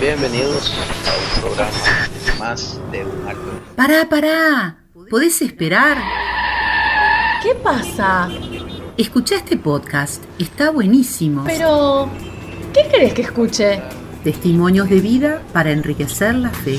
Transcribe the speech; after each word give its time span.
Bienvenidos 0.00 0.72
a 1.06 1.12
un 1.12 1.42
programa 1.42 1.70
más 2.38 2.80
de 2.90 3.04
un 3.04 3.28
alto. 3.28 3.42
Pará, 3.76 4.08
pará. 4.08 4.78
¿Podés 5.10 5.42
esperar? 5.42 5.98
¿Qué 7.42 7.54
pasa? 7.56 8.30
Escucha 8.96 9.36
este 9.36 9.58
podcast. 9.58 10.24
Está 10.38 10.70
buenísimo. 10.70 11.44
Pero, 11.44 12.08
¿qué 12.72 12.88
querés 12.90 13.12
que 13.12 13.22
escuche? 13.22 13.82
Testimonios 14.24 14.88
de 14.88 15.00
vida 15.00 15.42
para 15.52 15.70
enriquecer 15.70 16.34
la 16.36 16.48
fe. 16.48 16.78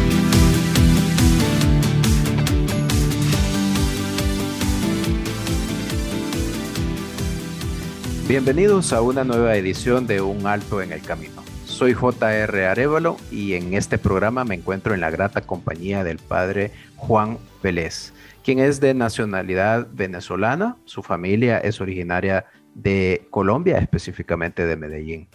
Bienvenidos 8.31 8.93
a 8.93 9.01
una 9.01 9.25
nueva 9.25 9.57
edición 9.57 10.07
de 10.07 10.21
Un 10.21 10.47
Alto 10.47 10.81
en 10.81 10.93
el 10.93 11.01
Camino. 11.01 11.43
Soy 11.65 11.93
JR 11.93 12.63
Arevalo 12.63 13.17
y 13.29 13.55
en 13.55 13.73
este 13.73 13.97
programa 13.97 14.45
me 14.45 14.55
encuentro 14.55 14.93
en 14.93 15.01
la 15.01 15.11
grata 15.11 15.41
compañía 15.41 16.05
del 16.05 16.17
padre 16.17 16.71
Juan 16.95 17.37
Vélez, 17.61 18.13
quien 18.41 18.59
es 18.59 18.79
de 18.79 18.93
nacionalidad 18.93 19.85
venezolana. 19.91 20.77
Su 20.85 21.03
familia 21.03 21.57
es 21.57 21.81
originaria 21.81 22.45
de 22.73 23.27
Colombia, 23.31 23.79
específicamente 23.79 24.65
de 24.65 24.77
Medellín. 24.77 25.27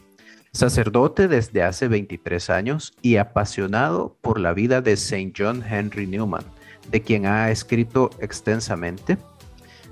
Sacerdote 0.52 1.28
desde 1.28 1.64
hace 1.64 1.88
23 1.88 2.48
años 2.48 2.94
y 3.02 3.16
apasionado 3.16 4.16
por 4.22 4.40
la 4.40 4.54
vida 4.54 4.80
de 4.80 4.96
Saint 4.96 5.36
John 5.38 5.62
Henry 5.68 6.06
Newman, 6.06 6.44
de 6.90 7.02
quien 7.02 7.26
ha 7.26 7.50
escrito 7.50 8.08
extensamente. 8.20 9.18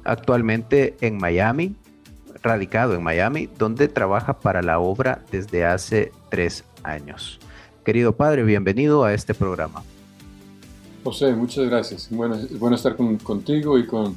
Actualmente 0.05 0.97
en 1.03 1.19
Miami, 1.19 1.77
radicado 2.45 2.95
en 2.95 3.03
Miami, 3.03 3.49
donde 3.59 3.89
trabaja 3.89 4.39
para 4.39 4.63
la 4.63 4.79
obra 4.79 5.23
desde 5.33 5.65
hace 5.65 6.13
tres 6.29 6.63
años. 6.85 7.41
Querido 7.85 8.15
padre, 8.15 8.45
bienvenido 8.45 9.03
a 9.03 9.15
este 9.15 9.35
programa. 9.35 9.83
José, 11.03 11.33
muchas 11.33 11.67
gracias. 11.67 12.09
Bueno, 12.11 12.37
es 12.37 12.59
bueno 12.59 12.77
estar 12.77 12.97
contigo 12.97 13.79
y 13.79 13.87
con 13.87 14.17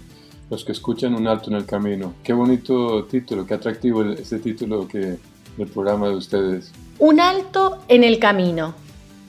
los 0.50 0.64
que 0.64 0.74
escuchan 0.74 1.16
Un 1.16 1.28
Alto 1.28 1.50
en 1.50 1.56
el 1.56 1.66
Camino. 1.66 2.14
Qué 2.24 2.34
bonito 2.34 3.06
título, 3.06 3.46
qué 3.46 3.56
atractivo 3.56 4.04
este 4.04 4.40
título 4.40 4.88
que 4.88 5.18
del 5.58 5.68
programa 5.68 6.10
de 6.10 6.16
ustedes. 6.16 6.72
Un 7.00 7.20
Alto 7.20 7.80
en 7.88 8.04
el 8.04 8.20
Camino. 8.20 8.87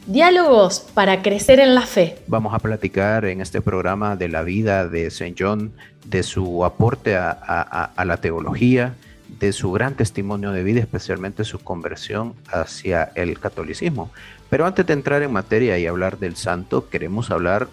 Diálogos 0.09 0.81
para 0.95 1.21
crecer 1.21 1.61
en 1.61 1.75
la 1.75 1.83
fe. 1.83 2.17
Vamos 2.29 2.55
a 2.55 2.61
platicar 2.61 3.27
en 3.27 3.43
este 3.43 3.61
programa 3.61 4.17
de 4.17 4.31
la 4.31 4.43
vida 4.43 4.89
de 4.89 5.09
St. 5.09 5.35
John, 5.39 5.71
de 6.07 6.23
su 6.23 6.65
aporte 6.65 7.15
a, 7.15 7.93
la 8.03 8.17
teología, 8.17 8.95
de 9.39 9.53
su 9.53 9.71
gran 9.71 9.97
testimonio 9.97 10.51
de 10.53 10.63
vida, 10.63 10.81
especialmente 10.81 11.45
su 11.45 11.59
conversión 11.59 12.33
hacia 12.51 13.13
el 13.17 13.39
catolicismo. 13.39 14.11
Pero 14.49 14.65
antes 14.65 14.87
de 14.87 14.95
entrar 14.95 15.23
en 15.23 15.31
materia 15.31 15.79
y 15.79 15.87
hablar 15.87 16.19
del 16.19 16.37
santo, 16.37 16.89
queremos 16.89 17.31
hablar 17.31 17.69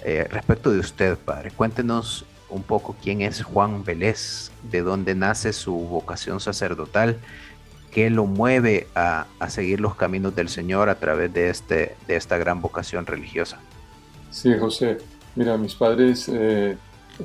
eh, 0.00 0.26
respecto 0.30 0.70
de 0.70 0.78
usted, 0.78 1.18
padre. 1.18 1.50
Cuéntenos 1.50 2.24
un 2.48 2.62
poco 2.62 2.96
quién 3.02 3.20
es 3.20 3.42
Juan 3.42 3.84
Vélez, 3.84 4.52
de 4.62 4.80
dónde 4.80 5.14
nace 5.14 5.52
su 5.52 5.74
vocación 5.74 6.40
sacerdotal, 6.40 7.18
qué 7.94 8.10
lo 8.10 8.26
mueve 8.26 8.88
a, 8.96 9.26
seguir 9.48 9.80
los 9.80 9.94
caminos 9.94 10.34
del 10.34 10.48
Señor 10.48 10.88
a 10.88 10.96
través 10.96 11.32
de, 11.32 11.48
este, 11.48 11.94
de 12.08 12.16
esta 12.16 12.36
gran 12.36 12.60
vocación 12.60 13.06
religiosa. 13.06 13.60
Sí, 14.30 14.52
José. 14.58 14.98
Mira, 15.36 15.56
mis 15.56 15.76
padres 15.76 16.28
eh, 16.28 16.76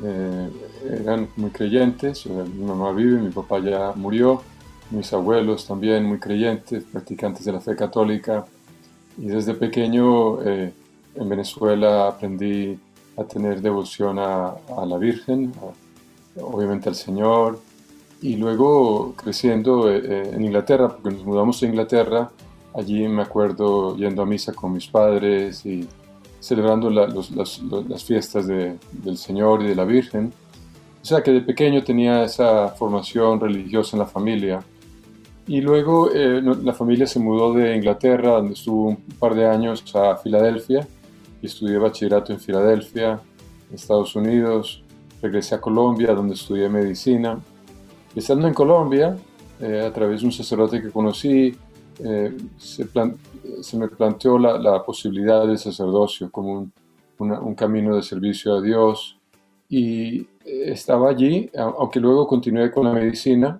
eh, 0.03 0.50
eran 1.02 1.28
muy 1.38 1.50
creyentes. 1.50 2.28
Mi 2.28 2.63
mamá 2.63 2.91
vive, 2.91 3.19
mi 3.19 3.31
papá 3.31 3.59
ya 3.59 3.94
murió. 3.96 4.44
Mis 4.91 5.12
abuelos 5.12 5.68
también 5.68 6.06
muy 6.06 6.19
creyentes, 6.19 6.84
practicantes 6.84 7.46
de 7.46 7.51
la 7.51 7.62
fe 7.62 7.75
católica. 7.75 8.46
Y 9.18 9.28
desde 9.28 9.56
pequeño 9.56 10.44
eh, 10.44 10.72
en 11.16 11.30
Venezuela 11.30 12.07
aprendí 12.09 12.78
a 13.18 13.24
tener 13.24 13.62
devoción 13.62 14.19
a, 14.19 14.56
la 14.88 14.97
Virgen, 14.97 15.51
obviamente 16.40 16.90
al 16.90 16.96
Señor. 16.96 17.59
Y 18.22 18.35
luego 18.35 19.13
creciendo 19.16 19.90
eh, 19.91 20.02
eh, 20.03 20.31
en 20.34 20.44
Inglaterra, 20.44 20.90
porque 20.90 21.16
nos 21.16 21.25
mudamos 21.25 21.62
a 21.63 21.66
Inglaterra, 21.66 22.31
allí 22.74 23.07
me 23.07 23.22
acuerdo 23.22 23.96
yendo 23.96 24.22
a 24.22 24.25
misa 24.25 24.53
con 24.53 24.74
mis 24.74 24.88
padres 24.88 25.66
y 25.66 25.88
celebrando 26.40 26.90
las, 26.90 28.03
fiestas 28.03 28.47
del 28.47 29.18
Señor 29.18 29.63
y 29.63 29.68
de 29.68 29.75
la 29.75 29.85
Virgen. 29.85 30.34
O 31.02 31.06
sea 31.06 31.24
que 31.24 31.31
de 31.31 31.41
pequeño 31.41 31.84
tenía 31.84 32.24
esa 32.24 32.69
formación 32.69 33.40
religiosa 33.40 33.96
en 33.96 34.00
la 34.00 34.06
familia. 34.06 34.63
Y 35.47 35.62
luego 35.62 36.12
eh, 36.13 36.41
la 36.41 36.74
familia 36.74 37.07
se 37.07 37.19
mudó 37.19 37.53
de 37.53 37.75
Inglaterra, 37.75 38.34
donde 38.34 38.53
estuvo 38.53 38.90
un 38.90 38.97
par 39.18 39.34
de 39.34 39.47
años, 39.47 39.84
a 39.96 40.16
Filadelfia 40.18 40.88
y 41.41 41.47
estudié 41.47 41.78
bachillerato 41.78 42.34
en 42.34 42.40
Filadelfia, 42.40 43.19
Estados 43.74 44.16
Unidos. 44.16 44.84
Regresé 45.22 45.56
a 45.56 45.62
Colombia, 45.62 46.13
donde 46.13 46.36
estudié 46.36 46.69
medicina. 46.69 47.40
Estando 48.16 48.47
en 48.47 48.53
Colombia, 48.53 49.18
eh, 49.59 49.84
a 49.86 49.94
través 49.94 50.22
de 50.22 50.28
un 50.28 50.31
sacerdote 50.31 50.81
que 50.81 50.90
conocí, 50.90 51.56
eh, 52.03 52.38
se, 52.58 52.88
se, 53.62 53.78
me 53.78 53.88
planteó 53.88 54.38
la, 54.38 54.84
posibilidad 54.84 55.46
del 55.46 55.58
sacerdocio 55.58 56.31
como 56.31 56.53
un, 56.53 56.74
un 57.19 57.56
camino 57.56 57.96
de 57.96 58.03
servicio 58.03 58.56
a 58.56 58.62
Dios. 58.62 59.18
Y 59.68 60.28
estaba 60.44 61.09
allí, 61.09 61.50
aunque 61.56 62.00
luego 62.00 62.25
continué 62.25 62.72
con 62.72 62.86
la 62.86 62.94
medicina, 62.94 63.59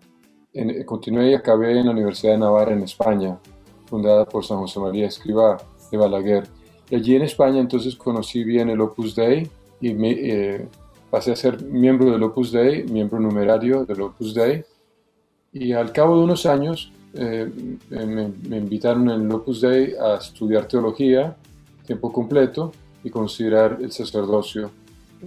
en, 0.54 0.84
continué 0.84 1.32
y 1.32 1.34
acabé 1.34 1.80
en 1.80 1.86
la 1.86 1.92
Universidad 1.92 2.34
de 2.34 2.40
Navarra 2.40 2.74
en 2.74 2.84
España, 2.84 3.38
fundada 3.86 4.26
por 4.26 4.46
San 4.46 4.58
José 4.58 4.80
María 4.80 5.08
Escribá 5.08 5.58
de 5.92 5.98
Balaguer. 5.98 6.48
Y 6.90 6.96
allí 6.96 7.16
en 7.16 7.24
España 7.24 7.60
entonces 7.60 7.96
conocí 7.96 8.44
bien 8.44 8.70
el 8.70 8.82
Opus 8.82 9.16
Dei 9.16 9.50
y 9.80 9.94
me, 9.94 10.12
eh, 10.12 10.68
pasé 11.10 11.32
a 11.32 11.36
ser 11.36 11.64
miembro 11.64 12.12
del 12.12 12.24
Opus 12.24 12.52
Dei, 12.52 12.84
miembro 12.84 13.20
numerario 13.20 13.86
del 13.86 14.02
Opus 14.02 14.34
Dei. 14.34 14.64
Y 15.52 15.74
al 15.74 15.92
cabo 15.92 16.18
de 16.18 16.24
unos 16.24 16.46
años 16.46 16.92
eh, 17.14 17.50
me, 17.90 18.32
me, 18.48 18.58
invitaron 18.58 19.10
en 19.10 19.22
el 19.22 19.32
Opus 19.32 19.62
Dei 19.62 19.96
a 19.96 20.16
estudiar 20.16 20.68
teología, 20.68 21.36
tiempo 21.86 22.14
completo, 22.14 22.72
y 23.04 23.10
considerar 23.10 23.78
el 23.82 23.92
sacerdocio. 23.92 24.72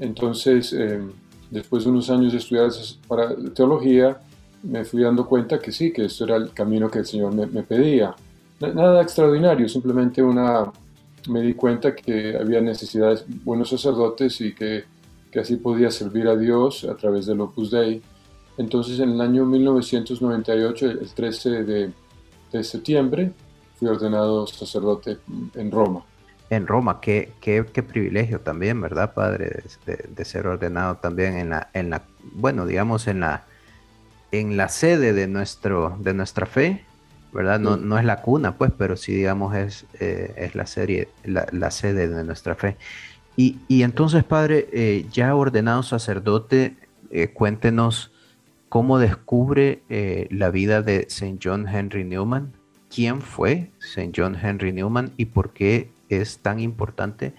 Entonces, 0.00 0.72
eh, 0.72 1.00
después 1.50 1.84
de 1.84 1.91
unos 1.91 2.10
años 2.10 2.32
de 2.32 2.38
estudiar 2.38 2.70
para 3.06 3.34
teología, 3.54 4.19
me 4.62 4.84
fui 4.84 5.03
dando 5.03 5.26
cuenta 5.26 5.59
que 5.59 5.72
sí, 5.72 5.93
que 5.93 6.04
esto 6.04 6.25
era 6.25 6.37
el 6.37 6.53
camino 6.53 6.91
que 6.91 7.00
el 7.00 7.06
Señor 7.06 7.34
me, 7.34 7.62
pedía. 7.62 8.14
Nada 8.60 9.03
extraordinario, 9.03 9.69
simplemente 9.69 10.22
una, 10.22 10.70
me 11.28 11.43
di 11.43 11.54
cuenta 11.54 11.94
que 11.94 12.37
había 12.37 12.60
necesidades 12.60 13.25
buenos 13.44 13.70
sacerdotes 13.70 14.41
y 14.41 14.54
que, 14.54 14.84
que, 15.32 15.40
así 15.40 15.56
podía 15.56 15.90
servir 15.90 16.29
a 16.29 16.37
Dios 16.37 16.84
a 16.84 16.94
través 16.94 17.26
del 17.26 17.40
Opus 17.40 17.70
Dei. 17.70 18.02
Entonces 18.58 19.00
en 19.00 19.11
el 19.11 19.20
año 19.20 19.46
1998, 19.46 20.90
el 20.90 21.12
13 21.12 21.64
de, 21.64 21.90
de 22.52 22.64
septiembre, 22.64 23.32
fui 23.76 23.88
ordenado 23.88 24.46
sacerdote 24.46 25.19
en 25.55 25.70
Roma. 25.70 26.05
En 26.50 26.67
Roma, 26.67 27.00
qué, 27.00 27.32
qué, 27.40 27.64
qué 27.73 27.82
privilegio 27.82 28.40
también, 28.40 28.79
¿verdad, 28.81 29.14
Padre? 29.14 29.62
De, 29.87 30.05
de, 30.14 30.25
ser 30.26 30.46
ordenado 30.46 30.96
también 30.96 31.38
en 31.38 31.49
la, 31.49 31.70
en 31.73 31.88
la, 31.88 32.02
bueno, 32.34 32.67
digamos, 32.67 33.08
en 33.08 33.20
la, 33.20 33.46
en 34.32 34.56
la 34.56 34.69
sede 34.69 35.14
de, 35.14 35.29
nuestro, 35.29 35.96
de 36.00 36.12
nuestra 36.12 36.44
fe, 36.44 36.84
¿verdad? 37.32 37.58
No, 37.58 37.76
no 37.76 37.99
es 37.99 38.05
la 38.05 38.20
cuna, 38.20 38.56
pues, 38.56 38.73
pero 38.76 38.96
sí, 38.96 39.14
digamos, 39.14 39.55
es, 39.55 39.87
eh, 40.00 40.34
es 40.37 40.55
la, 40.55 40.67
serie, 40.67 41.08
la, 41.25 41.70
sede 41.70 42.08
de 42.08 42.25
nuestra 42.25 42.55
fe. 42.55 42.76
Y, 43.37 43.82
entonces, 43.82 44.25
Padre, 44.25 44.69
eh, 44.73 45.06
ya 45.11 45.34
ordenado 45.34 45.82
sacerdote, 45.82 46.76
eh, 47.11 47.29
cuéntenos 47.29 48.11
cómo 48.69 48.99
descubre 48.99 49.82
la 50.31 50.50
vida 50.50 50.81
de 50.81 51.00
St. 51.08 51.38
John 51.43 51.69
Henry 51.69 52.05
Newman, 52.05 52.52
quién 52.88 53.20
fue 53.20 53.70
St. 53.81 54.12
John 54.17 54.34
Henry 54.34 54.73
Newman 54.73 55.12
y 55.19 55.26
por 55.26 55.52
qué 55.52 55.90
es 56.08 56.38
tan 56.38 56.58
importante 56.58 57.34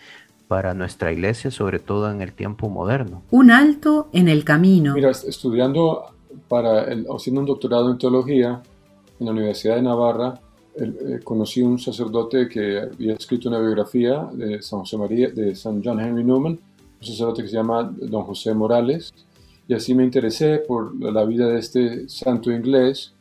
para 0.48 0.76
nuestra 0.76 1.12
iglesia, 1.12 1.50
sobre 1.50 1.80
todo 1.80 2.12
en 2.12 2.22
el 2.22 2.34
tiempo 2.34 2.70
moderno. 2.70 3.24
Un 3.32 3.50
alto 3.50 4.10
en 4.14 4.28
el 4.28 4.44
camino. 4.44 4.94
Mira, 4.94 5.10
estudiando 5.10 6.14
para 6.48 6.86
haciendo 7.16 7.42
un 7.42 7.46
doctorado 7.48 7.92
en 7.92 7.98
teología 7.98 8.62
en 9.20 9.26
la 9.26 9.32
Universidad 9.32 9.76
de 9.76 9.82
Navarra, 9.82 10.42
eh, 10.76 11.20
conocí 11.24 11.62
un 11.62 11.78
sacerdote 11.78 12.50
que 12.50 12.80
había 12.80 13.14
escrito 13.14 13.48
una 13.48 13.60
biografía 13.60 14.28
de 14.34 14.62
San 14.62 14.80
José 14.80 14.98
María, 14.98 15.30
de 15.30 15.56
San 15.56 15.84
John 15.84 16.00
Henry 16.00 16.24
Newman, 16.24 16.54
un 16.54 17.08
sacerdote 17.08 17.44
que 17.44 17.50
se 17.50 17.56
llama 17.56 17.84
Don 17.84 18.24
José 18.24 18.54
Morales, 18.56 19.14
y 19.68 19.74
así 19.74 19.94
me 19.94 20.04
interesé 20.04 20.58
por 20.58 21.00
la 21.00 21.26
vida 21.26 21.48
de 21.48 21.60
este 21.60 22.10
santo 22.10 22.52
inglés 22.52 23.14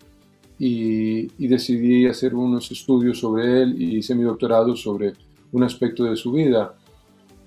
y, 0.58 1.46
decidí 1.46 2.06
hacer 2.06 2.34
unos 2.34 2.70
estudios 2.70 3.19
sobre 3.19 3.62
él 3.62 3.81
y 3.81 3.98
hice 3.98 4.14
mi 4.14 4.22
doctorado 4.22 4.75
sobre 4.75 5.12
un 5.52 5.62
aspecto 5.62 6.05
de 6.05 6.16
su 6.16 6.32
vida. 6.32 6.75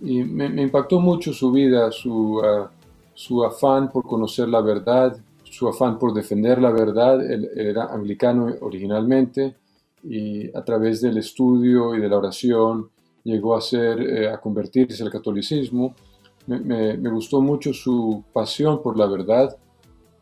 Y 0.02 0.24
me, 0.24 0.62
impactó 0.62 1.00
mucho 1.00 1.34
su 1.34 1.52
vida, 1.52 1.92
su, 1.92 2.42
ah, 2.44 2.70
su 3.14 3.44
afán 3.44 3.92
por 3.92 4.04
conocer 4.04 4.50
la 4.50 4.62
verdad, 4.62 5.18
su 5.44 5.68
afán 5.68 5.98
por 5.98 6.14
defender 6.14 6.62
la 6.62 6.72
verdad. 6.72 7.26
Él, 7.26 7.50
era 7.56 7.86
anglicano 7.86 8.54
originalmente 8.62 9.56
y 10.08 10.56
a 10.56 10.64
través 10.64 11.02
del 11.02 11.18
estudio 11.18 11.96
y 11.96 12.00
de 12.00 12.10
la 12.10 12.18
oración 12.18 12.90
llegó 13.24 13.56
a, 13.56 13.62
ser, 13.62 14.00
eh, 14.02 14.30
a 14.30 14.40
convertirse 14.40 15.04
al 15.04 15.10
catolicismo. 15.10 15.96
Me, 16.48 16.60
me, 16.96 17.10
gustó 17.10 17.42
mucho 17.42 17.74
su 17.74 18.24
pasión 18.32 18.84
por 18.84 18.98
la 18.98 19.08
verdad 19.08 19.58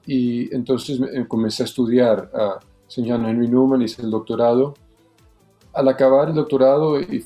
y 0.05 0.53
entonces 0.55 1.01
comencé 1.27 1.63
a 1.63 1.65
estudiar 1.65 2.31
a 2.33 2.59
señor 2.87 3.25
Henry 3.25 3.47
Newman, 3.47 3.81
hice 3.81 4.03
el 4.03 4.11
doctorado. 4.11 4.75
Al 5.73 5.87
acabar 5.87 6.29
el 6.29 6.35
doctorado 6.35 6.99
y 6.99 7.23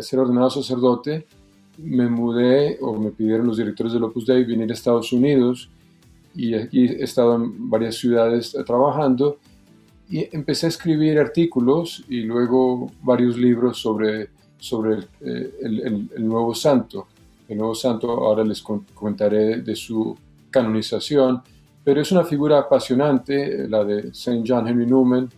ser 0.00 0.18
ordenado 0.18 0.50
sacerdote, 0.50 1.26
me 1.76 2.08
mudé 2.08 2.78
o 2.80 2.94
me 2.94 3.10
pidieron 3.10 3.46
los 3.46 3.58
directores 3.58 3.92
del 3.92 4.04
Opus 4.04 4.26
Dei 4.26 4.44
venir 4.44 4.70
a 4.70 4.74
Estados 4.74 5.12
Unidos 5.12 5.70
y 6.34 6.54
aquí 6.54 6.86
he 6.86 7.04
estado 7.04 7.36
en 7.36 7.68
varias 7.68 7.96
ciudades 7.96 8.56
trabajando 8.66 9.38
y 10.10 10.28
empecé 10.34 10.66
a 10.66 10.68
escribir 10.70 11.18
artículos 11.18 12.04
y 12.08 12.22
luego 12.22 12.90
varios 13.02 13.38
libros 13.38 13.78
sobre, 13.80 14.30
sobre 14.58 15.04
eh, 15.20 15.54
el, 15.62 16.08
el, 16.14 16.28
nuevo 16.28 16.52
santo. 16.52 17.06
El 17.48 17.58
nuevo 17.58 17.74
santo, 17.74 18.10
ahora 18.10 18.44
les 18.44 18.60
comentaré 18.60 19.62
de 19.62 19.76
su 19.76 20.16
canonización, 20.50 21.42
pero 21.84 22.00
es 22.00 22.10
una 22.10 22.24
figura 22.24 22.58
apasionante, 22.58 23.68
la 23.68 23.84
de 23.84 24.12
Saint 24.12 24.44
John 24.46 24.66
Henry 24.66 24.86
Newman, 24.86 25.28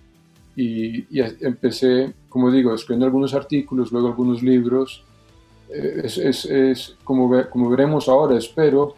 y, 0.56 1.18
y 1.18 1.22
empecé, 1.40 2.12
como 2.28 2.50
digo, 2.50 2.74
escribiendo 2.74 3.06
algunos 3.06 3.34
artículos, 3.34 3.92
luego 3.92 4.08
algunos 4.08 4.42
libros, 4.42 5.04
es, 5.70 6.18
es, 6.18 6.44
es 6.44 6.96
como, 7.04 7.30
como, 7.48 7.70
veremos 7.70 8.08
ahora, 8.08 8.36
espero, 8.36 8.96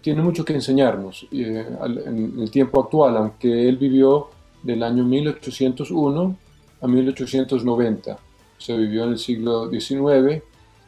tiene 0.00 0.22
mucho 0.22 0.44
que 0.44 0.54
enseñarnos 0.54 1.26
eh, 1.30 1.64
en 2.06 2.40
el 2.40 2.50
tiempo 2.50 2.80
actual, 2.80 3.16
aunque 3.16 3.68
él 3.68 3.76
vivió 3.76 4.30
del 4.62 4.82
año 4.82 5.04
1801 5.04 6.36
a 6.80 6.86
1890. 6.86 8.18
Se 8.58 8.76
vivió 8.76 9.04
en 9.04 9.10
el 9.10 9.18
siglo 9.18 9.70
XIX, 9.70 10.42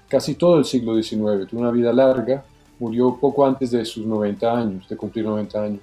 casi 0.08 0.34
todo 0.34 0.58
el 0.58 0.64
siglo 0.64 1.00
XIX, 1.00 1.46
tuvo 1.48 1.60
una 1.60 1.70
vida 1.70 1.92
larga, 1.92 2.44
murió 2.78 3.16
poco 3.20 3.46
antes 3.46 3.70
de 3.70 3.84
sus 3.84 4.06
90 4.06 4.58
años, 4.58 4.88
de 4.88 4.96
cumplir 4.96 5.24
90 5.24 5.62
años. 5.62 5.80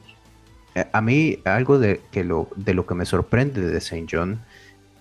Eh, 0.75 0.85
a 0.91 1.01
mí 1.01 1.39
algo 1.45 1.79
de, 1.79 2.01
que 2.11 2.23
lo, 2.23 2.49
de 2.55 2.73
lo 2.73 2.85
que 2.85 2.95
me 2.95 3.05
sorprende 3.05 3.61
de 3.61 3.81
Saint 3.81 4.09
John 4.11 4.41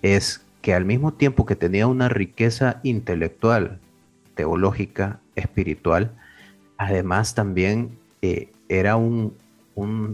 es 0.01 0.41
que 0.61 0.73
al 0.73 0.85
mismo 0.85 1.13
tiempo 1.13 1.45
que 1.45 1.55
tenía 1.55 1.87
una 1.87 2.09
riqueza 2.09 2.79
intelectual, 2.83 3.79
teológica, 4.35 5.19
espiritual, 5.35 6.11
además 6.77 7.35
también 7.35 7.97
eh, 8.21 8.51
era 8.69 8.95
un, 8.95 9.35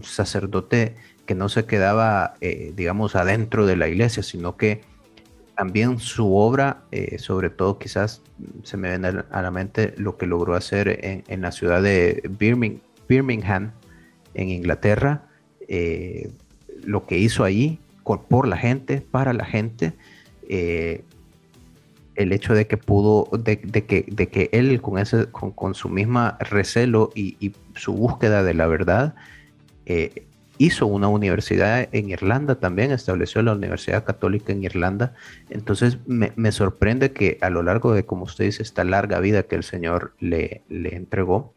sacerdote 0.03 0.97
que 1.25 1.35
no 1.35 1.49
se 1.49 1.65
quedaba, 1.65 2.35
eh, 2.41 2.73
digamos, 2.75 3.15
adentro 3.15 3.65
de 3.65 3.75
la 3.75 3.87
iglesia, 3.87 4.23
sino 4.23 4.57
que 4.57 4.81
también 5.55 5.99
su 5.99 6.35
obra, 6.35 6.83
eh, 6.91 7.19
sobre 7.19 7.49
todo 7.49 7.77
quizás 7.77 8.21
se 8.63 8.75
me 8.75 8.89
viene 8.89 9.23
a 9.29 9.41
la 9.41 9.51
mente 9.51 9.93
lo 9.97 10.17
que 10.17 10.25
logró 10.25 10.55
hacer 10.55 11.23
en, 11.27 11.41
la 11.41 11.51
ciudad 11.51 11.81
de 11.81 12.23
Birmingham, 13.07 13.71
en 14.33 14.49
Inglaterra, 14.49 15.27
lo 16.83 17.05
que 17.05 17.17
hizo 17.19 17.43
allí 17.43 17.79
por 18.03 18.47
la 18.47 18.57
gente, 18.57 19.01
para 19.11 19.31
la 19.31 19.45
gente, 19.45 19.93
el 22.15 22.31
hecho 22.31 22.53
de 22.53 22.67
que 22.67 22.77
pudo, 22.77 23.29
de, 23.37 23.59
que, 23.59 24.05
de 24.07 24.27
que 24.27 24.49
él 24.51 24.81
con, 24.81 24.97
ese, 24.97 25.27
con, 25.31 25.75
su 25.75 25.89
misma 25.89 26.37
recelo 26.39 27.11
y, 27.15 27.53
su 27.75 27.93
búsqueda 27.93 28.43
de 28.43 28.53
la 28.53 28.67
verdad, 28.67 29.15
eh, 29.85 30.25
hizo 30.65 30.88
una 30.88 31.07
universidad 31.07 31.89
en 31.92 32.10
Irlanda 32.10 32.56
también, 32.56 32.92
estableció 32.92 33.42
la 33.42 33.54
Universidad 33.54 34.04
Católica 34.06 34.54
en 34.54 34.63
Irlanda. 34.63 35.13
Entonces 35.50 35.98
me, 36.06 36.51
sorprende 36.51 37.12
que 37.12 37.38
a 37.42 37.50
lo 37.50 37.63
largo 37.63 37.94
de, 37.94 38.06
como 38.06 38.24
usted 38.24 38.45
dice, 38.45 38.63
esta 38.63 38.83
larga 38.83 39.19
vida 39.19 39.44
que 39.44 39.56
el 39.56 39.63
Señor 39.63 40.15
le, 40.19 40.63
entregó, 40.69 41.54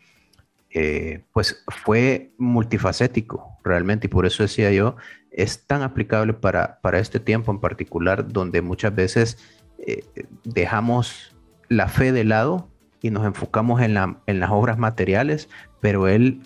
eh, 0.70 1.24
pues 1.32 1.64
fue 1.68 2.32
multifacético 2.36 3.58
realmente 3.64 4.08
y 4.08 4.10
por 4.10 4.26
eso 4.26 4.42
decía 4.42 4.72
yo, 4.72 4.96
es 5.30 5.66
tan 5.66 5.82
aplicable 5.82 6.32
para, 6.32 6.80
para 6.80 6.98
este 6.98 7.20
tiempo 7.20 7.52
en 7.52 7.60
particular 7.60 8.26
donde 8.26 8.60
muchas 8.60 8.94
veces 8.94 9.38
eh, 9.78 10.04
dejamos 10.44 11.36
la 11.68 11.88
fe 11.88 12.12
de 12.12 12.24
lado 12.24 12.70
y 13.02 13.10
nos 13.10 13.24
enfocamos 13.24 13.80
en, 13.80 13.94
las 13.94 14.50
obras 14.50 14.78
materiales, 14.78 15.48
pero 15.80 16.08
él, 16.08 16.42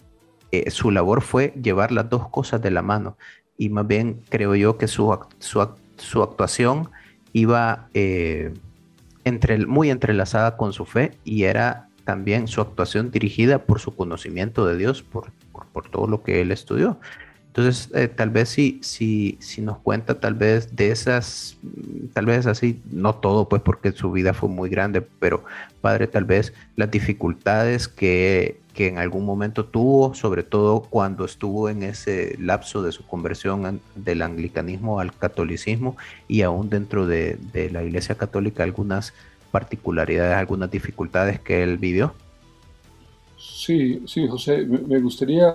eh, 0.52 0.70
su 0.70 0.90
labor 0.90 1.22
fue 1.22 1.52
llevar 1.60 1.92
las 1.92 2.08
dos 2.08 2.28
cosas 2.28 2.60
de 2.62 2.70
la 2.70 2.82
mano. 2.82 3.16
Y 3.56 3.68
más 3.68 3.86
bien 3.86 4.22
creo 4.28 4.54
yo 4.54 4.78
que 4.78 4.88
su, 4.88 5.16
su, 5.38 6.22
actuación 6.22 6.90
iba 7.32 7.88
eh, 7.94 8.54
muy 9.66 9.90
entrelazada 9.90 10.56
con 10.56 10.72
su 10.72 10.84
fe 10.84 11.18
y 11.24 11.44
era 11.44 11.88
también 12.04 12.48
su 12.48 12.60
actuación 12.60 13.10
dirigida 13.10 13.64
por 13.64 13.78
su 13.78 13.94
conocimiento 13.94 14.66
de 14.66 14.76
Dios, 14.76 15.02
por, 15.02 15.30
por 15.72 15.88
todo 15.90 16.06
lo 16.06 16.22
que 16.22 16.40
él 16.40 16.50
estudió. 16.50 16.98
Entonces, 17.50 17.90
eh, 17.96 18.06
tal 18.06 18.30
vez 18.30 18.48
si, 18.48 18.78
si, 18.80 19.36
si 19.40 19.60
nos 19.60 19.78
cuenta 19.78 20.20
tal 20.20 20.34
vez 20.34 20.76
de 20.76 20.92
esas, 20.92 21.56
tal 22.12 22.26
vez 22.26 22.46
así, 22.46 22.80
no 22.92 23.16
todo, 23.16 23.48
pues 23.48 23.60
porque 23.60 23.90
su 23.90 24.12
vida 24.12 24.34
fue 24.34 24.48
muy 24.48 24.70
grande, 24.70 25.02
pero 25.02 25.42
padre, 25.80 26.06
tal 26.06 26.26
vez 26.26 26.52
las 26.76 26.92
dificultades 26.92 27.88
que, 27.88 28.60
que 28.72 28.86
en 28.86 28.98
algún 28.98 29.24
momento 29.26 29.64
tuvo, 29.64 30.14
sobre 30.14 30.44
todo 30.44 30.82
cuando 30.82 31.24
estuvo 31.24 31.68
en 31.68 31.82
ese 31.82 32.36
lapso 32.38 32.84
de 32.84 32.92
su 32.92 33.04
conversión 33.04 33.80
del 33.96 34.22
anglicanismo 34.22 35.00
al 35.00 35.12
catolicismo 35.12 35.96
y 36.28 36.42
aún 36.42 36.70
dentro 36.70 37.08
de, 37.08 37.36
de 37.52 37.68
la 37.68 37.82
Iglesia 37.82 38.14
Católica, 38.14 38.62
algunas 38.62 39.12
particularidades, 39.50 40.36
algunas 40.36 40.70
dificultades 40.70 41.40
que 41.40 41.64
él 41.64 41.78
vivió. 41.78 42.14
Sí, 43.36 44.04
sí, 44.06 44.28
José, 44.28 44.64
me 44.66 45.00
gustaría 45.00 45.52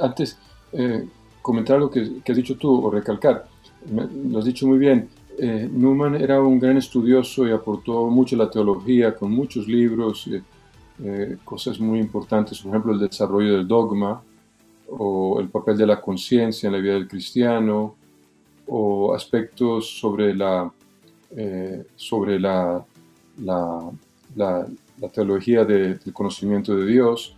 antes 0.00 0.38
eh, 0.76 1.06
comentar 1.40 1.78
lo 1.78 1.90
que, 1.90 2.20
has 2.26 2.36
dicho 2.36 2.56
tú 2.56 2.86
o 2.86 2.90
recalcar. 2.90 3.46
lo 3.90 4.38
has 4.38 4.44
dicho 4.44 4.66
muy 4.66 4.78
bien. 4.78 5.08
Eh, 5.38 5.68
Newman 5.70 6.16
era 6.16 6.40
un 6.40 6.58
gran 6.58 6.76
estudioso 6.76 7.46
y 7.46 7.52
aportó 7.52 8.06
mucho 8.08 8.36
a 8.36 8.40
la 8.40 8.50
teología 8.50 9.14
con 9.14 9.30
muchos 9.30 9.66
libros, 9.68 10.28
eh, 11.02 11.36
cosas 11.44 11.78
muy 11.78 11.98
importantes, 11.98 12.60
por 12.60 12.70
ejemplo, 12.70 12.92
el 12.92 13.00
desarrollo 13.00 13.56
del 13.56 13.66
dogma 13.66 14.22
o 14.88 15.40
el 15.40 15.48
papel 15.48 15.76
de 15.76 15.86
la 15.86 16.00
conciencia 16.00 16.66
en 16.68 16.72
la 16.72 16.78
vida 16.78 16.94
del 16.94 17.08
cristiano 17.08 17.96
o 18.66 19.14
aspectos 19.14 19.98
sobre 19.98 20.34
la, 20.34 20.72
sobre 21.96 22.38
la, 22.38 22.84
la, 23.42 23.90
la, 24.36 24.66
teología 25.12 25.64
del 25.64 26.00
conocimiento 26.12 26.76
de 26.76 26.86
Dios. 26.86 27.34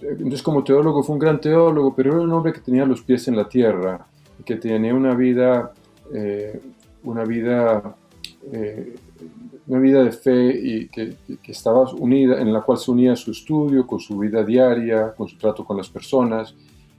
Entonces 0.00 0.42
como 0.42 0.62
teólogo 0.62 1.02
fue 1.02 1.14
un 1.14 1.18
gran 1.18 1.40
teólogo, 1.40 1.94
pero 1.94 2.12
era 2.12 2.20
un 2.22 2.32
hombre 2.32 2.52
que 2.52 2.60
tenía 2.60 2.84
los 2.84 3.02
pies 3.02 3.28
en 3.28 3.36
la 3.36 3.48
tierra, 3.48 4.06
que 4.44 4.56
tenía 4.56 4.94
una 4.94 5.14
vida, 5.14 5.72
eh, 6.12 6.60
una 7.02 7.24
vida, 7.24 7.96
eh, 8.52 8.94
una 9.66 9.78
vida 9.78 10.04
de 10.04 10.12
fe 10.12 10.60
y 10.62 10.88
que, 10.88 11.16
estaba 11.46 11.90
unida, 11.94 12.40
en 12.40 12.52
la 12.52 12.60
cual 12.60 12.78
se 12.78 12.90
unía 12.90 13.16
su 13.16 13.30
estudio 13.30 13.86
con 13.86 13.98
su 13.98 14.18
vida 14.18 14.44
diaria, 14.44 15.14
con 15.16 15.28
su 15.28 15.38
trato 15.38 15.64
con 15.64 15.76
las 15.78 15.88
personas. 15.88 16.54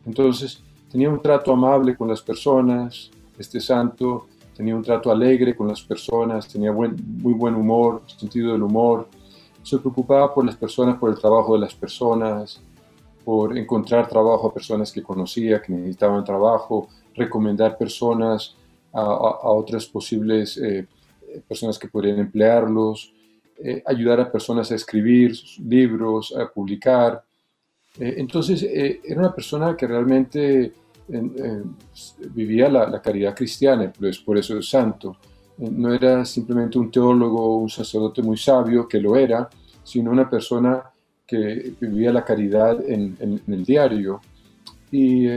Entonces 0.05 0.63
tenía 0.91 1.09
un 1.09 1.21
trato 1.21 1.53
amable 1.53 1.95
con 1.95 2.07
las 2.07 2.21
personas, 2.21 3.11
este 3.37 3.59
santo 3.59 4.27
tenía 4.55 4.75
un 4.75 4.81
trato 4.81 5.11
alegre 5.11 5.55
con 5.55 5.67
las 5.67 5.83
personas, 5.83 6.47
tenía 6.47 6.71
buen, 6.71 6.95
muy 7.21 7.33
buen 7.33 7.53
humor, 7.53 8.01
sentido 8.07 8.53
del 8.53 8.63
humor, 8.63 9.07
se 9.61 9.77
preocupaba 9.77 10.33
por 10.33 10.43
las 10.45 10.55
personas, 10.55 10.97
por 10.97 11.11
el 11.11 11.19
trabajo 11.19 11.53
de 11.53 11.59
las 11.59 11.75
personas, 11.75 12.59
por 13.27 13.57
encontrar 13.57 14.07
trabajo 14.07 14.47
a 14.47 14.53
personas 14.53 14.89
que 14.89 15.03
conocía, 15.03 15.61
que 15.61 15.73
necesitaban 15.73 16.23
trabajo, 16.23 16.87
recomendar 17.13 17.77
personas 17.77 18.55
a, 18.93 19.03
otras 19.51 19.85
posibles 19.85 20.55
eh, 20.55 20.87
personas 21.45 21.77
que 21.77 21.89
podrían 21.89 22.19
emplearlos, 22.19 23.11
eh, 23.57 23.83
ayudar 23.85 24.21
a 24.21 24.31
personas 24.31 24.71
a 24.71 24.75
escribir 24.75 25.35
libros, 25.59 26.33
a 26.37 26.47
publicar. 26.47 27.21
entonces, 27.99 28.63
era 28.63 29.19
una 29.19 29.35
persona 29.35 29.75
que 29.75 29.87
realmente 29.87 30.71
vivía 32.33 32.69
la, 32.69 32.87
la, 32.87 33.01
caridad 33.01 33.35
cristiana, 33.35 33.91
pues 33.91 34.19
por 34.19 34.37
eso 34.37 34.57
es 34.57 34.69
santo. 34.69 35.17
no 35.57 35.93
era 35.93 36.23
simplemente 36.23 36.79
un 36.79 36.89
teólogo, 36.89 37.57
un 37.57 37.69
sacerdote 37.69 38.21
muy 38.21 38.37
sabio, 38.37 38.87
que 38.87 39.01
lo 39.01 39.17
era, 39.17 39.49
sino 39.83 40.11
una 40.11 40.29
persona 40.29 40.81
que 41.27 41.73
vivía 41.79 42.11
la 42.11 42.23
caridad 42.23 42.79
en, 42.89 43.41
el 43.47 43.65
diario. 43.65 44.21
Y 44.91 45.27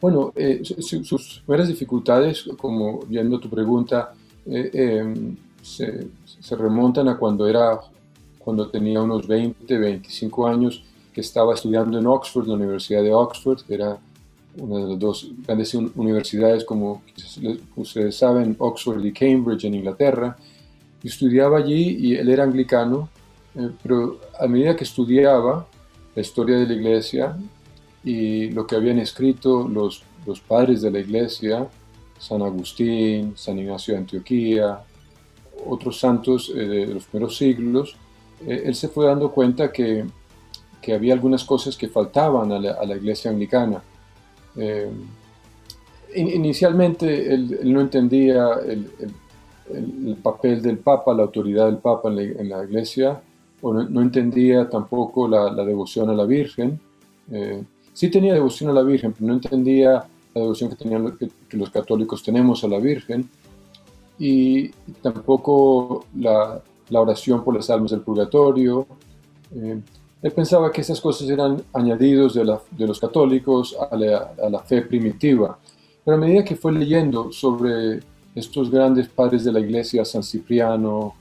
bueno, 0.00 0.32
sus 0.70 1.42
primeras 1.44 1.68
dificultades, 1.68 2.44
como 2.56 3.00
viendo 3.00 3.38
tu 3.38 3.50
pregunta, 3.50 4.14
em, 4.46 5.36
se, 5.60 6.08
se, 6.24 6.56
remontan 6.56 7.08
a 7.08 7.18
cuando 7.18 7.46
era, 7.46 7.78
cuando 8.38 8.68
tenía 8.68 9.02
unos 9.02 9.26
20, 9.26 9.78
25 9.78 10.46
años, 10.48 10.82
que 11.12 11.20
estaba 11.20 11.54
estudiando 11.54 11.98
en 11.98 12.06
Oxford, 12.06 12.46
la 12.46 12.54
Universidad 12.54 13.02
de 13.02 13.12
Oxford, 13.12 13.62
que 13.62 13.74
era 13.74 13.98
una 14.56 14.78
de 14.78 14.88
las 14.90 14.98
dos 14.98 15.30
grandes 15.46 15.74
universidades, 15.74 16.64
como 16.64 17.02
ustedes 17.76 18.16
saben, 18.16 18.56
Oxford 18.58 19.04
y 19.04 19.12
Cambridge 19.12 19.64
en 19.64 19.74
Inglaterra. 19.74 20.36
Y 21.02 21.08
estudiaba 21.08 21.58
allí 21.58 21.96
y 21.98 22.14
él 22.16 22.28
era 22.28 22.44
anglicano, 22.44 23.08
eh, 23.08 23.17
pero 23.82 24.20
a 24.38 24.46
medida 24.46 24.76
que 24.76 24.84
estudiaba 24.84 25.66
la 26.14 26.22
historia 26.22 26.58
de 26.58 26.66
la 26.66 26.74
iglesia 26.74 27.36
y 28.04 28.50
lo 28.50 28.66
que 28.66 28.76
habían 28.76 28.98
escrito 28.98 29.68
los, 29.68 30.02
los 30.26 30.40
padres 30.40 30.82
de 30.82 30.90
la 30.90 31.00
iglesia, 31.00 31.68
San 32.18 32.42
Agustín, 32.42 33.34
San 33.36 33.58
Ignacio 33.58 33.94
de 33.94 34.00
Antioquía, 34.00 34.80
otros 35.66 35.98
santos 35.98 36.52
eh, 36.54 36.58
de 36.58 36.86
los 36.86 37.04
primeros 37.06 37.36
siglos, 37.36 37.96
eh, 38.46 38.62
él 38.66 38.74
se 38.74 38.88
fue 38.88 39.06
dando 39.06 39.30
cuenta 39.30 39.72
que, 39.72 40.04
que, 40.80 40.94
había 40.94 41.14
algunas 41.14 41.44
cosas 41.44 41.76
que 41.76 41.88
faltaban 41.88 42.52
a 42.52 42.58
la, 42.58 42.72
a 42.72 42.84
la 42.84 42.96
iglesia 42.96 43.30
anglicana. 43.30 43.82
Eh, 44.56 44.90
inicialmente 46.14 47.34
él, 47.34 47.60
no 47.64 47.80
entendía 47.80 48.50
el, 48.66 48.90
el, 49.72 50.16
papel 50.16 50.62
del 50.62 50.78
Papa, 50.78 51.14
la 51.14 51.24
autoridad 51.24 51.66
del 51.66 51.78
Papa 51.78 52.08
en 52.10 52.48
la, 52.48 52.64
iglesia, 52.64 53.20
no, 53.62 54.00
entendía 54.00 54.68
tampoco 54.68 55.28
la, 55.28 55.52
devoción 55.64 56.10
a 56.10 56.14
la 56.14 56.24
Virgen. 56.24 56.80
sí 57.92 58.10
tenía 58.10 58.34
devoción 58.34 58.70
a 58.70 58.72
la 58.72 58.82
Virgen, 58.82 59.12
pero 59.12 59.26
no 59.26 59.34
entendía 59.34 60.04
la 60.34 60.40
devoción 60.40 60.76
que, 60.76 61.56
los 61.56 61.70
católicos 61.70 62.22
tenemos 62.22 62.62
a 62.64 62.68
la 62.68 62.78
Virgen 62.78 63.28
y 64.18 64.68
tampoco 65.02 66.06
la, 66.16 66.60
oración 66.90 67.44
por 67.44 67.54
las 67.54 67.68
almas 67.70 67.90
del 67.90 68.00
purgatorio. 68.00 68.86
Eh, 69.54 69.80
él 70.20 70.32
pensaba 70.32 70.72
que 70.72 70.80
esas 70.80 71.00
cosas 71.00 71.28
eran 71.28 71.62
añadidos 71.72 72.34
de 72.34 72.86
los 72.86 73.00
católicos 73.00 73.76
a 73.90 73.96
la, 73.96 74.32
a 74.42 74.48
la, 74.48 74.58
fe 74.60 74.82
primitiva. 74.82 75.58
Pero 76.04 76.16
a 76.16 76.20
medida 76.20 76.44
que 76.44 76.56
fue 76.56 76.72
leyendo 76.72 77.30
sobre 77.30 78.00
estos 78.34 78.70
grandes 78.70 79.08
padres 79.08 79.44
de 79.44 79.52
la 79.52 79.60
iglesia, 79.60 80.04
San 80.04 80.22
Cipriano, 80.22 81.14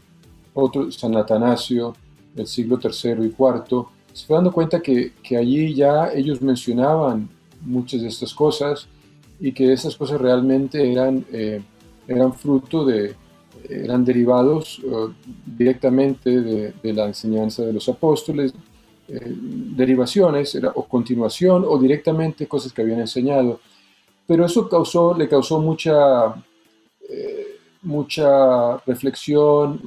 otro, 0.54 0.92
San 0.92 1.16
Atanasio, 1.16 1.94
del 2.38 2.48
siglo 2.48 2.80
III 2.82 3.26
y 3.26 3.36
IV, 3.38 3.88
se 4.14 4.26
fue 4.26 4.38
dando 4.38 4.54
cuenta 4.54 4.80
que, 4.80 5.12
que 5.22 5.36
allí 5.36 5.74
ya 5.74 6.12
ellos 6.14 6.42
mencionaban 6.42 7.30
muchas 7.62 8.02
de 8.02 8.08
estas 8.08 8.34
cosas 8.34 8.88
y 9.40 9.52
que 9.52 9.72
esas 9.72 9.96
cosas 9.96 10.20
realmente 10.20 10.92
eran, 10.92 11.26
eh, 11.32 11.62
eran 12.08 12.34
fruto 12.34 12.86
de, 12.86 13.16
eran 13.70 14.04
derivados 14.04 14.82
eh, 14.84 15.14
directamente 15.46 16.42
de, 16.42 16.94
la 16.94 17.06
enseñanza 17.06 17.64
de 17.64 17.74
los 17.74 17.88
apóstoles, 17.90 18.54
eh, 19.08 19.20
derivaciones 19.24 20.56
era, 20.56 20.70
o 20.70 20.86
continuación 20.86 21.64
o 21.68 21.78
directamente 21.78 22.48
cosas 22.48 22.74
que 22.74 22.82
habían 22.82 23.02
enseñado. 23.02 23.60
Pero 24.26 24.46
eso 24.46 24.68
causó, 24.68 25.16
le 25.16 25.30
causó 25.30 25.60
mucha, 25.60 26.36
mucha 27.82 28.78
reflexión, 28.80 29.80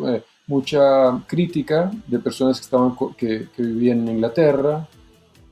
mucha 0.51 1.25
crítica 1.27 1.91
de 2.07 2.19
personas 2.19 2.59
que, 2.59 2.65
estaban, 2.65 2.95
que, 3.17 3.49
que 3.57 3.63
vivían 3.63 4.01
en 4.01 4.17
Inglaterra, 4.17 4.87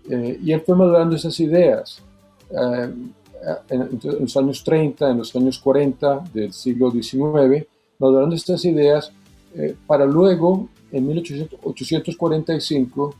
y 0.08 0.52
él 0.52 0.62
fue 0.62 0.74
madurando 0.74 1.16
esas 1.16 1.38
ideas 1.38 2.02
en, 3.70 4.00
los 4.02 4.36
años 4.36 4.64
30, 4.64 5.10
en 5.10 5.18
los 5.18 5.36
años 5.36 5.58
40 5.58 6.24
del 6.32 6.52
siglo 6.52 6.90
XIX, 6.90 7.66
madurando 7.98 8.34
estas 8.34 8.64
ideas 8.64 9.12
eh, 9.54 9.76
para 9.86 10.06
luego, 10.06 10.68
en 10.92 11.06
1845, 11.06 13.14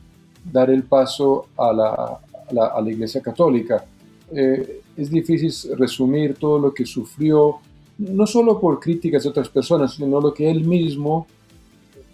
dar 0.51 0.69
el 0.69 0.83
paso 0.83 1.47
a 1.57 1.73
la, 1.73 2.19
a 2.49 2.81
la, 2.81 2.91
Iglesia 2.91 3.21
Católica. 3.21 3.85
Eh, 4.31 4.81
es 4.95 5.09
difícil 5.09 5.51
resumir 5.77 6.35
todo 6.35 6.59
lo 6.59 6.71
que 6.73 6.85
sufrió, 6.85 7.57
no 7.97 8.27
solo 8.27 8.59
por 8.59 8.79
críticas 8.79 9.23
de 9.23 9.29
otras 9.29 9.49
personas, 9.49 9.95
sino 9.95 10.21
lo 10.21 10.33
que 10.33 10.49
él 10.49 10.63
mismo, 10.63 11.27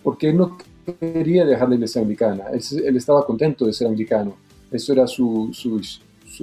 porque 0.05 0.29
él 0.29 0.37
no 0.37 0.55
quería 0.99 1.43
dejar 1.43 1.67
la 1.67 1.75
Iglesia 1.75 1.99
Anglicana, 1.99 2.43
él, 2.53 2.61
él 2.85 2.95
estaba 2.95 3.25
contento 3.25 3.65
de 3.65 3.73
ser 3.73 3.87
anglicano, 3.87 4.35
eso 4.71 4.93
era 4.93 5.07
su, 5.07 5.49
su, 5.51 5.81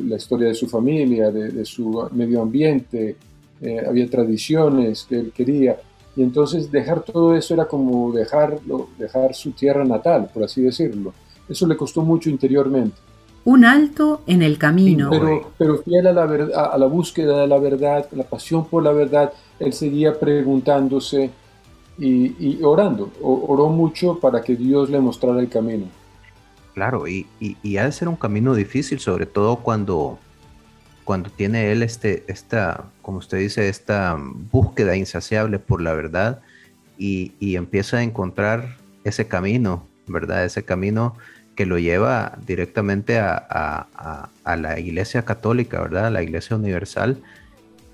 la 0.02 0.16
historia 0.16 0.48
de 0.48 0.54
su 0.54 0.68
familia, 0.68 1.30
de, 1.30 1.64
su 1.64 2.08
medio 2.10 2.42
ambiente, 2.42 3.16
eh, 3.60 3.80
había 3.86 4.10
tradiciones 4.10 5.06
que 5.08 5.20
él 5.20 5.32
quería. 5.32 5.76
Y 6.16 6.22
entonces 6.22 6.72
dejar 6.72 7.02
todo 7.02 7.36
eso 7.36 7.54
era 7.54 7.66
como 7.66 8.12
dejarlo, 8.12 8.88
dejar 8.98 9.32
su 9.34 9.52
tierra 9.52 9.84
natal, 9.84 10.28
por 10.34 10.42
así 10.42 10.60
decirlo. 10.60 11.14
Eso 11.48 11.66
le 11.66 11.76
costó 11.76 12.02
mucho 12.02 12.28
interiormente. 12.28 12.96
Un 13.44 13.64
alto 13.64 14.22
en 14.26 14.42
el 14.42 14.58
camino. 14.58 15.08
Pero, 15.10 15.52
pero 15.56 15.78
fiel 15.78 16.06
a 16.08 16.12
la, 16.12 16.24
a 16.24 16.78
la 16.78 16.86
búsqueda 16.86 17.40
de 17.40 17.46
la 17.46 17.58
verdad, 17.58 18.06
la 18.12 18.24
pasión 18.24 18.66
por 18.66 18.82
la 18.82 18.92
verdad, 18.92 19.32
él 19.58 19.72
seguía 19.72 20.18
preguntándose 20.18 21.30
y, 21.98 22.62
orando. 22.62 23.12
oró 23.20 23.68
mucho 23.68 24.18
para 24.18 24.40
que 24.42 24.56
Dios 24.56 24.90
le 24.90 25.00
mostrara 25.00 25.40
el 25.40 25.48
camino. 25.48 25.86
Claro, 26.74 27.06
y, 27.06 27.26
y, 27.38 27.76
ha 27.76 27.84
de 27.84 27.92
ser 27.92 28.08
un 28.08 28.16
camino 28.16 28.54
difícil, 28.54 28.98
sobre 28.98 29.26
todo 29.26 29.56
cuando, 29.56 30.18
cuando 31.04 31.28
tiene 31.30 31.70
él 31.70 31.82
este, 31.82 32.24
esta, 32.28 32.84
como 33.02 33.18
usted 33.18 33.38
dice, 33.38 33.68
esta 33.68 34.16
búsqueda 34.18 34.96
insaciable 34.96 35.58
por 35.58 35.82
la 35.82 35.92
verdad 35.92 36.40
y, 36.96 37.56
empieza 37.56 37.98
a 37.98 38.02
encontrar 38.02 38.76
ese 39.04 39.26
camino, 39.26 39.86
¿verdad? 40.06 40.44
Ese 40.44 40.64
camino 40.64 41.16
que 41.56 41.66
lo 41.66 41.78
lleva 41.78 42.38
directamente 42.46 43.18
a, 43.18 44.28
a, 44.44 44.56
la 44.56 44.78
Iglesia 44.78 45.24
Católica, 45.24 45.80
¿verdad? 45.80 46.06
A 46.06 46.10
la 46.10 46.22
Iglesia 46.22 46.56
Universal. 46.56 47.18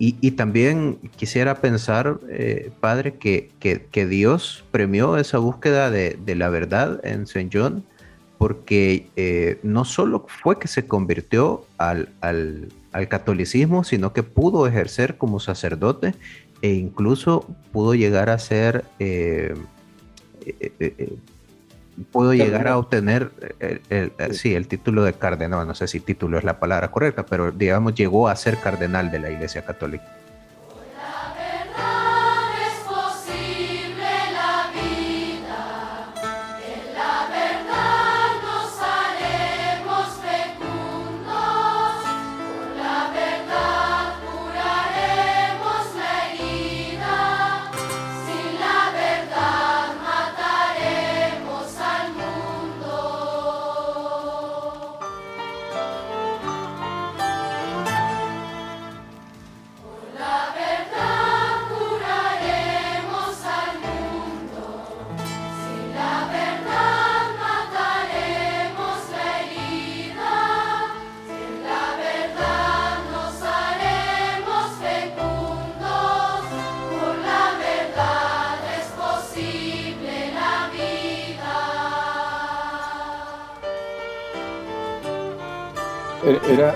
Y, 0.00 0.30
también 0.32 0.98
quisiera 1.16 1.56
pensar, 1.56 2.20
eh, 2.30 2.70
Padre, 2.78 3.14
que, 3.14 3.50
que, 3.58 4.06
Dios 4.06 4.64
premió 4.70 5.16
esa 5.16 5.38
búsqueda 5.38 5.90
de, 5.90 6.34
la 6.36 6.48
verdad 6.50 7.00
en 7.04 7.22
St. 7.22 7.50
John 7.52 7.84
porque 8.38 9.08
eh, 9.16 9.58
no 9.64 9.84
solo 9.84 10.24
fue 10.28 10.60
que 10.60 10.68
se 10.68 10.86
convirtió 10.86 11.66
al, 11.78 12.08
catolicismo, 13.08 13.82
sino 13.82 14.12
que 14.12 14.22
pudo 14.22 14.68
ejercer 14.68 15.16
como 15.18 15.40
sacerdote 15.40 16.14
e 16.62 16.74
incluso 16.74 17.44
pudo 17.72 17.94
llegar 17.94 18.30
a 18.30 18.38
ser, 18.38 18.84
eh, 19.00 19.54
pudo 22.10 22.34
llegar 22.34 22.68
a 22.68 22.78
obtener 22.78 23.30
el, 23.88 24.12
sí, 24.34 24.54
el 24.54 24.68
título 24.68 25.04
de 25.04 25.12
cardenal, 25.12 25.66
no 25.66 25.74
sé 25.74 25.88
si 25.88 26.00
título 26.00 26.38
es 26.38 26.44
la 26.44 26.58
palabra 26.58 26.90
correcta, 26.90 27.24
pero 27.26 27.52
digamos 27.52 27.94
llegó 27.94 28.28
a 28.28 28.36
ser 28.36 28.58
cardenal 28.58 29.10
de 29.10 29.18
la 29.18 29.30
Iglesia 29.30 29.64
Católica. 29.64 30.04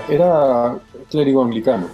Era, 0.09 0.79
clérigo 1.09 1.43
anglicano, 1.43 1.87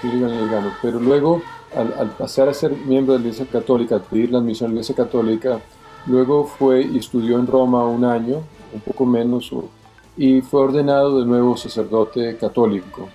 clérigo 0.00 0.26
anglicano, 0.26 0.72
pero 0.80 1.00
luego 1.00 1.42
al, 1.74 2.10
pasar 2.10 2.48
a 2.48 2.54
ser 2.54 2.72
miembro 2.72 3.14
de 3.14 3.20
la 3.20 3.26
Iglesia 3.26 3.46
Católica, 3.50 3.96
al 3.96 4.02
pedir 4.02 4.30
la 4.30 4.38
admisión 4.38 4.66
a 4.66 4.68
la 4.70 4.74
Iglesia 4.74 4.94
Católica, 4.94 5.60
luego 6.06 6.44
fue 6.44 6.82
y 6.82 6.98
estudió 6.98 7.38
en 7.38 7.46
Roma 7.46 7.84
un 7.86 8.04
año, 8.04 8.42
un 8.72 8.80
poco 8.80 9.06
menos, 9.06 9.50
y 10.16 10.40
fue 10.40 10.60
ordenado 10.60 11.20
de 11.20 11.26
nuevo 11.26 11.56
sacerdote 11.56 12.36
católico. 12.36 13.08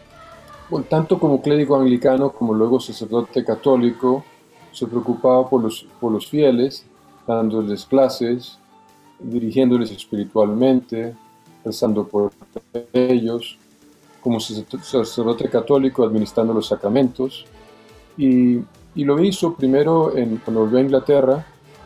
tanto 0.90 1.20
como 1.20 1.42
clérigo 1.42 1.76
anglicano 1.76 2.32
como 2.32 2.54
luego 2.54 2.80
sacerdote 2.80 3.44
católico, 3.44 4.24
se 4.72 4.86
preocupaba 4.86 5.50
por 5.50 5.64
los, 5.64 5.88
por 6.00 6.12
los 6.12 6.28
fieles, 6.28 6.86
dándoles 7.26 7.86
clases, 7.86 8.60
dirigiéndoles 9.20 9.92
espiritualmente, 9.92 11.16
rezando 11.64 12.08
por 12.08 12.32
ellos, 12.94 13.58
como 14.28 14.42
sacerdote 14.42 15.48
católico 15.48 16.04
administrando 16.04 16.54
los 16.54 16.68
sacramentos. 16.68 17.46
Y, 18.18 18.58
y 18.94 19.06
lo 19.06 19.24
hizo 19.24 19.54
primero 19.54 20.18
en, 20.18 20.42
cuando 20.44 20.62
volvió 20.64 20.80
a 20.80 20.82
Inglaterra, 20.82 21.46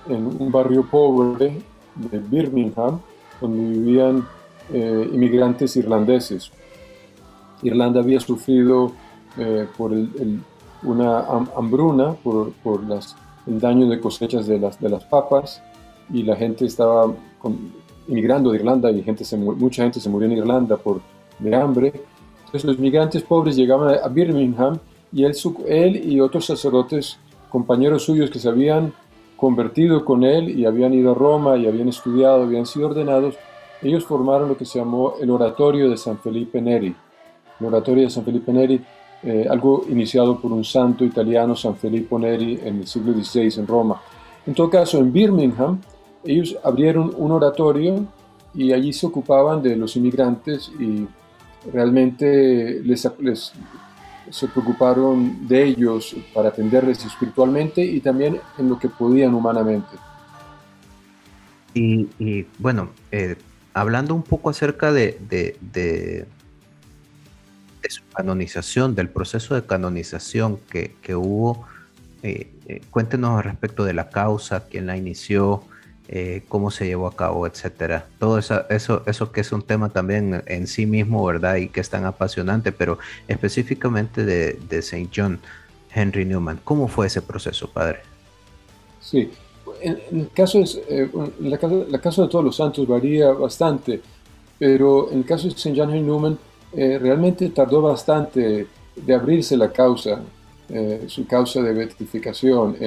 en 0.09 0.25
un 0.25 0.51
barrio 0.51 0.83
pobre 0.89 1.61
de 1.93 2.17
Birmingham, 2.17 2.99
donde 3.39 3.77
vivían 3.77 4.27
eh, 4.73 5.07
inmigrantes 5.13 5.75
irlandeses. 5.75 6.51
Irlanda 7.61 7.99
había 7.99 8.19
sufrido 8.19 8.91
eh, 9.37 9.67
por 9.77 9.91
una 10.81 11.19
hambruna, 11.55 12.13
por, 12.13 12.53
por 12.53 12.83
las, 12.87 13.15
el 13.45 13.59
daño 13.59 13.87
de 13.87 13.99
cosechas 13.99 14.47
de 14.47 14.57
las, 14.57 14.79
de 14.79 14.89
las 14.89 15.03
papas, 15.03 15.61
y 16.11 16.23
la 16.23 16.35
gente 16.35 16.65
estaba 16.65 17.13
inmigrando 18.07 18.49
de 18.49 18.57
Irlanda 18.57 18.89
y 18.89 19.03
gente 19.03 19.23
se, 19.25 19.37
mucha 19.37 19.83
gente 19.83 19.99
se 19.99 20.09
murió 20.09 20.27
en 20.27 20.39
Irlanda 20.39 20.77
por, 20.77 21.01
de 21.37 21.55
hambre. 21.55 21.93
Los 22.53 22.79
migrantes 22.79 23.23
pobres 23.23 23.55
llegaban 23.55 23.97
a 24.03 24.07
Birmingham 24.09 24.77
y 25.13 25.23
él, 25.23 25.33
él 25.67 26.11
y 26.11 26.19
otros 26.19 26.45
sacerdotes, 26.45 27.17
compañeros 27.49 28.03
suyos 28.03 28.29
que 28.29 28.39
se 28.39 28.49
habían 28.49 28.93
convertido 29.37 30.05
con 30.05 30.23
él 30.23 30.57
y 30.57 30.65
habían 30.65 30.93
ido 30.93 31.11
a 31.11 31.15
Roma 31.15 31.57
y 31.57 31.65
habían 31.65 31.89
estudiado, 31.89 32.43
habían 32.43 32.65
sido 32.65 32.87
ordenados, 32.87 33.35
ellos 33.81 34.05
formaron 34.05 34.49
lo 34.49 34.57
que 34.57 34.65
se 34.65 34.79
llamó 34.79 35.15
el 35.19 35.31
Oratorio 35.31 35.89
de 35.89 35.97
San 35.97 36.19
Felipe 36.19 36.61
Neri. 36.61 36.95
El 37.59 37.65
Oratorio 37.65 38.03
de 38.03 38.09
San 38.09 38.23
Felipe 38.23 38.53
Neri, 38.53 38.79
eh, 39.23 39.47
algo 39.49 39.85
iniciado 39.89 40.39
por 40.39 40.51
un 40.51 40.63
santo 40.63 41.03
italiano, 41.03 41.55
San 41.55 41.75
Filippo 41.75 42.19
Neri, 42.19 42.59
en 42.63 42.81
el 42.81 42.87
siglo 42.87 43.13
XVI 43.13 43.59
en 43.59 43.67
Roma. 43.67 44.01
En 44.45 44.53
todo 44.53 44.69
caso, 44.69 44.99
en 44.99 45.11
Birmingham, 45.11 45.79
ellos 46.23 46.57
abrieron 46.63 47.13
un 47.17 47.31
oratorio 47.31 48.05
y 48.53 48.73
allí 48.73 48.93
se 48.93 49.07
ocupaban 49.07 49.61
de 49.61 49.75
los 49.75 49.95
inmigrantes 49.95 50.71
y 50.79 51.07
realmente 51.71 52.81
les, 52.83 53.07
se 54.29 54.47
preocuparon 54.47 55.47
de 55.47 55.63
ellos 55.63 56.15
para 56.33 56.49
atenderles 56.49 57.03
espiritualmente 57.05 57.83
y 57.83 57.99
también 57.99 58.39
en 58.57 58.69
lo 58.69 58.79
que 58.79 58.89
podían 58.89 59.33
humanamente. 59.33 59.97
Y, 61.73 62.45
bueno, 62.59 62.89
eh, 63.11 63.37
hablando 63.73 64.13
un 64.13 64.23
poco 64.23 64.49
acerca 64.49 64.91
de, 64.91 65.17
de, 65.29 66.27
su 67.89 68.03
canonización, 68.13 68.95
del 68.95 69.09
proceso 69.09 69.55
de 69.55 69.65
canonización 69.65 70.59
que, 70.69 71.15
hubo, 71.15 71.65
eh, 72.23 72.51
eh, 72.67 72.81
cuéntenos 72.89 73.43
respecto 73.43 73.83
de 73.85 73.93
la 73.93 74.09
causa, 74.09 74.65
quién 74.67 74.85
la 74.85 74.97
inició, 74.97 75.63
eh, 76.07 76.43
cómo 76.49 76.71
se 76.71 76.85
llevó 76.87 77.07
a 77.07 77.15
cabo, 77.15 77.47
etcétera. 77.47 78.07
Todo 78.19 78.37
eso, 78.37 78.67
eso, 78.69 79.03
eso 79.05 79.31
que 79.31 79.41
es 79.41 79.51
un 79.51 79.61
tema 79.61 79.89
también 79.89 80.43
en 80.47 80.67
sí 80.67 80.85
mismo, 80.85 81.23
¿verdad? 81.25 81.55
Y 81.55 81.69
que 81.69 81.79
es 81.79 81.89
tan 81.89 82.05
apasionante, 82.05 82.71
pero 82.71 82.99
específicamente 83.27 84.25
de, 84.25 84.59
de 84.67 84.79
St. 84.79 85.09
John 85.15 85.39
Henry 85.93 86.25
Newman. 86.25 86.59
¿Cómo 86.63 86.87
fue 86.87 87.07
ese 87.07 87.21
proceso, 87.21 87.69
padre? 87.69 87.99
Sí, 88.99 89.31
en, 89.81 89.99
el 90.11 90.29
caso 90.33 90.61
eh, 90.89 91.09
la, 91.39 91.57
caso 91.99 92.23
de 92.23 92.27
todos 92.27 92.43
los 92.43 92.55
santos 92.55 92.87
varía 92.87 93.31
bastante, 93.31 94.01
pero 94.59 95.11
en 95.11 95.19
el 95.19 95.25
caso 95.25 95.47
de 95.47 95.53
St. 95.53 95.73
John 95.75 95.89
Henry 95.91 96.01
Newman 96.01 96.37
eh, 96.73 96.99
realmente 96.99 97.49
tardó 97.49 97.81
bastante 97.81 98.67
de 98.95 99.13
abrirse 99.13 99.55
la 99.55 99.71
causa, 99.71 100.21
su 101.07 101.27
causa 101.27 101.61
de 101.61 101.73
beatificación 101.73 102.77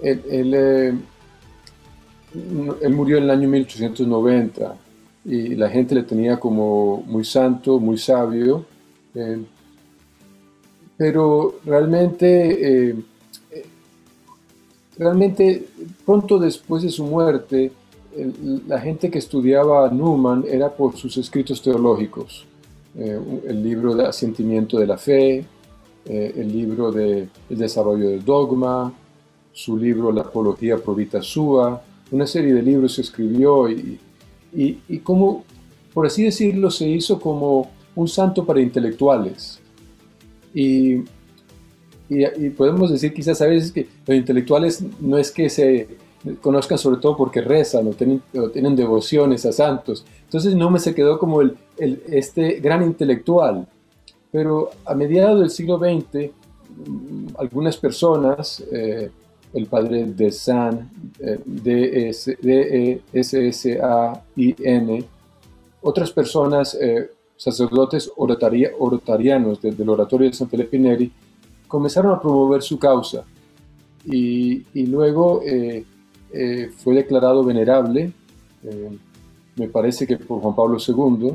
él, 0.00 0.52
eh, 0.54 0.94
él, 2.82 2.94
murió 2.94 3.16
en 3.18 3.24
el 3.24 3.30
año 3.30 3.48
1890 3.48 4.76
y 5.24 5.54
la 5.54 5.68
gente 5.68 5.94
le 5.94 6.02
tenía 6.02 6.38
como 6.38 7.02
muy 7.06 7.24
santo, 7.24 7.78
muy 7.78 7.98
sabio, 7.98 8.64
eh, 9.14 9.38
pero 10.96 11.56
realmente, 11.64 12.88
eh, 12.88 12.96
realmente 14.98 15.66
pronto 16.04 16.38
después 16.38 16.82
de 16.82 16.90
su 16.90 17.04
muerte, 17.04 17.72
la 18.66 18.80
gente 18.80 19.10
que 19.10 19.18
estudiaba 19.18 19.86
a 19.86 19.90
Newman 19.90 20.44
era 20.48 20.70
por 20.70 20.96
sus 20.96 21.18
escritos 21.18 21.60
teológicos, 21.60 22.46
el 22.96 23.62
libro 23.62 23.94
de 23.94 24.06
Asentimiento 24.06 24.78
de 24.78 24.86
la 24.86 24.96
Fe, 24.96 25.44
el 26.06 26.50
libro 26.50 26.90
de 26.90 27.28
El 27.50 27.58
desarrollo 27.58 28.08
del 28.08 28.24
dogma, 28.24 28.90
su 29.56 29.74
libro 29.78 30.12
La 30.12 30.20
Apología 30.20 30.76
Provita 30.76 31.22
Sua, 31.22 31.82
una 32.10 32.26
serie 32.26 32.52
de 32.52 32.60
libros 32.60 32.96
se 32.96 33.00
escribió 33.00 33.70
y, 33.70 33.98
y, 34.52 34.98
como, 34.98 35.44
por 35.94 36.04
así 36.04 36.24
decirlo, 36.24 36.70
se 36.70 36.86
hizo 36.86 37.18
como 37.18 37.70
un 37.94 38.06
santo 38.06 38.44
para 38.44 38.60
intelectuales. 38.60 39.58
Y, 40.52 40.96
y, 42.10 42.50
podemos 42.54 42.90
decir 42.90 43.14
quizás 43.14 43.40
a 43.40 43.46
veces 43.46 43.72
que 43.72 43.88
los 44.06 44.18
intelectuales 44.18 44.84
no 45.00 45.16
es 45.16 45.30
que 45.30 45.48
se 45.48 45.88
conozcan 46.42 46.76
sobre 46.76 47.00
todo 47.00 47.16
porque 47.16 47.40
rezan 47.40 47.88
o 47.88 47.92
tienen, 47.92 48.22
tienen 48.52 48.76
devociones 48.76 49.46
a 49.46 49.52
santos. 49.52 50.04
Entonces 50.24 50.54
no 50.54 50.68
me 50.68 50.80
se 50.80 50.94
quedó 50.94 51.18
como 51.18 51.40
el, 51.40 51.56
el, 51.78 52.02
este 52.08 52.60
gran 52.60 52.82
intelectual. 52.82 53.66
Pero 54.30 54.70
a 54.84 54.94
mediados 54.94 55.40
del 55.40 55.48
siglo 55.48 55.78
XX, 55.78 56.30
mm, 56.88 57.28
algunas 57.38 57.78
personas, 57.78 58.62
eh, 58.70 59.10
el 59.56 59.66
padre 59.66 60.04
de 60.04 60.30
San, 60.30 60.90
eh, 61.18 61.40
D-E-S-S-A-I-N, 61.44 63.04
otras 65.80 66.12
personas, 66.12 66.74
eh, 66.74 67.10
sacerdotes 67.38 68.12
orotarianos 68.16 69.60
del 69.62 69.88
oratorio 69.88 70.28
de 70.28 70.34
San 70.34 70.50
Felipe 70.50 70.78
Neri, 70.78 71.10
comenzaron 71.66 72.12
a 72.14 72.20
promover 72.20 72.62
su 72.62 72.78
causa. 72.78 73.24
Y, 74.04 74.62
luego 74.86 75.40
eh, 75.44 75.84
fue 76.76 76.94
declarado 76.94 77.42
venerable, 77.42 78.12
me 79.56 79.68
parece 79.68 80.06
que 80.06 80.16
por 80.18 80.40
Juan 80.40 80.54
Pablo 80.54 80.78
II, 80.86 81.32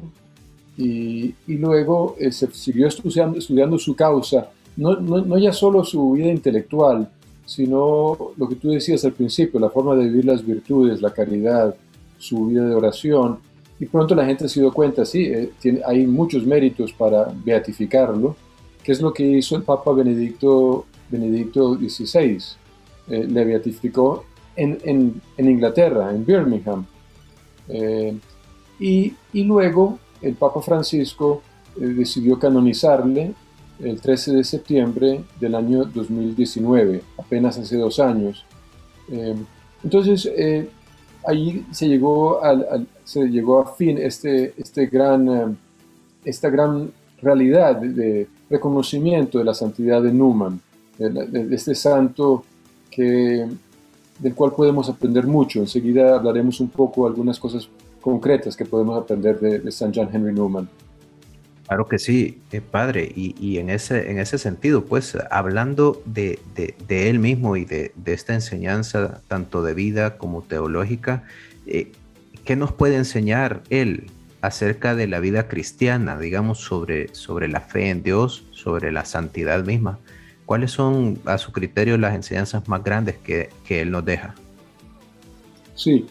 y, 0.77 1.33
luego 1.47 2.15
se 2.29 2.51
siguió 2.51 2.87
estudiando, 2.87 3.77
su 3.79 3.95
causa, 3.95 4.51
no 4.77 5.37
ya 5.37 5.51
solo 5.51 5.83
su 5.83 6.11
vida 6.11 6.29
intelectual, 6.29 7.09
sino 7.45 8.17
lo 8.37 8.47
que 8.47 8.55
tú 8.55 8.69
decías 8.69 9.03
al 9.05 9.13
principio, 9.13 9.59
la 9.59 9.69
forma 9.69 9.95
de 9.95 10.05
vivir 10.05 10.25
las 10.25 10.45
virtudes, 10.45 11.01
la 11.01 11.11
caridad, 11.11 11.75
su 12.17 12.47
vida 12.47 12.65
de 12.65 12.75
oración. 12.75 13.39
Y 13.79 13.85
pronto 13.85 14.13
la 14.15 14.25
gente 14.25 14.47
se 14.47 14.59
dio 14.59 14.71
cuenta, 14.71 15.05
sí, 15.05 15.25
eh, 15.25 15.51
tiene, 15.59 15.81
hay 15.85 16.05
muchos 16.05 16.45
méritos 16.45 16.93
para 16.93 17.33
beatificarlo, 17.43 18.35
que 18.83 18.91
es 18.91 19.01
lo 19.01 19.13
que 19.13 19.23
hizo 19.23 19.55
el 19.55 19.63
Papa 19.63 19.91
Benedicto, 19.91 20.85
Benedicto 21.09 21.75
XVI. 21.75 22.37
Eh, 23.09 23.25
le 23.27 23.45
beatificó 23.45 24.25
en, 24.55 24.77
en, 24.83 25.21
en, 25.37 25.49
Inglaterra, 25.49 26.11
en 26.11 26.25
Birmingham. 26.25 26.85
Eh, 27.67 28.15
y, 28.79 29.13
y, 29.33 29.43
luego 29.43 29.99
el 30.21 30.33
Papa 30.35 30.61
Francisco 30.61 31.41
decidió 31.75 32.37
canonizarle 32.37 33.33
el 33.83 33.99
13 33.99 34.33
de 34.33 34.43
septiembre 34.43 35.23
del 35.39 35.55
año 35.55 35.85
2019, 35.85 37.01
apenas 37.17 37.57
hace 37.57 37.77
dos 37.77 37.99
años. 37.99 38.45
Eh, 39.11 39.35
entonces, 39.83 40.29
eh, 40.35 40.69
ahí 41.25 41.65
se 41.71 41.87
llegó, 41.87 42.43
al, 42.43 42.87
se 43.03 43.27
llegó 43.27 43.59
a 43.59 43.73
fin 43.73 43.97
este, 43.97 44.53
este 44.57 44.87
gran, 44.87 45.29
eh, 45.29 45.55
esta 46.25 46.49
gran 46.49 46.91
realidad 47.21 47.77
de, 47.77 48.27
reconocimiento 48.49 49.37
de 49.37 49.45
la 49.45 49.53
santidad 49.53 50.01
de 50.01 50.11
Newman, 50.11 50.59
de, 50.97 51.55
este 51.55 51.73
santo 51.73 52.43
que, 52.89 53.47
del 54.19 54.35
cual 54.35 54.51
podemos 54.51 54.89
aprender 54.89 55.25
mucho. 55.25 55.59
Enseguida 55.59 56.15
hablaremos 56.15 56.59
un 56.59 56.67
poco 56.67 57.07
algunas 57.07 57.39
cosas 57.39 57.69
concretas 58.01 58.57
que 58.57 58.65
podemos 58.65 59.01
aprender 59.01 59.39
de, 59.39 59.59
de 59.59 59.71
San 59.71 59.93
John 59.95 60.09
Henry 60.11 60.33
Newman. 60.33 60.67
Claro 61.71 61.87
que 61.87 61.99
sí, 61.99 62.41
eh, 62.51 62.59
padre, 62.59 63.09
y, 63.15 63.57
en, 63.57 63.69
ese, 63.69 64.11
en 64.11 64.19
ese 64.19 64.37
sentido, 64.37 64.83
pues 64.83 65.17
hablando 65.31 66.01
de, 66.03 66.37
él 66.89 67.19
mismo 67.19 67.55
y 67.55 67.63
de, 67.63 67.93
esta 68.07 68.33
enseñanza, 68.33 69.21
tanto 69.29 69.63
de 69.63 69.73
vida 69.73 70.17
como 70.17 70.41
teológica, 70.41 71.23
eh, 71.65 71.93
¿qué 72.43 72.57
nos 72.57 72.73
puede 72.73 72.97
enseñar 72.97 73.61
él 73.69 74.07
acerca 74.41 74.95
de 74.95 75.07
la 75.07 75.21
vida 75.21 75.47
cristiana, 75.47 76.19
digamos, 76.19 76.59
sobre, 76.59 77.15
sobre 77.15 77.47
la 77.47 77.61
fe 77.61 77.89
en 77.89 78.03
Dios, 78.03 78.43
sobre 78.51 78.91
la 78.91 79.05
santidad 79.05 79.63
misma. 79.63 79.97
¿Cuáles 80.45 80.71
son, 80.71 81.19
a 81.23 81.37
su 81.37 81.53
criterio, 81.53 81.97
las 81.97 82.15
enseñanzas 82.15 82.67
más 82.67 82.83
grandes 82.83 83.15
que, 83.19 83.49
que 83.65 83.79
Él 83.79 83.91
nos 83.91 84.03
deja? 84.03 84.35
Sí, 85.75 86.05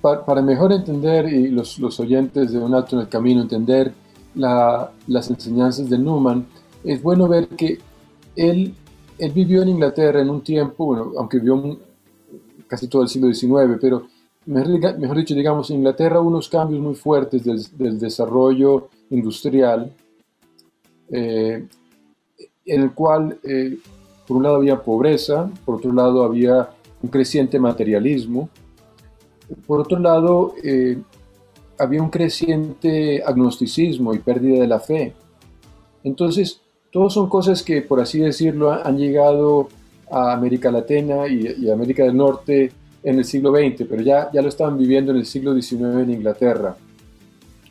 para, 0.00 0.40
mejor 0.40 0.72
entender 0.72 1.26
y 1.26 1.48
los, 1.48 1.78
los, 1.78 2.00
oyentes 2.00 2.50
de 2.50 2.58
Un 2.58 2.74
Alto 2.74 2.96
en 2.96 3.02
el 3.02 3.08
Camino 3.10 3.42
entender 3.42 3.92
las 4.34 5.30
enseñanzas 5.30 5.88
de 5.88 5.98
Newman, 5.98 6.46
es 6.82 7.02
bueno 7.02 7.28
ver 7.28 7.48
que 7.48 7.78
él, 8.36 8.74
él 9.18 9.32
vivió 9.32 9.62
en 9.62 9.68
Inglaterra 9.68 10.20
en 10.20 10.30
un 10.30 10.42
tiempo, 10.42 10.86
bueno, 10.86 11.12
aunque 11.16 11.38
vivió 11.38 11.78
casi 12.68 12.88
todo 12.88 13.02
el 13.02 13.08
siglo 13.08 13.32
XIX, 13.32 13.78
pero 13.80 14.06
mejor, 14.46 15.16
dicho, 15.16 15.34
digamos, 15.34 15.70
en 15.70 15.76
Inglaterra 15.78 16.20
unos 16.20 16.48
cambios 16.48 16.80
muy 16.80 16.94
fuertes 16.94 17.44
del, 17.44 17.98
desarrollo 17.98 18.88
industrial, 19.10 19.92
eh, 21.10 21.66
en 22.66 22.82
el 22.82 22.92
cual, 22.92 23.38
eh, 23.42 23.78
por 24.26 24.38
un 24.38 24.42
lado, 24.42 24.56
había 24.56 24.82
pobreza, 24.82 25.50
por 25.64 25.76
otro 25.76 25.92
lado, 25.92 26.24
había 26.24 26.70
un 27.02 27.10
creciente 27.10 27.58
materialismo, 27.58 28.48
por 29.66 29.80
otro 29.80 29.98
lado, 29.98 30.54
eh, 30.62 30.98
había 31.78 32.02
un 32.02 32.10
creciente 32.10 33.22
agnosticismo 33.24 34.14
y 34.14 34.18
pérdida 34.18 34.60
de 34.60 34.68
la 34.68 34.80
fe. 34.80 35.14
Entonces, 36.02 36.60
todos 36.92 37.14
son 37.14 37.28
cosas 37.28 37.62
que, 37.62 37.82
por 37.82 38.00
así 38.00 38.20
decirlo, 38.20 38.72
han 38.72 38.96
llegado 38.96 39.68
a 40.10 40.32
América 40.32 40.70
Latina 40.70 41.26
y, 41.26 41.68
América 41.68 42.04
del 42.04 42.16
Norte 42.16 42.70
en 43.02 43.18
el 43.18 43.24
siglo 43.24 43.50
XX, 43.50 43.86
pero 43.88 44.02
ya, 44.02 44.30
ya 44.32 44.42
lo 44.42 44.48
estaban 44.48 44.78
viviendo 44.78 45.12
en 45.12 45.18
el 45.18 45.26
siglo 45.26 45.60
XIX 45.60 46.02
en 46.02 46.12
Inglaterra. 46.12 46.76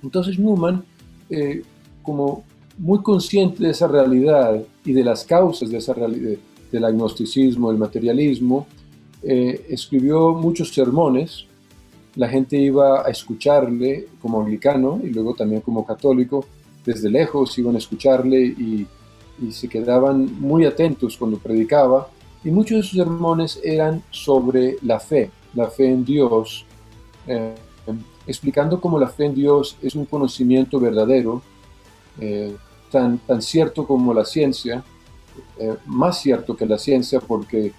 Entonces 0.04 0.38
Newman, 0.38 0.84
eh, 1.30 1.64
como 2.02 2.44
muy 2.78 3.02
consciente 3.02 3.64
de 3.64 3.70
esa 3.70 3.88
realidad 3.88 4.62
y 4.84 4.94
de 4.94 5.04
las 5.04 5.24
causas 5.24 5.70
de 5.70 5.78
esa 5.78 5.94
realidad, 5.94 6.38
del 6.72 6.86
agnosticismo, 6.86 7.70
del 7.70 7.80
materialismo, 7.80 8.68
eh, 9.22 9.68
escribió 9.70 10.34
muchos 10.34 10.74
sermones. 10.74 11.46
La 12.16 12.30
gente 12.30 12.58
iba 12.58 13.06
a 13.06 13.10
escucharle 13.10 14.08
como 14.22 14.42
anglicano 14.42 15.00
y 15.04 15.10
luego 15.10 15.34
también 15.34 15.62
como 15.62 15.86
católico. 15.86 16.46
Desde 16.86 17.10
lejos 17.10 17.58
iban 17.58 17.76
a 17.76 17.80
escucharle 17.80 18.40
y, 18.40 18.88
se 19.52 19.68
quedaban 19.68 20.40
muy 20.40 20.64
atentos 20.64 21.18
cuando 21.18 21.38
predicaba 21.38 22.08
y 22.46 22.52
muchos 22.52 22.78
de 22.78 22.84
sus 22.84 23.00
sermones 23.00 23.60
eran 23.64 24.04
sobre 24.12 24.78
la 24.84 25.00
fe, 25.00 25.32
la 25.56 25.68
fe 25.68 25.90
en 25.90 26.06
Dios, 26.06 26.66
eh, 27.28 27.56
explicando 28.28 28.80
cómo 28.80 29.00
la 29.00 29.08
fe 29.08 29.26
en 29.26 29.34
Dios 29.34 29.76
es 29.82 29.96
un 29.96 30.06
conocimiento 30.06 30.80
verdadero, 30.80 31.42
eh, 32.22 32.56
tan, 32.92 33.18
tan 33.18 33.42
cierto 33.42 33.88
como 33.88 34.14
la 34.14 34.24
ciencia, 34.24 34.84
eh, 35.58 35.76
más 35.88 36.22
cierto 36.22 36.56
que 36.56 36.68
la 36.68 36.78
ciencia 36.78 37.20
porque 37.20 37.74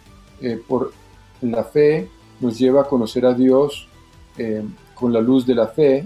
por 0.67 0.93
la 1.41 1.65
fe 1.65 2.09
nos 2.41 2.59
lleva 2.59 2.83
a 2.83 2.89
conocer 2.89 3.25
a 3.25 3.33
Dios 3.33 3.89
con 4.95 5.13
la 5.13 5.21
luz 5.21 5.47
de 5.47 5.55
la 5.55 5.69
fe, 5.69 6.05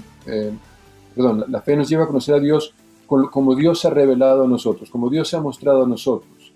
perdón, 1.14 1.44
la, 1.48 1.60
fe 1.62 1.76
nos 1.76 1.88
lleva 1.88 2.04
a 2.04 2.06
conocer 2.06 2.34
a 2.34 2.40
Dios 2.40 2.74
como 3.06 3.54
Dios 3.54 3.80
se 3.80 3.88
ha 3.88 3.90
revelado 3.90 4.44
a 4.44 4.48
nosotros, 4.48 4.90
como 4.90 5.08
Dios 5.08 5.28
se 5.28 5.36
ha 5.36 5.40
mostrado 5.40 5.84
a 5.84 5.88
nosotros. 5.88 6.52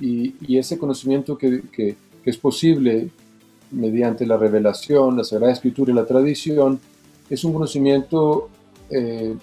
Y, 0.00 0.56
ese 0.56 0.78
conocimiento 0.78 1.36
que, 1.36 1.62
que, 1.72 1.96
es 2.24 2.36
posible 2.36 3.08
mediante 3.70 4.26
la 4.26 4.36
revelación, 4.36 5.16
la 5.16 5.24
Sagrada 5.24 5.52
Escritura 5.52 5.92
y 5.92 5.94
la 5.94 6.04
tradición, 6.04 6.78
es 7.30 7.42
un 7.42 7.54
conocimiento 7.54 8.50
eh, 8.90 9.34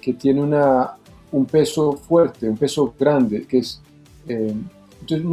que 0.00 0.12
tiene 0.12 0.42
una, 0.42 0.92
un 1.32 1.46
peso 1.46 1.94
fuerte, 1.94 2.48
un 2.48 2.56
peso 2.56 2.94
grande, 2.98 3.46
que 3.46 3.58
es... 3.58 3.80
Eh, 4.28 4.54
entonces 5.00 5.26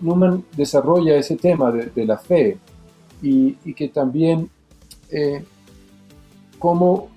Newman, 0.00 0.44
desarrolla 0.56 1.16
ese 1.16 1.36
tema 1.36 1.72
de, 1.72 2.04
la 2.04 2.18
fe 2.18 2.58
y, 3.22 3.56
y 3.64 3.74
que 3.74 3.88
también 3.88 4.50
eh, 5.10 5.44
cómo, 6.58 7.08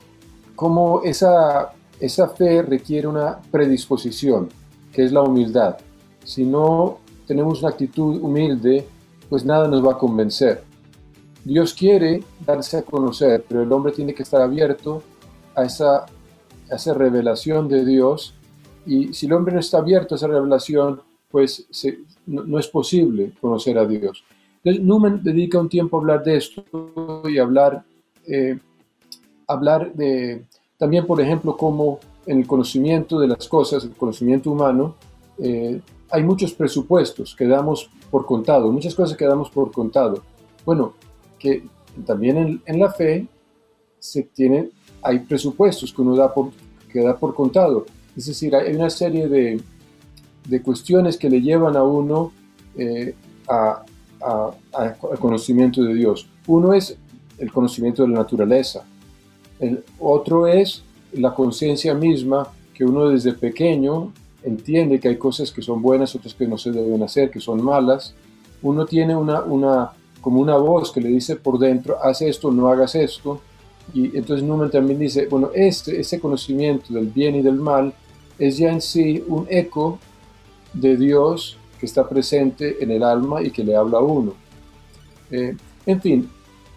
cómo 0.55 1.01
esa, 1.03 1.73
esa 1.99 2.29
fe 2.29 2.61
requiere 2.61 3.07
una 3.07 3.39
predisposición, 3.51 4.49
que 4.91 5.03
es 5.03 5.11
la 5.11 5.21
humildad. 5.21 5.77
Si 6.23 6.43
no 6.43 6.99
tenemos 7.25 7.61
una 7.61 7.69
actitud 7.69 8.21
humilde, 8.21 8.87
pues 9.29 9.45
nada 9.45 9.67
nos 9.67 9.85
va 9.85 9.93
a 9.93 9.97
convencer. 9.97 10.63
Dios 11.43 11.73
quiere 11.73 12.23
darse 12.45 12.77
a 12.77 12.81
conocer, 12.81 13.45
pero 13.47 13.63
el 13.63 13.71
hombre 13.71 13.93
tiene 13.93 14.13
que 14.13 14.23
estar 14.23 14.41
abierto 14.41 15.01
a 15.55 15.63
esa, 15.63 16.05
esa 16.69 16.93
revelación 16.93 17.67
de 17.69 17.85
Dios. 17.85 18.33
Y 18.85 19.13
si 19.13 19.25
el 19.27 19.33
hombre 19.33 19.53
no 19.53 19.59
está 19.59 19.77
abierto 19.77 20.15
a 20.15 20.17
esa 20.17 20.27
revelación, 20.27 21.01
pues 21.29 21.67
no, 22.25 22.59
es 22.59 22.67
posible 22.67 23.33
conocer 23.39 23.77
a 23.77 23.85
Dios. 23.85 24.23
Entonces, 24.69 25.23
dedica 25.23 25.59
un 25.59 25.69
tiempo 25.69 25.97
a 25.97 25.99
hablar 25.99 26.23
de 26.23 26.37
esto 26.37 26.63
y 27.27 27.37
hablar, 27.37 27.83
eh, 28.27 28.59
hablar 29.47 29.93
de, 29.93 30.45
también, 30.77 31.05
por 31.05 31.21
ejemplo, 31.21 31.55
cómo 31.55 31.99
en 32.25 32.39
el 32.39 32.47
conocimiento 32.47 33.19
de 33.19 33.27
las 33.27 33.47
cosas, 33.47 33.83
el 33.83 33.91
conocimiento 33.91 34.51
humano, 34.51 34.95
eh, 35.39 35.81
hay 36.09 36.23
muchos 36.23 36.53
presupuestos 36.53 37.35
que 37.35 37.47
damos 37.47 37.89
por 38.11 38.25
contado, 38.25 38.71
muchas 38.71 38.95
cosas 38.95 39.17
que 39.17 39.25
damos 39.25 39.49
por 39.49 39.71
contado. 39.71 40.23
Bueno, 40.65 40.93
que 41.39 41.63
también 42.05 42.61
en, 42.65 42.79
la 42.79 42.91
fe 42.91 43.27
se 43.99 44.23
tiene, 44.23 44.69
hay 45.01 45.19
presupuestos 45.19 45.93
que 45.93 46.01
uno 46.01 46.15
da 46.15 46.33
por, 46.33 46.51
que 46.91 47.01
da 47.01 47.15
por 47.17 47.33
contado. 47.33 47.85
Es 48.15 48.25
decir, 48.25 48.55
hay 48.55 48.75
una 48.75 48.89
serie 48.89 49.27
de, 49.27 49.61
de 50.47 50.61
cuestiones 50.61 51.17
que 51.17 51.29
le 51.29 51.41
llevan 51.41 51.75
a 51.75 51.83
uno 51.83 52.31
eh, 52.77 53.15
a, 53.47 53.83
al 54.21 54.97
conocimiento 55.19 55.83
de 55.83 55.93
Dios. 55.93 56.27
Uno 56.47 56.73
es 56.73 56.97
el 57.37 57.51
conocimiento 57.51 58.03
de 58.03 58.09
la 58.09 58.19
naturaleza. 58.19 58.83
El 59.59 59.83
otro 59.99 60.47
es 60.47 60.83
la 61.13 61.33
conciencia 61.33 61.93
misma 61.93 62.47
que 62.73 62.85
uno 62.85 63.09
desde 63.09 63.33
pequeño 63.33 64.11
entiende 64.43 64.99
que 64.99 65.09
hay 65.09 65.17
cosas 65.17 65.51
que 65.51 65.61
son 65.61 65.81
buenas, 65.81 66.15
otras 66.15 66.33
que 66.33 66.47
no 66.47 66.57
se 66.57 66.71
deben 66.71 67.01
hacer, 67.03 67.31
que 67.31 67.39
son 67.39 67.63
malas. 67.63 68.13
Uno 68.61 68.85
tiene 68.85 69.15
una, 69.15 69.41
una, 69.41 69.91
como 70.21 70.39
una 70.39 70.57
voz 70.57 70.91
que 70.91 71.01
le 71.01 71.09
dice 71.09 71.35
por 71.35 71.59
dentro, 71.59 71.97
haz 72.03 72.21
esto, 72.21 72.51
no 72.51 72.67
hagas 72.69 72.95
esto. 72.95 73.41
Y 73.93 74.17
entonces 74.17 74.43
Newman 74.43 74.69
también 74.69 74.99
dice, 74.99 75.27
bueno, 75.27 75.49
este, 75.53 75.99
ese 75.99 76.19
conocimiento 76.19 76.93
del 76.93 77.07
bien 77.07 77.35
y 77.35 77.41
del 77.41 77.55
mal 77.55 77.93
es 78.37 78.57
ya 78.57 78.71
en 78.71 78.81
sí 78.81 79.23
un 79.27 79.47
eco 79.49 79.99
de 80.73 80.97
Dios 80.97 81.56
que 81.79 81.85
está 81.85 82.07
presente 82.07 82.77
en 82.81 82.91
el 82.91 83.03
alma 83.03 83.41
y 83.41 83.51
que 83.51 83.63
le 83.63 83.75
habla 83.75 83.99
a 83.99 84.01
uno. 84.01 84.33
Eh, 85.31 85.55
en 85.85 86.01
fin, 86.01 86.29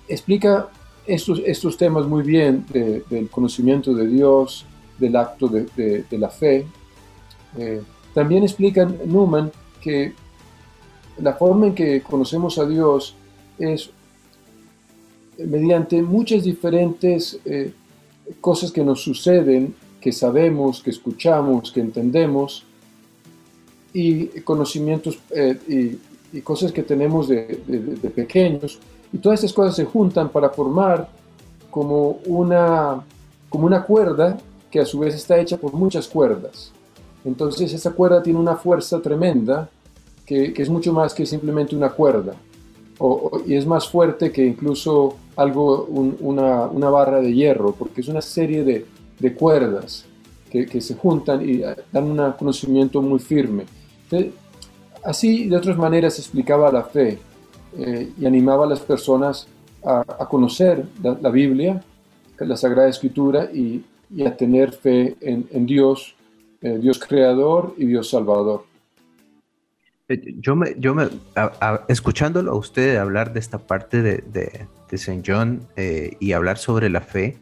explica 0.09 0.69
estos, 1.07 1.41
estos 1.45 1.77
temas 1.77 2.07
muy 2.07 2.23
bien 2.23 2.65
del 2.71 3.29
conocimiento 3.31 3.95
de 3.95 4.07
Dios, 4.07 4.65
del 4.99 5.17
acto 5.17 5.49
de, 5.49 6.05
la 6.11 6.29
fe, 6.29 6.67
eh, 7.59 7.83
también 8.15 8.43
explica 8.43 8.85
Newman 8.85 9.51
que 9.81 10.13
la 11.21 11.35
forma 11.35 11.69
en 11.69 11.75
que 11.75 12.03
conocemos 12.03 12.59
a 12.59 12.67
Dios 12.67 13.15
es 13.59 13.91
mediante 15.39 16.03
muchas 16.03 16.45
diferentes 16.45 17.39
eh, 17.45 17.73
cosas 18.41 18.71
que 18.71 18.85
nos 18.85 19.03
suceden, 19.03 19.75
que 20.01 20.13
sabemos, 20.13 20.83
que 20.83 20.91
escuchamos, 20.91 21.73
que 21.73 21.81
entendemos, 21.81 22.65
y 23.93 24.27
conocimientos 24.41 25.19
eh, 25.31 25.99
y, 26.33 26.41
cosas 26.43 26.71
que 26.71 26.85
tenemos 26.85 27.29
de, 27.29 27.61
de, 27.67 28.11
pequeños. 28.11 28.79
Y 29.13 29.19
todas 29.19 29.41
estas 29.41 29.53
cosas 29.53 29.75
se 29.75 29.85
juntan 29.85 30.29
para 30.29 30.49
formar 30.51 31.09
como 31.71 32.21
una, 32.27 33.03
como 33.49 33.67
una 33.67 33.83
cuerda 33.85 34.39
que 34.71 34.81
a 34.81 34.87
su 34.87 35.01
vez 35.01 35.15
está 35.15 35.39
hecha 35.39 35.57
por 35.57 35.73
muchas 35.73 36.07
cuerdas. 36.07 36.73
Entonces 37.25 37.73
esa 37.73 37.91
cuerda 37.93 38.23
tiene 38.23 38.39
una 38.39 38.57
fuerza 38.57 39.01
tremenda 39.01 39.69
que, 40.25 40.55
es 40.57 40.69
mucho 40.69 40.93
más 40.93 41.13
que 41.13 41.27
simplemente 41.27 41.75
una 41.75 41.91
cuerda. 41.91 42.35
y 43.47 43.55
es 43.55 43.67
más 43.67 43.89
fuerte 43.89 44.31
que 44.31 44.45
incluso 44.45 45.17
algo, 45.37 45.85
una, 45.87 46.91
barra 46.91 47.21
de 47.21 47.33
hierro, 47.33 47.73
porque 47.73 48.01
es 48.01 48.09
una 48.09 48.23
serie 48.23 48.63
de, 48.63 49.35
cuerdas 49.35 50.05
que, 50.51 50.81
se 50.81 50.95
juntan 50.95 51.49
y 51.49 51.63
dan 51.93 52.05
un 52.05 52.33
conocimiento 52.33 53.03
muy 53.03 53.19
firme. 53.19 53.65
Así, 55.05 55.49
de 55.49 55.57
otras 55.57 55.77
maneras, 55.77 56.19
explicaba 56.19 56.71
la 56.71 56.85
fe 56.85 57.19
eh, 57.79 58.13
y 58.19 58.27
animaba 58.27 58.65
a 58.65 58.69
las 58.69 58.81
personas 58.81 59.49
a, 59.85 60.27
conocer 60.29 60.85
la, 61.03 61.31
Biblia, 61.31 61.83
la 62.39 62.57
Sagrada 62.57 62.89
Escritura 62.89 63.45
y, 63.53 63.85
a 64.27 64.37
tener 64.37 64.73
fe 64.73 65.17
en, 65.21 65.67
Dios 65.67 66.17
eh, 66.63 66.79
Dios 66.79 66.99
creador 66.99 67.75
y 67.79 67.87
Dios 67.87 68.11
salvador. 68.11 68.65
Eh, 70.09 70.35
yo 70.41 70.55
me, 70.57 70.75
yo 70.79 70.95
me 70.95 71.09
escuchándolo 71.89 72.53
a 72.53 72.57
usted 72.57 72.97
hablar 72.97 73.33
de 73.33 73.41
esta 73.41 73.59
parte 73.59 74.03
de, 74.03 74.19
de, 74.89 74.99
Saint 74.99 75.25
John 75.27 75.67
eh, 75.77 76.17
y 76.19 76.33
hablar 76.33 76.59
sobre 76.59 76.91
la 76.91 77.01
fe, 77.01 77.39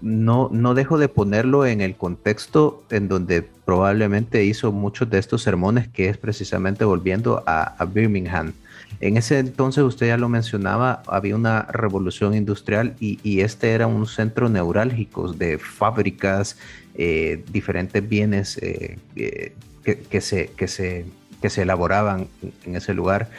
no, 0.00 0.48
no 0.52 0.74
dejo 0.74 0.98
de 0.98 1.08
ponerlo 1.08 1.66
en 1.66 1.80
el 1.80 1.96
contexto 1.96 2.84
en 2.90 3.08
donde 3.08 3.42
probablemente 3.42 4.44
hizo 4.44 4.72
muchos 4.72 5.08
de 5.10 5.18
estos 5.18 5.42
sermones, 5.42 5.88
que 5.88 6.08
es 6.08 6.18
precisamente 6.18 6.84
volviendo 6.84 7.42
a, 7.46 7.84
Birmingham. 7.84 8.52
En 8.98 9.16
ese 9.16 9.38
entonces, 9.38 9.84
usted 9.84 10.08
ya 10.08 10.16
lo 10.16 10.28
mencionaba, 10.28 11.02
había 11.06 11.36
una 11.36 11.62
revolución 11.62 12.34
industrial 12.34 12.96
y, 12.98 13.40
este 13.40 13.70
era 13.70 13.86
un 13.86 14.06
centro 14.06 14.48
neurálgico 14.48 15.32
de 15.32 15.58
fábricas, 15.58 16.58
eh, 16.94 17.44
diferentes 17.52 18.06
bienes 18.06 18.58
eh, 18.58 18.98
eh, 19.14 19.54
que, 19.84 20.20
se, 20.20 20.48
que, 20.48 20.66
se, 20.66 21.06
que 21.40 21.48
se 21.48 21.62
elaboraban 21.62 22.26
en 22.66 22.74
ese 22.76 22.92
lugar. 22.92 23.30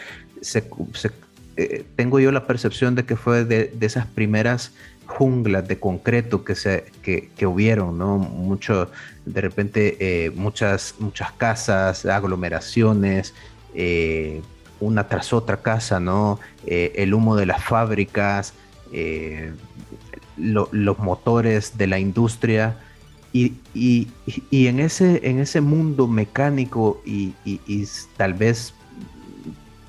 tengo 1.96 2.20
yo 2.20 2.32
la 2.32 2.48
percepción 2.48 2.96
de 2.96 3.04
que 3.04 3.18
fue 3.18 3.44
de, 3.44 3.66
de 3.68 3.86
esas 3.86 4.08
primeras 4.08 4.72
junglas 5.06 5.68
de 5.68 5.80
concreto 5.80 6.44
que, 6.44 6.56
se, 6.56 6.86
que, 7.02 7.46
hubieron, 7.46 7.98
¿no? 7.98 8.18
Mucho, 8.18 8.90
de 9.26 9.42
repente, 9.42 9.98
eh, 10.00 10.32
muchas, 10.32 10.96
muchas 11.00 11.32
casas, 11.34 12.06
aglomeraciones, 12.06 13.34
eh, 13.74 14.42
una 14.80 15.08
tras 15.08 15.34
otra 15.34 15.58
casa, 15.58 16.00
¿no? 16.00 16.40
Eh, 16.66 16.94
el 16.96 17.14
humo 17.14 17.36
de 17.36 17.46
las 17.46 17.64
fábricas, 17.64 18.54
los 20.38 21.00
motores 21.00 21.78
de 21.78 21.88
la 21.88 22.00
industria. 22.00 22.78
Y, 23.34 23.54
en, 24.52 24.80
ese, 24.82 25.22
en 25.24 25.40
ese 25.40 25.62
mundo 25.62 26.08
mecánico 26.08 27.02
y, 27.06 27.34
y 27.46 27.88
tal 28.18 28.34
vez 28.34 28.74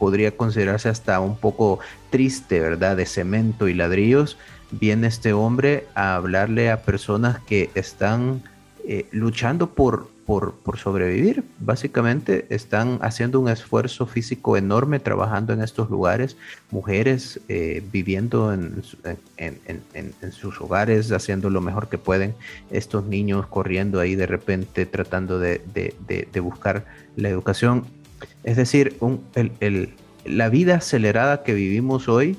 podría 0.02 0.36
considerarse 0.36 0.88
hasta 0.88 1.20
un 1.20 1.36
poco 1.36 1.78
triste, 2.10 2.58
¿verdad? 2.58 2.96
De 2.96 3.06
cemento 3.06 3.68
y 3.68 3.74
ladrillos, 3.74 4.36
viene 4.72 5.06
este 5.06 5.32
hombre 5.32 5.86
a 5.94 6.16
hablarle 6.16 6.70
a 6.70 6.82
personas 6.82 7.38
que 7.40 7.70
están 7.74 8.42
eh, 8.84 9.06
luchando 9.12 9.70
por, 9.70 10.08
por, 10.26 10.78
sobrevivir. 10.78 11.44
Básicamente 11.58 12.46
están 12.48 12.98
haciendo 13.02 13.38
un 13.38 13.48
esfuerzo 13.48 14.06
físico 14.06 14.56
enorme 14.56 14.98
trabajando 14.98 15.52
en 15.52 15.62
estos 15.62 15.90
lugares, 15.90 16.36
mujeres 16.70 17.40
eh, 17.48 17.82
viviendo 17.92 18.52
en, 18.52 18.82
sus 20.32 20.60
hogares, 20.60 21.12
haciendo 21.12 21.50
lo 21.50 21.60
mejor 21.60 21.88
que 21.88 21.98
pueden, 21.98 22.34
estos 22.70 23.04
niños 23.04 23.46
corriendo 23.46 24.00
ahí 24.00 24.14
de 24.14 24.26
repente 24.26 24.86
tratando 24.86 25.38
de, 25.38 25.60
buscar 26.42 26.86
la 27.16 27.28
educación. 27.28 27.84
Es 28.42 28.56
decir, 28.56 28.96
la 30.24 30.48
vida 30.48 30.76
acelerada 30.76 31.42
que 31.42 31.54
vivimos 31.54 32.08
hoy, 32.08 32.36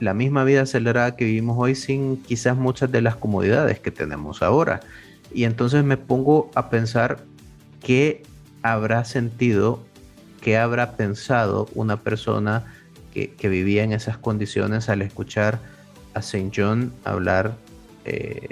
la 0.00 0.14
misma 0.14 0.44
vida 0.44 0.62
acelerada 0.62 1.14
que 1.14 1.26
vivimos 1.26 1.56
hoy 1.58 1.74
sin 1.74 2.16
quizás 2.22 2.56
muchas 2.56 2.90
de 2.90 3.02
las 3.02 3.16
comodidades 3.16 3.78
que 3.78 3.90
tenemos 3.90 4.42
ahora. 4.42 4.80
Y 5.32 5.44
entonces 5.44 5.84
me 5.84 5.96
pongo 5.96 6.50
a 6.54 6.70
pensar 6.70 7.18
qué 7.82 8.22
habrá 8.62 9.04
sentido, 9.04 9.82
qué 10.40 10.56
habrá 10.56 10.96
pensado 10.96 11.68
una 11.74 11.98
persona 11.98 12.64
que, 13.12 13.48
vivía 13.48 13.84
en 13.84 13.92
esas 13.92 14.16
condiciones 14.16 14.88
al 14.88 15.02
escuchar 15.02 15.58
a 16.14 16.22
Saint 16.22 16.52
John 16.56 16.92
hablar, 17.04 17.56
eh, 18.04 18.48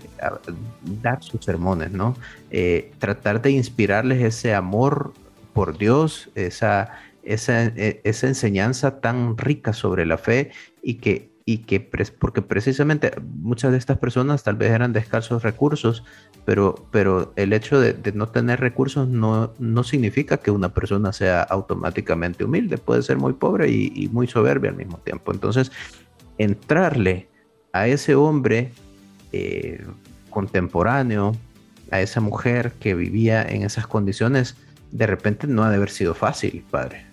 dar 1.03 1.23
sus 1.23 1.45
sermones, 1.45 1.93
¿no? 1.93 2.17
Eh, 2.51 2.93
tratar 2.99 3.41
de 3.41 3.53
inspirarles 3.53 4.23
ese 4.23 4.55
amor 4.55 5.13
por 5.55 5.79
Dios, 5.79 6.31
esa, 6.35 6.91
esa, 7.23 7.65
e, 7.65 8.01
esa 8.05 8.27
enseñanza 8.27 9.01
tan 9.01 9.39
rica 9.39 9.73
sobre 9.73 10.07
la 10.07 10.19
fe 10.19 10.51
y 10.83 10.95
que 10.95 11.31
y 11.49 11.61
que 11.61 11.81
porque 11.81 12.43
precisamente 12.43 13.11
muchas 13.41 13.73
de 13.73 13.79
estas 13.79 13.97
personas 13.97 14.43
tal 14.43 14.57
vez 14.57 14.71
eran 14.71 14.93
de 14.93 15.01
escasos 15.01 15.43
recursos, 15.43 16.05
pero, 16.45 16.87
pero 16.91 17.33
el 17.37 17.55
hecho 17.55 17.81
de, 17.81 17.97
no 18.13 18.29
tener 18.29 18.61
recursos 18.61 19.09
no, 19.09 19.55
no, 19.59 19.83
significa 19.83 20.37
que 20.37 20.51
una 20.51 20.75
persona 20.75 21.11
sea 21.11 21.41
automáticamente 21.41 22.45
humilde, 22.45 22.77
puede 22.77 23.01
ser 23.01 23.17
muy 23.17 23.33
pobre 23.33 23.71
y, 23.71 24.11
muy 24.13 24.27
soberbia 24.27 24.69
al 24.69 24.77
mismo 24.77 24.99
tiempo. 24.99 25.33
Entonces, 25.33 25.73
entrarle 26.37 27.29
a 27.73 27.89
ese 27.89 28.15
hombre 28.15 28.73
eh, 29.33 29.83
contemporáneo, 30.29 31.35
a 31.91 32.03
esa 32.03 32.21
mujer 32.21 32.73
que 32.79 32.93
vivía 32.93 33.43
en 33.43 33.63
esas 33.63 33.87
condiciones, 33.87 34.55
de 34.93 35.07
repente 35.07 35.47
no 35.47 35.65
ha 35.65 35.71
de 35.71 35.77
haber 35.77 35.89
sido 35.89 36.13
fácil, 36.13 36.63
padre. 36.71 37.07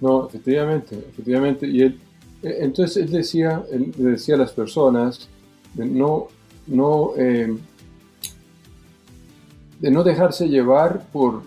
No, 0.00 0.26
efectivamente, 0.26 0.96
efectivamente. 1.10 1.66
Y 1.66 1.82
él, 1.82 2.00
entonces 2.46 2.96
él 2.96 3.10
decía, 3.10 3.64
decía 3.96 4.36
a 4.36 4.38
las 4.38 4.52
personas 4.52 5.28
de 5.74 5.84
no, 5.84 6.28
no, 6.66 7.12
eh, 7.16 7.56
de 9.80 9.90
no 9.90 10.04
dejarse 10.04 10.48
llevar 10.48 11.06
por, 11.12 11.42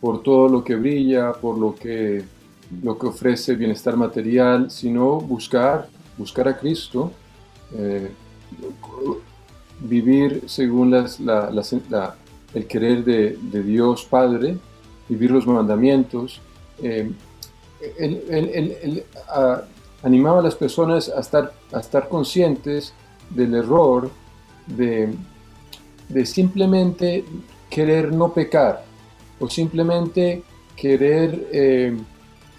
por 0.00 0.22
todo 0.22 0.48
lo 0.48 0.62
que 0.62 0.76
brilla, 0.76 1.32
por 1.32 1.56
lo 1.56 1.74
que, 1.74 2.24
lo 2.82 2.98
que 2.98 3.06
ofrece 3.06 3.54
bienestar 3.54 3.96
material, 3.96 4.70
sino 4.70 5.20
buscar, 5.20 5.88
buscar 6.18 6.48
a 6.48 6.58
Cristo, 6.58 7.10
eh, 7.74 8.10
vivir 9.80 10.42
según 10.46 10.90
las, 10.90 11.18
el 12.54 12.66
querer 12.66 13.04
de, 13.04 13.62
Dios 13.62 14.04
Padre, 14.04 14.58
vivir 15.08 15.30
los 15.30 15.46
mandamientos. 15.46 16.40
él, 16.82 17.16
animaba 20.04 20.40
a 20.40 20.42
las 20.42 20.54
personas 20.54 21.08
a 21.08 21.20
estar, 21.20 21.52
a 21.72 21.80
estar 21.80 22.08
conscientes 22.08 22.92
del 23.30 23.54
error 23.54 24.10
de, 24.66 25.14
simplemente 26.24 27.24
querer 27.70 28.12
no 28.12 28.32
pecar 28.32 28.84
o 29.40 29.48
simplemente 29.48 30.42
querer 30.76 31.48
eh, 31.50 31.96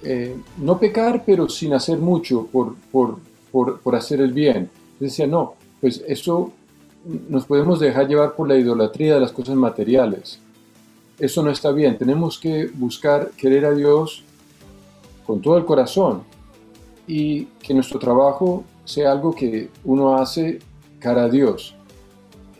eh, 0.03 0.37
no 0.57 0.79
pecar 0.79 1.23
pero 1.25 1.47
sin 1.47 1.73
hacer 1.73 1.97
mucho 1.99 2.47
por, 2.51 2.75
por, 2.91 3.95
hacer 3.95 4.21
el 4.21 4.33
bien. 4.33 4.69
Decía, 4.99 5.27
no, 5.27 5.53
pues 5.79 6.03
eso 6.07 6.51
nos 7.29 7.45
podemos 7.45 7.79
dejar 7.79 8.07
llevar 8.07 8.35
por 8.35 8.47
la 8.47 8.57
idolatría 8.57 9.15
de 9.15 9.21
las 9.21 9.31
cosas 9.31 9.55
materiales. 9.55 10.39
Eso 11.19 11.43
no 11.43 11.51
está 11.51 11.71
bien. 11.71 11.97
Tenemos 11.97 12.37
que 12.37 12.67
buscar 12.73 13.31
querer 13.37 13.65
a 13.65 13.73
Dios 13.73 14.23
con 15.25 15.41
todo 15.41 15.57
el 15.57 15.65
corazón, 15.65 16.23
y 17.07 17.45
que 17.61 17.73
nuestro 17.73 17.99
trabajo 17.99 18.63
sea 18.83 19.11
algo 19.11 19.33
que 19.33 19.69
uno 19.83 20.15
hace 20.15 20.59
cara 20.99 21.25
a 21.25 21.29
Dios. 21.29 21.75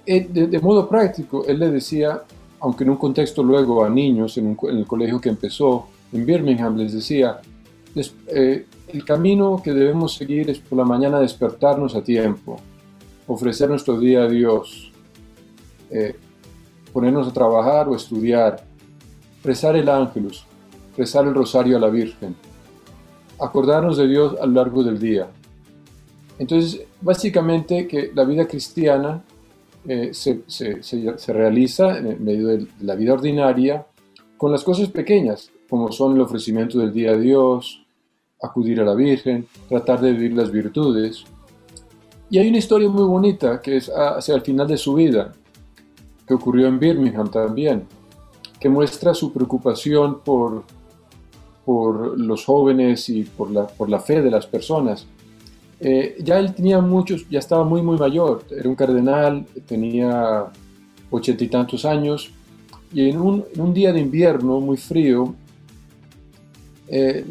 Eh, 0.05 0.27
de, 0.29 0.60
modo 0.60 0.88
práctico, 0.88 1.45
él 1.47 1.60
le 1.60 1.71
decía, 1.71 2.21
aunque 2.60 2.84
en 2.84 2.91
un 2.91 2.97
contexto 2.97 3.41
luego 3.43 3.84
a 3.84 3.89
niños, 3.89 4.38
en, 4.38 4.58
el 4.69 4.86
colegio 4.86 5.19
que 5.19 5.29
empezó 5.29 5.88
en 6.12 6.25
Birmingham, 6.25 6.77
les 6.77 6.93
decía, 6.93 7.39
eh, 8.27 8.65
el 8.88 9.03
camino 9.03 9.62
que 9.63 9.73
debemos 9.73 10.13
seguir 10.13 10.49
es 10.49 10.60
por 10.60 10.77
la 10.77 10.86
mañana 10.86 11.19
despertarnos 11.19 11.95
a 11.95 12.03
tiempo, 12.03 12.58
ofrecer 13.27 13.69
nuestro 13.69 13.99
día 13.99 14.23
a 14.23 14.27
Dios, 14.27 14.91
eh, 15.89 16.15
ponernos 16.93 17.27
a 17.27 17.34
trabajar 17.34 17.89
o 17.89 17.95
estudiar, 17.95 18.63
rezar 19.43 19.75
el 19.75 19.89
ángelus, 19.89 20.45
rezar 20.95 21.25
el 21.25 21.34
rosario 21.34 21.77
a 21.77 21.79
la 21.79 21.89
Virgen, 21.89 22.36
acordarnos 23.39 23.98
de 23.98 24.08
Dios 24.08 24.36
a 24.41 24.45
lo 24.45 24.54
largo 24.54 24.84
del 24.84 25.00
día. 25.00 25.28
Entonces, 26.38 26.82
básicamente 27.02 27.88
que 27.88 28.12
la 28.13 28.24
vida 28.26 28.48
cristiana 28.48 29.24
eh, 29.88 30.12
se, 30.13 31.34
realiza 31.34 31.98
en 31.98 32.24
medio 32.24 32.48
de 32.48 32.67
la 32.82 32.95
vida 32.95 33.13
ordinaria 33.13 33.86
con 34.38 34.52
las 34.52 34.63
cosas 34.63 34.89
pequeñas, 34.89 35.52
como 35.69 35.91
son 35.91 36.15
el 36.15 36.21
ofrecimiento 36.21 36.80
del 36.80 36.91
día 36.91 37.12
a 37.12 37.17
Dios, 37.17 37.86
acudir 38.41 38.82
a 38.82 38.86
la 38.86 38.95
Virgen, 38.95 39.48
tratar 39.69 40.02
de 40.02 40.12
vivir 40.12 40.34
las 40.34 40.52
virtudes. 40.52 41.24
Y 42.30 42.39
hay 42.39 42.50
una 42.50 42.58
historia 42.58 42.89
muy 42.89 43.04
bonita 43.04 43.62
que 43.62 43.78
es 43.78 43.89
hacia 43.89 44.36
el 44.36 44.41
final 44.41 44.67
de 44.67 44.78
su 44.78 44.95
vida, 44.95 45.34
que 46.28 46.34
ocurrió 46.34 46.67
en 46.67 46.80
Birmingham 46.80 47.30
también, 47.30 47.84
que 48.60 48.67
muestra 48.67 49.13
su 49.13 49.32
preocupación 49.32 50.21
por 50.21 50.63
por 51.65 52.19
los 52.19 52.45
jóvenes 52.45 53.10
y 53.10 53.23
por 53.23 53.51
la, 53.51 53.65
por 53.65 53.89
la 53.89 53.99
fe 53.99 54.21
de 54.21 54.30
las 54.30 54.45
personas. 54.45 55.08
Eh, 55.80 56.17
ya 56.23 56.39
él 56.39 56.54
tenía 56.54 56.80
muchos, 56.80 57.28
ya 57.30 57.39
estaba 57.39 57.63
muy, 57.63 57.82
muy 57.82 57.97
mayor, 57.97 58.43
era 58.49 58.69
un 58.69 58.75
cardenal, 58.75 59.45
tenía 59.67 60.45
ochenta 61.10 61.43
y 61.43 61.47
tantos 61.47 61.84
años, 61.84 62.32
y 62.93 63.10
en 63.10 63.19
un, 63.19 63.43
un, 63.58 63.73
día 63.73 63.91
de 63.91 63.99
invierno 63.99 64.60
muy 64.62 64.78
frío, 64.78 65.36
eh, 66.88 67.25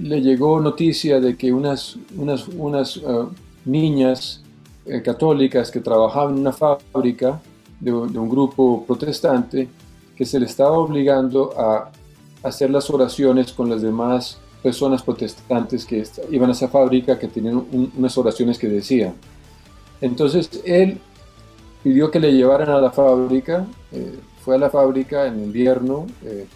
le 0.00 0.20
llegó 0.20 0.58
noticia 0.58 1.20
de 1.20 1.36
que 1.36 1.52
unas, 1.52 1.96
unas, 2.16 2.48
unas 2.48 2.96
uh, 2.96 3.28
niñas 3.64 4.42
eh, 4.84 5.00
católicas 5.00 5.70
que 5.70 5.80
trabajaban 5.80 6.34
en 6.34 6.40
una 6.40 6.52
fábrica 6.52 7.40
de, 7.78 7.90
de 7.90 8.18
un 8.18 8.28
grupo 8.28 8.84
protestante, 8.84 9.68
que 10.16 10.24
se 10.24 10.40
le 10.40 10.46
estaba 10.46 10.76
obligando 10.76 11.52
a 11.56 11.92
hacer 12.46 12.70
las 12.70 12.88
oraciones 12.90 13.52
con 13.52 13.68
las 13.68 13.82
demás 13.82 14.38
personas 14.62 15.02
protestantes 15.02 15.84
que 15.84 16.04
iban 16.30 16.50
a 16.50 16.52
esa 16.52 16.68
fábrica 16.68 17.18
que 17.18 17.28
tenían 17.28 17.64
unas 17.96 18.16
oraciones 18.16 18.58
que 18.58 18.68
decían. 18.68 19.14
Entonces 20.00 20.50
él 20.64 20.98
pidió 21.82 22.10
que 22.10 22.20
le 22.20 22.32
llevaran 22.32 22.70
a 22.70 22.80
la 22.80 22.90
fábrica, 22.90 23.66
eh, 23.92 24.14
fue 24.44 24.56
a 24.56 24.58
la 24.58 24.70
fábrica 24.70 25.26
en 25.26 25.42
invierno 25.42 26.06
eh, 26.24 26.46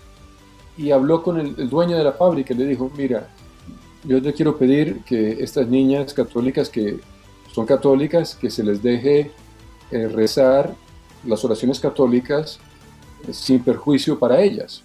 y 0.76 0.90
habló 0.92 1.22
con 1.22 1.38
el, 1.40 1.68
dueño 1.68 1.96
de 1.96 2.04
la 2.04 2.12
fábrica 2.12 2.54
le 2.54 2.66
dijo, 2.66 2.90
mira, 2.96 3.28
yo 4.04 4.22
te 4.22 4.32
quiero 4.32 4.56
pedir 4.56 5.00
que 5.04 5.42
estas 5.42 5.66
niñas 5.66 6.14
católicas 6.14 6.68
que 6.68 7.00
son 7.52 7.66
católicas, 7.66 8.34
que 8.34 8.50
se 8.50 8.62
les 8.62 8.82
deje 8.82 9.32
eh, 9.90 10.08
rezar 10.08 10.74
las 11.26 11.44
oraciones 11.44 11.80
católicas 11.80 12.60
sin 13.32 13.62
perjuicio 13.62 14.18
para 14.18 14.40
ellas. 14.40 14.82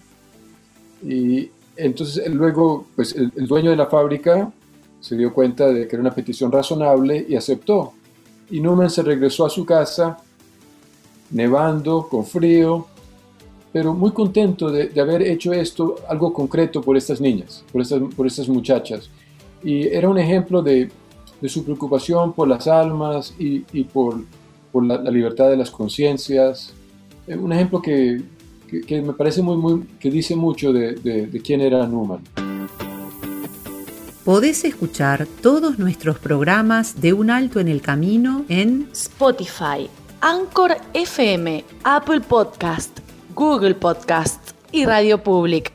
Y 1.06 1.50
entonces 1.76 2.28
luego, 2.34 2.86
pues 2.96 3.14
el, 3.14 3.46
dueño 3.46 3.70
de 3.70 3.76
la 3.76 3.86
fábrica 3.86 4.50
se 5.00 5.16
dio 5.16 5.32
cuenta 5.32 5.68
de 5.68 5.86
que 5.86 5.94
era 5.94 6.00
una 6.00 6.14
petición 6.14 6.50
razonable 6.50 7.24
y 7.28 7.36
aceptó. 7.36 7.92
Y 8.50 8.60
Newman 8.60 8.90
se 8.90 9.02
regresó 9.02 9.46
a 9.46 9.50
su 9.50 9.64
casa, 9.64 10.18
nevando, 11.30 12.08
con 12.08 12.24
frío, 12.24 12.86
pero 13.72 13.94
muy 13.94 14.10
contento 14.10 14.70
de, 14.70 15.00
haber 15.00 15.22
hecho 15.22 15.52
esto, 15.52 15.96
algo 16.08 16.32
concreto 16.32 16.80
por 16.80 16.96
estas 16.96 17.20
niñas, 17.20 17.64
por 17.70 17.82
estas, 17.82 18.00
por 18.16 18.26
estas 18.26 18.48
muchachas. 18.48 19.10
Y 19.62 19.86
era 19.88 20.08
un 20.08 20.18
ejemplo 20.18 20.62
de, 20.62 20.90
de 21.40 21.48
su 21.48 21.64
preocupación 21.64 22.32
por 22.32 22.48
las 22.48 22.66
almas 22.66 23.34
y, 23.38 23.64
y 23.72 23.84
por, 23.84 24.24
por 24.72 24.84
la, 24.84 24.98
la, 24.98 25.10
libertad 25.10 25.50
de 25.50 25.56
las 25.56 25.70
conciencias. 25.70 26.72
Eh, 27.26 27.36
un 27.36 27.52
ejemplo 27.52 27.82
que, 27.82 28.22
que, 28.66 29.02
me 29.02 29.12
parece 29.12 29.42
muy, 29.42 29.56
muy, 29.56 29.82
que 29.98 30.10
dice 30.10 30.36
mucho 30.36 30.72
de, 30.72 30.94
de, 30.94 31.40
quién 31.40 31.60
era 31.60 31.86
Newman. 31.86 32.20
Podés 34.24 34.64
escuchar 34.64 35.26
todos 35.40 35.78
nuestros 35.78 36.18
programas 36.18 37.00
de 37.00 37.12
Un 37.12 37.30
Alto 37.30 37.60
en 37.60 37.68
el 37.68 37.80
Camino 37.80 38.44
en 38.48 38.88
Spotify, 38.92 39.88
Anchor 40.20 40.76
FM, 40.94 41.64
Apple 41.84 42.20
Podcast, 42.22 42.98
Google 43.34 43.74
Podcast 43.74 44.50
y 44.72 44.84
Radio 44.84 45.22
Public. 45.22 45.70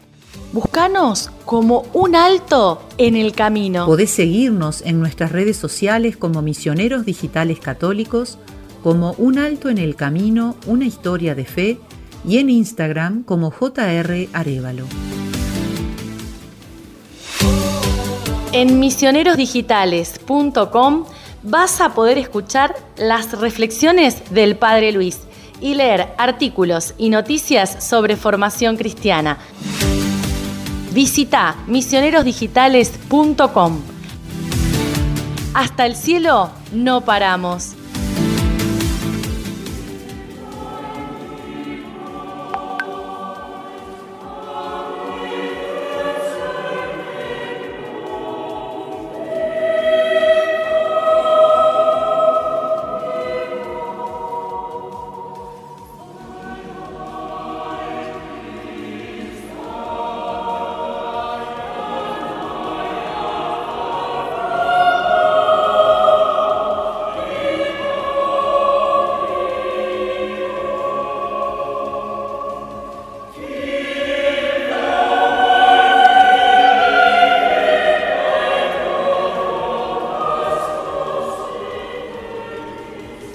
Búscanos 0.51 1.31
como 1.45 1.85
Un 1.93 2.13
Alto 2.13 2.81
en 2.97 3.15
el 3.15 3.31
Camino. 3.31 3.85
Podés 3.85 4.09
seguirnos 4.09 4.81
en 4.81 4.99
nuestras 4.99 5.31
redes 5.31 5.55
sociales 5.55 6.17
como 6.17 6.41
Misioneros 6.41 7.05
Digitales 7.05 7.61
Católicos, 7.61 8.37
como 8.83 9.13
Un 9.13 9.37
Alto 9.37 9.69
en 9.69 9.77
el 9.77 9.95
Camino, 9.95 10.57
una 10.67 10.85
historia 10.85 11.35
de 11.35 11.45
fe 11.45 11.79
y 12.25 12.37
en 12.37 12.49
Instagram 12.49 13.23
como 13.23 13.51
JR 13.51 14.29
Arevalo. 14.33 14.85
En 18.53 18.79
misionerosdigitales.com 18.79 21.05
vas 21.43 21.81
a 21.81 21.93
poder 21.93 22.17
escuchar 22.17 22.75
las 22.97 23.39
reflexiones 23.39 24.31
del 24.31 24.57
Padre 24.57 24.91
Luis 24.91 25.19
y 25.61 25.75
leer 25.75 26.09
artículos 26.17 26.93
y 26.97 27.09
noticias 27.09 27.81
sobre 27.83 28.17
formación 28.17 28.77
cristiana. 28.77 29.37
Visita 30.91 31.55
misionerosdigitales.com. 31.67 33.79
Hasta 35.53 35.85
el 35.85 35.95
cielo 35.95 36.49
no 36.73 37.01
paramos. 37.01 37.75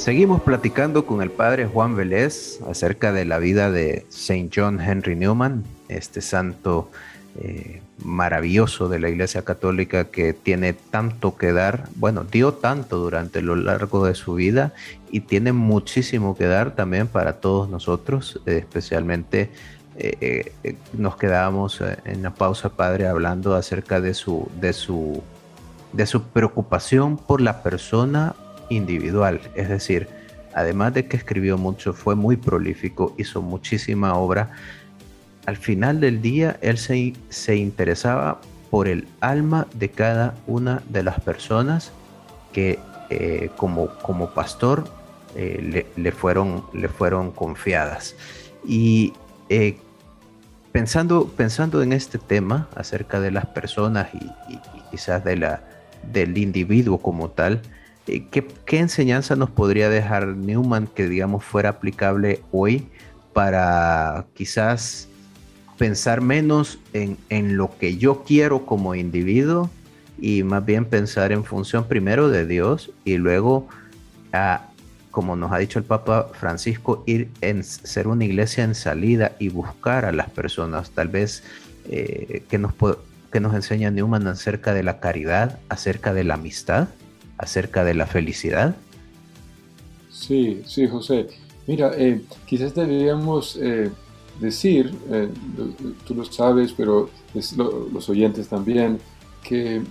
Seguimos 0.06 0.40
platicando 0.42 1.04
con 1.04 1.20
el 1.20 1.32
padre 1.32 1.66
Juan 1.66 1.96
Vélez 1.96 2.60
acerca 2.70 3.12
de 3.12 3.24
la 3.24 3.40
vida 3.40 3.72
de 3.72 4.06
Saint 4.08 4.52
John 4.54 4.80
Henry 4.80 5.16
Newman, 5.16 5.64
este 5.88 6.20
santo 6.20 6.92
eh, 7.40 7.82
maravilloso 8.04 8.88
de 8.88 9.00
la 9.00 9.08
Iglesia 9.08 9.42
Católica 9.42 10.04
que 10.04 10.32
tiene 10.32 10.74
tanto 10.74 11.36
que 11.36 11.52
dar, 11.52 11.88
bueno, 11.96 12.22
dio 12.22 12.54
tanto 12.54 12.98
durante 12.98 13.42
lo 13.42 13.56
largo 13.56 14.06
de 14.06 14.14
su 14.14 14.34
vida 14.34 14.72
y 15.10 15.22
tiene 15.22 15.52
muchísimo 15.52 16.36
que 16.36 16.46
dar 16.46 16.76
también 16.76 17.08
para 17.08 17.40
todos 17.40 17.68
nosotros, 17.68 18.40
eh, 18.46 18.58
especialmente 18.58 19.50
eh, 19.96 20.52
nos 20.92 21.16
quedábamos 21.16 21.82
en 22.04 22.22
la 22.22 22.32
pausa, 22.32 22.68
padre, 22.68 23.08
hablando 23.08 23.56
acerca 23.56 24.00
de 24.00 24.14
su, 24.14 24.48
de 24.60 24.72
su, 24.72 25.20
de 25.92 26.06
su 26.06 26.22
preocupación 26.22 27.16
por 27.16 27.40
la 27.40 27.64
persona 27.64 28.36
individual, 28.68 29.40
es 29.54 29.68
decir, 29.68 30.08
además 30.54 30.94
de 30.94 31.06
que 31.06 31.16
escribió 31.16 31.58
mucho, 31.58 31.92
fue 31.92 32.14
muy 32.14 32.36
prolífico, 32.36 33.14
hizo 33.18 33.42
muchísima 33.42 34.14
obra, 34.14 34.50
al 35.46 35.56
final 35.56 36.00
del 36.00 36.20
día 36.22 36.58
él 36.60 36.78
se, 36.78 37.14
se 37.28 37.56
interesaba 37.56 38.40
por 38.70 38.88
el 38.88 39.06
alma 39.20 39.66
de 39.74 39.90
cada 39.90 40.34
una 40.46 40.82
de 40.88 41.02
las 41.02 41.20
personas 41.20 41.92
que 42.52 42.78
eh, 43.10 43.50
como, 43.56 43.88
como 44.02 44.30
pastor 44.30 44.84
eh, 45.36 45.84
le, 45.96 46.12
fueron, 46.12 46.64
le 46.72 46.88
fueron 46.88 47.30
confiadas. 47.30 48.16
Y 48.66 49.12
eh, 49.48 49.78
pensando, 50.72 51.28
pensando 51.28 51.82
en 51.82 51.92
este 51.92 52.18
tema 52.18 52.68
acerca 52.74 53.20
de 53.20 53.30
las 53.30 53.46
personas 53.46 54.08
y, 54.14 54.24
y 54.52 54.60
quizás 54.90 55.22
de 55.22 55.36
la, 55.36 55.62
del 56.12 56.36
individuo 56.38 56.98
como 56.98 57.30
tal, 57.30 57.60
eh, 58.06 58.26
¿qué, 58.30 58.78
enseñanza 58.78 59.36
nos 59.36 59.50
podría 59.50 59.88
dejar 59.88 60.28
Newman 60.28 60.86
que, 60.86 61.08
digamos, 61.08 61.44
fuera 61.44 61.70
aplicable 61.70 62.40
hoy 62.52 62.86
para 63.32 64.26
quizás 64.34 65.08
pensar 65.76 66.20
menos 66.20 66.78
en, 66.92 67.56
lo 67.56 67.76
que 67.78 67.96
yo 67.98 68.24
quiero 68.24 68.64
como 68.64 68.94
individuo 68.94 69.70
y 70.18 70.42
más 70.42 70.64
bien 70.64 70.86
pensar 70.86 71.32
en 71.32 71.44
función 71.44 71.86
primero 71.86 72.30
de 72.30 72.46
Dios 72.46 72.90
y 73.04 73.16
luego, 73.18 73.68
a, 74.32 74.68
como 75.10 75.36
nos 75.36 75.52
ha 75.52 75.58
dicho 75.58 75.78
el 75.78 75.84
Papa 75.84 76.30
Francisco, 76.32 77.02
ir 77.06 77.28
en 77.40 77.62
ser 77.62 78.08
una 78.08 78.24
iglesia 78.24 78.64
en 78.64 78.74
salida 78.74 79.32
y 79.38 79.48
buscar 79.48 80.04
a 80.04 80.12
las 80.12 80.30
personas, 80.30 80.90
tal 80.90 81.08
vez 81.08 81.42
eh, 81.90 82.44
que, 82.48 82.58
nos, 82.58 82.72
que 83.30 83.40
nos 83.40 83.54
enseña 83.54 83.90
Newman 83.90 84.26
acerca 84.28 84.72
de 84.72 84.82
la 84.82 85.00
caridad, 85.00 85.58
acerca 85.68 86.14
de 86.14 86.24
la 86.24 86.34
amistad 86.34 86.88
acerca 87.38 87.84
de 87.84 87.94
la 87.94 88.06
felicidad? 88.06 88.76
Sí, 90.10 90.62
sí, 90.66 90.88
José. 90.88 91.28
Mira, 91.66 91.92
eh, 91.96 92.22
quizás 92.46 92.74
deberíamos 92.74 93.56
eh, 93.60 93.90
decir, 94.40 94.94
eh, 95.10 95.28
tú 96.06 96.14
lo 96.14 96.24
sabes, 96.24 96.72
pero 96.72 97.10
los 97.34 98.08
oyentes 98.08 98.48
también, 98.48 98.98
que 99.42 99.82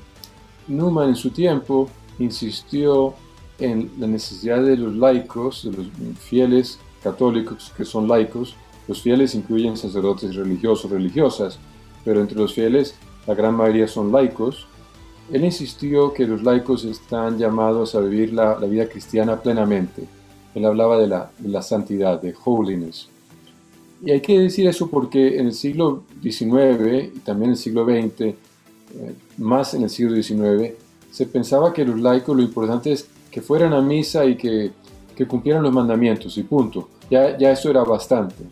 Newman 0.68 1.10
en 1.10 1.16
su 1.16 1.30
tiempo 1.30 1.90
insistió 2.20 3.14
en 3.60 3.92
la 4.00 4.08
necesidad 4.08 4.64
de 4.64 4.78
los 4.78 4.96
laicos, 4.96 5.64
de 5.64 5.78
los 5.78 5.88
fieles 6.20 6.80
católicos 7.04 7.72
que 7.78 7.86
son 7.86 8.08
laicos. 8.08 8.56
Los 8.88 9.02
fieles 9.02 9.36
incluyen 9.36 9.78
sacerdotes 9.78 10.36
religiosos, 10.36 10.92
religiosas, 10.92 11.60
pero 12.04 12.22
entre 12.22 12.38
los 12.38 12.54
fieles 12.54 12.96
la 13.28 13.34
gran 13.34 13.56
mayoría 13.56 13.88
son 13.88 14.12
laicos 14.12 14.68
él 15.32 15.44
insistió 15.44 16.14
que 16.14 16.28
los 16.28 16.44
laicos 16.44 16.86
están 16.86 17.38
llamados 17.38 17.96
a 17.96 18.00
vivir 18.00 18.34
la, 18.34 18.56
vida 18.56 18.88
cristiana 18.88 19.42
plenamente. 19.42 20.04
Él 20.54 20.66
hablaba 20.66 20.98
de 20.98 21.08
la, 21.08 21.62
santidad, 21.62 22.22
de 22.22 22.34
holiness. 22.44 23.10
Y 24.04 24.12
hay 24.12 24.22
que 24.22 24.40
decir 24.40 24.68
eso 24.68 24.88
porque 24.90 25.40
en 25.40 25.48
el 25.48 25.54
siglo 25.54 26.04
XIX 26.22 27.12
y 27.16 27.20
también 27.20 27.50
en 27.50 27.52
el 27.52 27.58
siglo 27.58 27.86
XX, 27.86 28.22
eh, 28.22 28.36
más 29.38 29.74
en 29.74 29.84
el 29.84 29.90
siglo 29.90 30.22
XIX, 30.22 30.74
se 31.12 31.26
pensaba 31.26 31.74
que 31.74 31.86
los 31.86 32.00
laicos 32.00 32.36
lo 32.36 32.44
importante 32.44 32.92
es 32.92 33.08
que 33.32 33.42
fueran 33.42 33.74
a 33.74 33.82
misa 33.82 34.26
y 34.26 34.36
que, 34.36 34.72
cumplieran 35.28 35.64
los 35.64 35.74
mandamientos 35.74 36.38
y 36.38 36.44
punto. 36.44 36.90
Ya, 37.10 37.30
eso 37.52 37.70
era 37.70 37.84
bastante. 37.84 38.44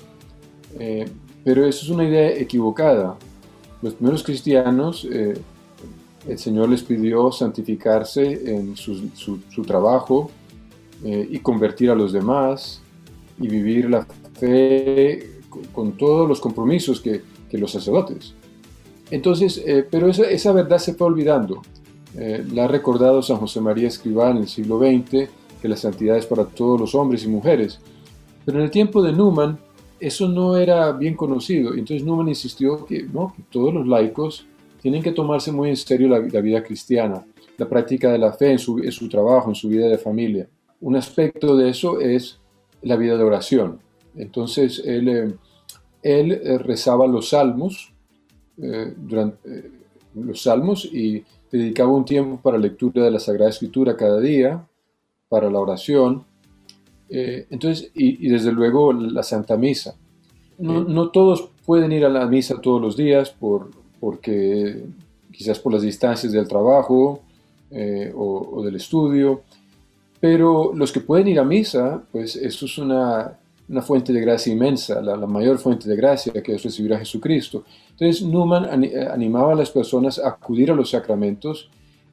Eh, 0.80 1.05
pero 1.43 1.65
eso 1.65 1.86
es 1.86 1.89
una 1.89 2.05
idea 2.05 2.30
equivocada. 2.30 3.15
Los 3.82 3.93
primeros 3.95 4.24
cristianos 4.24 5.05
eh, 5.11 5.34
el 6.28 6.39
Señor 6.39 6.69
les 6.69 6.84
pidió 6.84 7.32
santificarse 7.32 8.55
en 8.55 8.76
su, 8.76 9.63
trabajo, 9.65 10.30
eh, 11.03 11.28
y 11.30 11.39
convertir 11.39 11.89
a 11.89 11.95
los 11.95 12.13
demás 12.13 12.82
y 13.38 13.47
vivir 13.49 13.89
la 13.89 14.07
fe 14.39 15.41
con, 15.74 15.97
todos 15.97 16.30
los 16.30 16.39
compromisos 16.39 17.01
que, 17.01 17.21
los 17.51 17.71
sacerdotes. 17.71 18.34
Entonces, 19.11 19.61
eh, 19.63 19.86
pero 19.88 20.07
esa, 20.07 20.24
esa, 20.24 20.51
verdad 20.53 20.80
se 20.80 20.95
fue 20.95 21.05
olvidando. 21.05 21.61
Eh, 22.17 22.43
la 22.51 22.65
ha 22.65 22.67
recordado 22.67 23.21
San 23.21 23.38
José 23.38 23.61
María 23.61 23.88
Escribá 23.89 24.32
en 24.32 24.38
el 24.38 24.47
siglo 24.47 24.80
XX, 24.80 25.30
que 25.61 25.67
la 25.67 25.78
santidad 25.78 26.17
es 26.17 26.26
para 26.26 26.45
todos 26.45 26.80
los 26.80 26.95
hombres 26.95 27.24
y 27.26 27.28
mujeres. 27.28 27.80
Pero 28.43 28.57
en 28.57 28.63
el 28.63 28.71
tiempo 28.71 29.03
de 29.03 29.13
Newman, 29.13 29.59
eso 29.99 30.28
no 30.28 30.57
era 30.57 30.91
bien 30.93 31.15
conocido. 31.15 31.74
Entonces 31.74 32.03
Newman 32.03 32.28
insistió 32.28 32.88
que, 32.88 33.03
¿no? 33.03 33.34
que 33.36 33.43
todos 33.51 33.71
los 33.71 33.86
laicos 33.86 34.47
tienen 34.84 35.01
que 35.01 35.13
tomarse 35.13 35.49
muy 35.49 35.69
en 35.69 35.77
serio 35.77 36.09
la, 36.09 36.19
vida 36.41 36.61
cristiana, 36.61 37.25
la 37.57 37.69
práctica 37.69 38.11
de 38.11 38.17
la 38.17 38.34
fe 38.34 38.51
en 38.51 38.59
su, 38.59 38.79
en 38.79 38.91
su, 38.91 39.07
trabajo, 39.07 39.47
en 39.47 39.55
su 39.55 39.69
vida 39.69 39.88
de 39.88 39.97
familia. 39.97 40.45
Un 40.81 40.97
aspecto 40.97 41.55
de 41.55 41.69
eso 41.69 42.01
es 42.01 42.38
la 42.81 42.97
vida 42.97 43.15
de 43.15 43.23
oración. 43.23 43.79
Entonces 44.13 44.84
él, 44.86 45.07
eh, 45.07 45.34
él 46.01 46.34
eh, 46.34 46.57
rezaba 46.57 47.07
los 47.07 47.29
salmos, 47.29 47.93
eh, 48.61 48.93
durante, 48.97 49.71
los 50.15 50.41
salmos 50.41 50.84
y 50.84 51.23
dedicaba 51.49 51.93
un 51.93 52.03
tiempo 52.03 52.41
para 52.41 52.57
lectura 52.57 53.05
de 53.05 53.11
la 53.11 53.19
Sagrada 53.19 53.51
Escritura 53.51 53.95
cada 53.95 54.19
día, 54.19 54.67
para 55.29 55.49
la 55.49 55.61
oración, 55.61 56.25
entonces, 57.09 57.91
y, 57.93 58.25
y, 58.25 58.29
desde 58.29 58.51
luego 58.51 58.91
la 58.91 59.21
Santa 59.21 59.55
Misa. 59.55 59.95
No, 60.57 60.84
no, 60.84 61.09
todos 61.09 61.51
pueden 61.63 61.91
ir 61.91 62.05
a 62.05 62.09
la 62.09 62.25
misa 62.25 62.59
todos 62.59 62.81
los 62.81 62.97
días 62.97 63.29
por, 63.29 63.69
porque 64.03 64.83
quizás 65.31 65.57
por 65.59 65.71
las 65.71 65.81
distancias 65.81 66.33
del 66.33 66.45
trabajo 66.45 67.21
eh, 67.71 68.11
o, 68.13 68.61
del 68.61 68.75
estudio, 68.75 69.43
pero 70.19 70.73
los 70.75 70.91
que 70.91 70.99
pueden 70.99 71.29
ir 71.29 71.39
a 71.39 71.45
misa, 71.45 72.03
pues 72.11 72.35
eso 72.35 72.65
es 72.65 72.77
una, 72.77 73.31
una 73.69 73.81
fuente 73.81 74.11
de 74.11 74.19
gracia 74.19 74.51
inmensa, 74.51 75.01
la, 75.01 75.15
mayor 75.25 75.57
fuente 75.57 75.87
de 75.87 75.95
gracia 75.95 76.33
que 76.33 76.53
es 76.53 76.61
recibir 76.61 76.93
a 76.93 76.99
Jesucristo. 76.99 77.63
Entonces 77.91 78.21
Newman 78.23 78.83
eh, 78.83 79.07
animaba 79.09 79.53
a 79.53 79.55
las 79.55 79.71
personas 79.71 80.19
a 80.19 80.27
acudir 80.27 80.69
a 80.69 80.75
los 80.75 80.89
sacramentos 80.89 81.69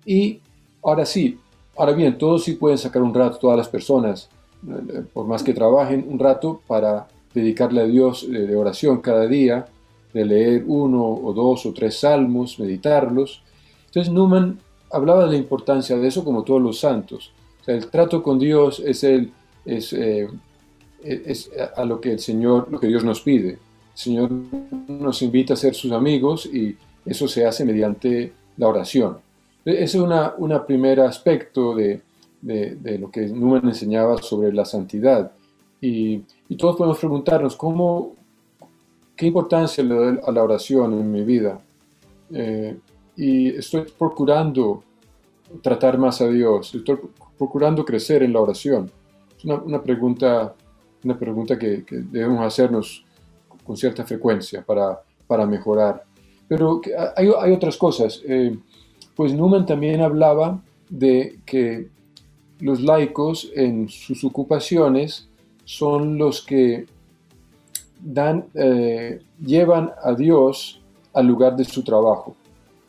y 0.07 0.38
ahora 0.84 1.05
sí, 1.05 1.41
ahora 1.76 1.91
bien, 1.91 2.16
todos 2.16 2.45
sí 2.45 2.53
pueden 2.53 2.78
sacar 2.78 3.03
un 3.03 3.12
rato, 3.12 3.36
todas 3.38 3.57
las 3.57 3.68
personas, 3.68 4.28
eh, 4.64 5.03
por 5.12 5.26
más 5.26 5.43
que 5.43 5.55
trabajen, 5.55 6.07
un 6.09 6.20
rato 6.20 6.62
para 6.68 7.09
dedicarle 7.34 7.80
a 7.80 7.86
Dios 7.86 8.30
de 8.30 8.55
oración 8.55 9.01
cada 9.01 9.26
día, 9.26 9.66
de 10.13 10.25
leer 10.25 10.65
uno 10.67 11.05
o 11.05 11.33
dos 11.33 11.67
o 11.67 11.73
tres 11.73 12.01
salmos, 12.01 12.59
meditarlos. 12.59 13.43
Entonces 13.87 14.13
Newman 14.13 14.59
hablaba 14.91 15.25
de 15.25 15.33
la 15.33 15.37
importancia 15.37 15.97
de 15.97 16.09
eso 16.09 16.25
como 16.25 16.43
todos 16.43 16.61
los 16.61 16.81
santos. 16.81 17.33
el 17.67 17.87
trato 17.89 18.23
con 18.23 18.39
Dios 18.39 18.83
es, 18.85 19.05
el, 19.05 19.33
es, 19.65 19.93
eh, 19.93 20.29
es 21.03 21.51
a 21.77 21.85
lo 21.85 22.01
que 22.01 22.13
el 22.13 22.19
Señor, 22.19 22.69
lo 22.71 22.81
que 22.81 22.89
Dios 22.89 23.05
nos 23.05 23.21
pide. 23.21 23.51
El 23.51 23.59
Señor 23.95 24.31
nos 24.89 25.23
invita 25.23 25.55
a 25.55 25.57
ser 25.57 25.75
sus 25.75 25.93
amigos 25.93 26.47
y 26.47 26.77
eso 27.05 27.29
se 27.29 27.47
hace 27.47 27.65
mediante 27.65 28.33
la 28.57 28.69
oración. 28.69 29.19
Ese 29.65 29.83
es 29.83 29.95
una, 29.95 30.35
un 30.39 30.59
primer 30.67 31.01
aspecto 31.01 31.75
de, 31.75 32.01
de, 32.41 32.99
lo 32.99 33.11
que 33.11 33.27
Newman 33.27 33.69
enseñaba 33.69 34.21
sobre 34.23 34.53
la 34.53 34.65
santidad. 34.65 35.33
Y 35.81 36.23
todos 36.59 36.77
podemos 36.77 36.99
preguntarnos, 36.99 37.57
¿cómo, 37.57 38.15
qué 39.21 39.27
importancia 39.27 39.85
le 39.85 39.95
doy 39.95 40.18
a 40.27 40.33
la 40.33 40.43
oración 40.43 40.95
en 40.95 41.12
mi 41.12 41.23
vida. 41.23 41.61
Eh, 42.33 42.75
y 43.16 43.49
estoy 43.49 43.85
procurando 43.99 44.83
tratar 45.62 45.99
más 45.99 46.23
a 46.23 46.29
Dios, 46.29 46.75
estoy 46.75 46.99
procurando 47.37 47.85
crecer 47.85 48.23
en 48.23 48.33
la 48.33 48.41
oración. 48.41 48.91
Es 49.37 49.45
una, 49.45 49.83
pregunta, 49.83 50.55
una 51.05 51.18
pregunta 51.18 51.59
que, 51.59 51.85
debemos 51.87 52.43
hacernos 52.47 53.05
con 53.62 53.77
cierta 53.77 54.07
frecuencia 54.07 54.62
para, 54.62 55.03
para 55.27 55.45
mejorar. 55.45 56.03
Pero 56.49 56.81
hay, 57.14 57.31
hay 57.39 57.53
otras 57.53 57.77
cosas. 57.77 58.23
Eh, 58.27 58.59
pues 59.14 59.35
Newman 59.35 59.66
también 59.66 60.01
hablaba 60.01 60.62
de 60.89 61.41
que 61.45 61.89
los 62.61 62.81
laicos 62.81 63.53
en 63.55 63.87
sus 63.91 64.25
ocupaciones 64.25 65.29
son 65.66 66.16
los 66.16 66.41
que 66.41 66.87
dan, 68.03 68.47
eh, 68.55 69.21
llevan 69.45 69.93
a 70.03 70.15
Dios 70.15 70.81
al 71.13 71.27
lugar 71.27 71.57
de 71.57 71.65
su 71.65 71.83
trabajo. 71.83 72.35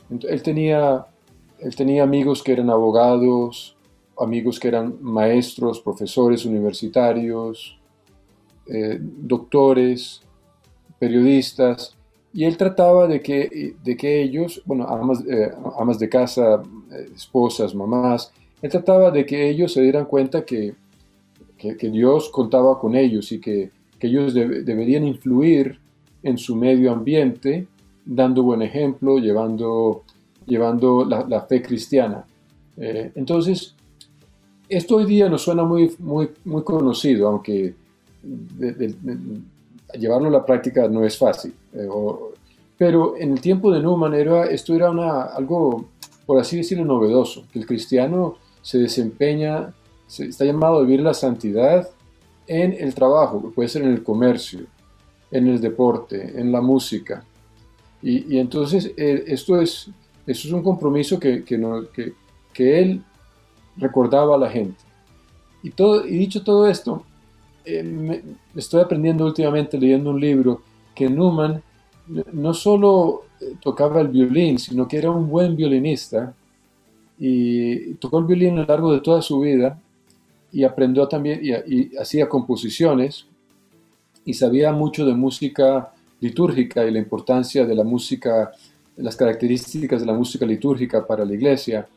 él, 0.10 0.44
tenía, 0.44 1.06
él 1.60 1.76
tenía 1.76 2.04
amigos 2.04 2.44
que 2.44 2.54
eran 2.54 2.70
abogados, 2.70 3.76
amigos 4.20 4.60
que 4.60 4.68
eran 4.68 4.96
maestros, 5.02 5.80
profesores 5.80 6.46
universitarios, 6.46 7.78
eh, 8.68 9.00
doctores, 9.00 10.22
periodistas, 11.00 11.96
y 12.34 12.46
él 12.46 12.56
trataba 12.56 13.08
de 13.08 13.22
que, 13.22 13.76
de 13.84 13.98
que 13.98 14.22
ellos, 14.22 14.62
bueno, 14.66 14.86
amas, 14.88 15.24
eh, 15.28 15.52
de 16.00 16.10
casa, 16.10 16.62
esposas, 17.16 17.74
mamás, 17.76 18.32
él 18.62 18.70
trataba 18.70 19.12
de 19.12 19.26
que 19.26 19.50
ellos 19.50 19.74
se 19.74 19.82
dieran 19.82 20.06
cuenta 20.06 20.46
que, 20.46 20.76
que 21.58 21.90
Dios 21.90 22.30
contaba 22.30 22.80
con 22.80 22.96
ellos 22.96 23.32
y 23.32 23.40
que 23.40 23.72
que 24.02 24.08
ellos 24.08 24.34
deberían 24.34 25.06
influir 25.06 25.80
en 26.24 26.40
su 26.40 26.56
medio 26.56 26.92
ambiente, 26.92 27.68
dando 28.04 28.42
buen 28.42 28.64
ejemplo, 28.64 29.20
llevando, 29.20 30.02
llevando 30.48 31.06
la, 31.06 31.42
fe 31.42 31.62
cristiana. 31.62 32.26
Eh, 32.78 33.12
entonces, 33.14 33.76
esto 34.68 34.96
hoy 34.96 35.06
día 35.06 35.30
nos 35.30 35.44
suena 35.44 35.64
muy, 35.64 35.94
muy, 36.00 36.30
muy 36.46 36.64
conocido, 36.64 37.28
aunque 37.28 37.76
llevarlo 40.00 40.30
a 40.30 40.32
la 40.32 40.46
práctica 40.48 40.88
no 40.88 41.06
es 41.06 41.16
fácil. 41.16 41.54
Eh, 41.74 41.88
pero 42.80 43.16
en 43.18 43.34
el 43.34 43.40
tiempo 43.40 43.72
de 43.72 43.82
Newman 43.82 44.16
era, 44.16 44.46
esto 44.46 44.74
era 44.74 44.90
algo, 45.26 45.86
por 46.26 46.40
así 46.40 46.58
decirlo, 46.58 46.86
novedoso, 46.86 47.44
que 47.54 47.60
el 47.60 47.68
cristiano 47.68 48.38
se 48.64 48.80
desempeña, 48.80 49.72
se, 50.08 50.26
está 50.26 50.44
llamado 50.44 50.80
a 50.80 50.82
vivir 50.82 51.02
la 51.02 51.14
santidad 51.14 51.88
en 52.48 52.76
el 52.80 52.94
trabajo, 52.94 53.52
puede 53.54 53.70
ser 53.70 53.84
en 53.84 53.92
el 53.92 54.04
comercio, 54.04 54.62
en 55.32 55.48
el 55.48 55.62
deporte, 55.62 56.40
en 56.40 56.52
la 56.52 56.62
música. 56.62 57.24
Y, 58.02 58.38
entonces 58.38 58.92
eh, 58.98 59.24
esto, 59.28 59.62
es, 59.62 59.90
esto 60.26 60.48
es 60.48 60.54
un 60.54 60.64
compromiso 60.64 61.20
que, 61.20 61.44
que, 61.44 62.14
que, 62.54 62.80
él 62.82 63.04
recordaba 63.78 64.36
a 64.36 64.40
la 64.40 64.50
gente. 64.50 64.78
Y, 65.64 65.70
todo, 65.70 66.06
y 66.06 66.18
dicho 66.18 66.44
todo 66.44 66.68
esto, 66.68 67.04
eh, 67.64 68.24
estoy 68.56 68.82
aprendiendo 68.82 69.26
últimamente 69.26 69.78
leyendo 69.78 70.10
un 70.10 70.20
libro 70.20 70.62
que 70.96 71.10
Newman 71.10 71.62
no 72.34 72.54
solo 72.54 73.24
eh, 73.40 73.54
tocaba 73.62 74.02
el 74.02 74.08
violín, 74.08 74.58
sino 74.58 74.88
que 74.88 74.98
era 74.98 75.12
un 75.12 75.30
buen 75.30 75.56
violinista 75.56 76.34
y 77.20 77.94
tocó 77.96 78.18
el 78.20 78.26
violín 78.26 78.58
a 78.58 78.62
lo 78.62 78.68
largo 78.68 78.94
de 78.94 79.02
toda 79.02 79.22
su 79.22 79.40
vida 79.40 79.80
y 80.52 80.64
aprendió 80.64 81.08
también 81.08 81.42
y, 81.44 81.96
hacía 81.98 82.28
composiciones 82.28 83.26
y 84.26 84.34
sabía 84.34 84.72
mucho 84.72 85.06
de 85.06 85.14
música 85.14 85.92
litúrgica 86.20 86.86
y 86.86 86.92
la 86.92 87.00
importancia 87.00 87.66
de 87.66 87.74
la 87.74 87.84
música, 87.84 88.52
las 88.98 89.16
características 89.16 90.02
de 90.02 90.06
la 90.06 90.14
música 90.14 90.46
litúrgica 90.46 91.06
para 91.06 91.26
la 91.26 91.34
iglesia. 91.34 91.88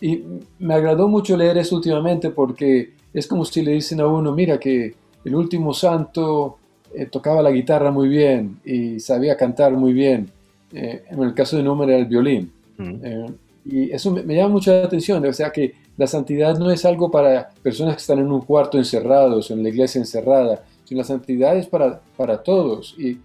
Y 0.00 0.22
me 0.58 0.74
agradó 0.74 1.08
mucho 1.08 1.36
leer 1.36 1.58
eso 1.58 1.76
últimamente 1.76 2.30
porque 2.30 2.94
es 3.12 3.26
como 3.26 3.44
si 3.44 3.62
le 3.62 3.72
dicen 3.72 4.00
a 4.00 4.06
uno, 4.06 4.34
mira 4.34 4.58
que 4.58 4.94
el 5.24 5.34
último 5.34 5.72
santo 5.74 6.58
eh, 6.94 7.06
tocaba 7.06 7.42
la 7.42 7.50
guitarra 7.50 7.90
muy 7.90 8.08
bien 8.08 8.58
y 8.64 8.98
sabía 8.98 9.36
cantar 9.36 9.72
muy 9.72 9.92
bien. 9.92 10.28
Eh, 10.72 11.04
en 11.08 11.22
el 11.22 11.34
caso 11.34 11.56
de 11.56 11.62
Número 11.62 11.92
era 11.92 12.00
el 12.00 12.06
violín. 12.06 12.50
Eh, 12.78 13.26
y 13.64 13.90
eso 13.92 14.10
me, 14.10 14.22
me, 14.22 14.34
llama 14.34 14.54
mucho 14.54 14.72
la 14.72 14.86
atención, 14.86 15.24
o 15.24 15.32
sea 15.32 15.50
que 15.50 15.74
la 16.00 16.06
santidad 16.06 16.56
no 16.56 16.70
es 16.70 16.86
algo 16.86 17.10
para 17.10 17.50
personas 17.62 17.94
que 17.94 18.00
están 18.00 18.20
en 18.20 18.32
un 18.32 18.40
cuarto 18.40 18.78
encerrados, 18.78 19.50
en 19.50 19.62
la 19.62 19.68
iglesia 19.68 19.98
encerrada, 19.98 20.64
sino 20.84 21.02
la 21.02 21.06
santidad 21.06 21.54
es 21.58 21.66
para, 21.66 22.00
para 22.16 22.42
todos 22.42 22.96
y, 22.96 23.18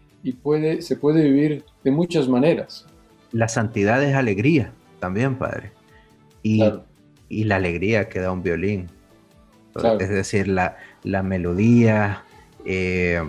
puede, 0.43 0.81
se 0.81 0.97
puede 0.97 1.23
vivir 1.23 1.63
de 1.85 1.91
muchas 1.91 2.27
maneras. 2.27 2.85
La 3.31 3.47
santidad 3.47 4.03
es 4.03 4.13
alegría 4.13 4.73
también, 4.99 5.37
Padre. 5.37 5.71
Y, 6.43 6.65
y 7.29 7.45
la 7.45 7.55
alegría 7.55 8.09
que 8.09 8.19
da 8.19 8.33
un 8.33 8.43
violín. 8.43 8.89
Es 9.97 10.09
decir, 10.09 10.49
la, 10.49 10.75
la 11.03 11.23
melodía, 11.23 12.25
eh, 12.65 13.21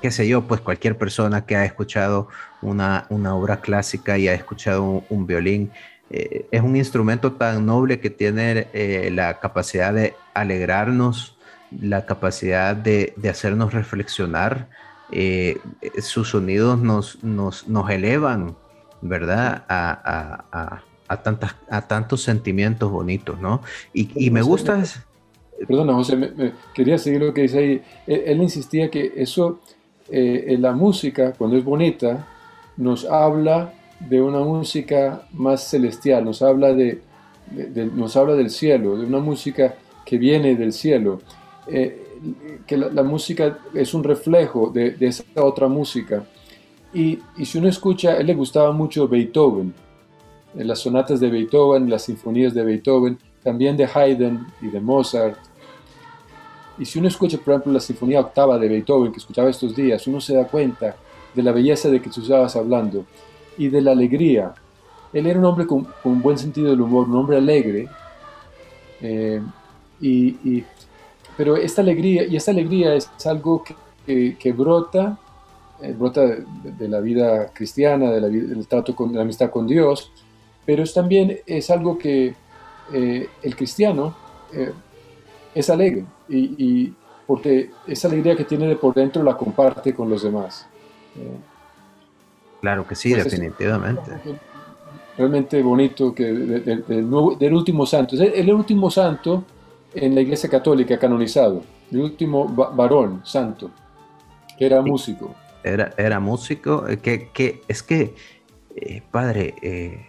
qué 0.00 0.12
sé 0.12 0.28
yo, 0.28 0.46
pues 0.46 0.60
cualquier 0.60 0.96
persona 0.96 1.46
que 1.46 1.56
ha 1.56 1.64
escuchado 1.64 2.28
una, 2.62 3.06
una 3.10 3.34
obra 3.34 3.60
clásica 3.60 4.18
y 4.18 4.28
ha 4.28 4.34
escuchado 4.34 5.02
un 5.08 5.26
violín, 5.26 5.72
eh, 6.10 6.46
es 6.50 6.62
un 6.62 6.76
instrumento 6.76 7.32
tan 7.32 7.66
noble 7.66 7.98
que 7.98 8.10
tiene 8.10 8.68
eh, 8.72 9.10
la 9.12 9.40
capacidad 9.40 9.92
de 9.92 10.14
alegrarnos, 10.34 11.36
la 11.80 12.06
capacidad 12.06 12.76
de, 12.76 13.14
hacernos 13.28 13.74
reflexionar. 13.74 14.68
Eh, 15.10 15.58
sus 16.00 16.30
sonidos 16.30 16.80
nos, 16.80 17.22
nos, 17.22 17.68
nos 17.68 17.90
elevan, 17.90 18.56
¿verdad? 19.02 19.64
A, 19.68 20.82
tantas, 21.22 21.56
a 21.70 21.82
tantos 21.82 22.22
sentimientos 22.22 22.90
bonitos, 22.90 23.40
¿no? 23.40 23.62
Y, 23.92 24.30
me 24.30 24.42
gusta... 24.42 24.82
Perdona, 25.66 25.94
José, 25.94 26.16
me, 26.16 26.52
quería 26.74 26.98
seguir 26.98 27.22
lo 27.22 27.32
que 27.32 27.42
dice 27.42 27.58
ahí. 27.58 27.82
Él, 28.06 28.42
insistía 28.42 28.90
que 28.90 29.12
eso, 29.16 29.60
la 30.08 30.72
música, 30.72 31.32
cuando 31.32 31.56
es 31.56 31.64
bonita, 31.64 32.26
nos 32.76 33.04
habla 33.04 33.72
de 34.00 34.20
una 34.20 34.40
música 34.40 35.26
más 35.32 35.68
celestial, 35.68 36.24
nos 36.24 36.42
habla, 36.42 36.72
de, 36.72 37.00
nos 37.94 38.16
habla 38.16 38.34
del 38.34 38.50
cielo, 38.50 38.96
de 38.96 39.06
una 39.06 39.18
música 39.18 39.74
que 40.04 40.18
viene 40.18 40.54
del 40.54 40.72
cielo. 40.72 41.20
Eh, 41.66 42.02
que 42.66 42.76
la, 42.76 43.02
música 43.02 43.58
es 43.74 43.92
un 43.92 44.02
reflejo 44.02 44.70
de, 44.70 44.96
esa 45.00 45.24
otra 45.36 45.68
música. 45.68 46.24
Y, 46.92 47.18
y, 47.36 47.44
si 47.44 47.58
uno 47.58 47.68
escucha, 47.68 48.12
a 48.12 48.16
él 48.18 48.26
le 48.26 48.34
gustaba 48.34 48.72
mucho 48.72 49.06
Beethoven, 49.06 49.74
en 50.56 50.66
las 50.66 50.80
sonatas 50.80 51.20
de 51.20 51.28
Beethoven, 51.28 51.90
las 51.90 52.02
sinfonías 52.02 52.54
de 52.54 52.64
Beethoven, 52.64 53.18
también 53.42 53.76
de 53.76 53.86
Haydn 53.86 54.46
y 54.62 54.68
de 54.68 54.80
Mozart. 54.80 55.38
Y 56.78 56.84
si 56.84 56.98
uno 56.98 57.08
escucha, 57.08 57.38
por 57.38 57.54
ejemplo, 57.54 57.72
la 57.72 57.80
sinfonía 57.80 58.20
octava 58.20 58.58
de 58.58 58.68
Beethoven 58.68 59.12
que 59.12 59.18
escuchaba 59.18 59.50
estos 59.50 59.76
días, 59.76 60.06
uno 60.06 60.20
se 60.20 60.34
da 60.34 60.46
cuenta 60.46 60.96
de 61.34 61.42
la 61.42 61.52
belleza 61.52 61.90
de 61.90 62.00
que 62.00 62.10
tú 62.10 62.22
estabas 62.22 62.56
hablando 62.56 63.04
y 63.58 63.68
de 63.68 63.80
la 63.80 63.92
alegría. 63.92 64.54
Él 65.12 65.26
era 65.26 65.38
un 65.38 65.44
hombre 65.44 65.66
con, 65.66 65.86
un 66.04 66.22
buen 66.22 66.38
sentido 66.38 66.70
del 66.70 66.80
humor, 66.80 67.08
un 67.08 67.16
hombre 67.16 67.36
alegre. 67.36 67.88
Eh, 69.00 69.40
y, 70.00 70.64
pero 71.36 71.56
esta 71.56 71.82
alegría, 71.82 72.24
y 72.24 72.36
esta 72.36 72.50
alegría 72.50 72.94
es 72.94 73.08
algo 73.26 73.62
que, 73.62 74.36
que, 74.36 74.52
brota, 74.52 75.18
eh, 75.82 75.94
brota 75.98 76.22
de, 76.22 76.88
la 76.88 77.00
vida 77.00 77.52
cristiana, 77.52 78.10
de 78.10 78.20
la 78.20 78.28
del 78.28 78.66
trato 78.66 78.94
con 78.94 79.10
de 79.10 79.16
la 79.16 79.22
amistad 79.22 79.50
con 79.50 79.66
Dios, 79.66 80.10
pero 80.64 80.82
es 80.82 80.92
también 80.92 81.38
es 81.46 81.70
algo 81.70 81.98
que 81.98 82.34
eh, 82.92 83.28
el 83.42 83.56
cristiano 83.56 84.14
es 85.54 85.68
alegre, 85.70 86.04
y, 86.28 86.92
porque 87.26 87.70
esa 87.86 88.08
alegría 88.08 88.36
que 88.36 88.44
tiene 88.44 88.68
de 88.68 88.76
por 88.76 88.94
dentro 88.94 89.22
la 89.22 89.36
comparte 89.36 89.94
con 89.94 90.08
los 90.08 90.22
demás. 90.22 90.66
Claro 92.60 92.86
que 92.86 92.94
sí, 92.94 93.12
pues 93.12 93.24
definitivamente. 93.24 94.12
realmente 95.16 95.62
bonito 95.62 96.14
que 96.14 96.24
del 96.24 97.54
último 97.54 97.86
santo. 97.86 98.16
Es 98.16 98.20
el, 98.34 98.52
último 98.52 98.90
santo 98.90 99.44
en 99.94 100.14
la 100.14 100.20
Iglesia 100.20 100.48
Católica 100.48 100.98
canonizado, 100.98 101.62
el 101.90 102.00
último 102.00 102.46
varón 102.48 103.20
santo, 103.24 103.70
que 104.58 104.66
era 104.66 104.82
músico. 104.82 105.34
Era, 105.64 105.92
era 105.96 106.20
músico, 106.20 106.86
eh, 106.88 106.98
que, 106.98 107.28
que 107.32 107.62
es 107.66 107.82
que, 107.82 108.14
eh, 108.76 109.02
padre, 109.10 109.54
eh, 109.62 110.06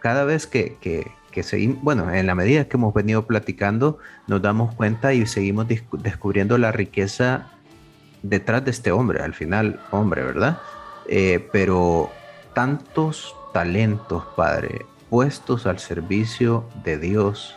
cada 0.00 0.24
vez 0.24 0.46
que, 0.46 0.76
que, 0.80 1.06
que 1.30 1.42
seguimos, 1.42 1.82
bueno, 1.82 2.12
en 2.12 2.26
la 2.26 2.34
medida 2.34 2.64
que 2.66 2.76
hemos 2.76 2.92
venido 2.92 3.26
platicando, 3.26 3.98
nos 4.26 4.42
damos 4.42 4.74
cuenta 4.74 5.14
y 5.14 5.26
seguimos 5.26 5.66
descubriendo 5.68 6.58
la 6.58 6.72
riqueza 6.72 7.46
detrás 8.22 8.64
de 8.64 8.70
este 8.70 8.92
hombre, 8.92 9.22
al 9.22 9.34
final 9.34 9.80
hombre, 9.90 10.22
¿verdad? 10.22 10.58
Eh, 11.12 11.44
pero 11.50 12.08
tantos 12.54 13.34
talentos, 13.52 14.24
Padre, 14.36 14.86
puestos 15.08 15.66
al 15.66 15.80
servicio 15.80 16.64
de 16.84 16.98
Dios, 16.98 17.56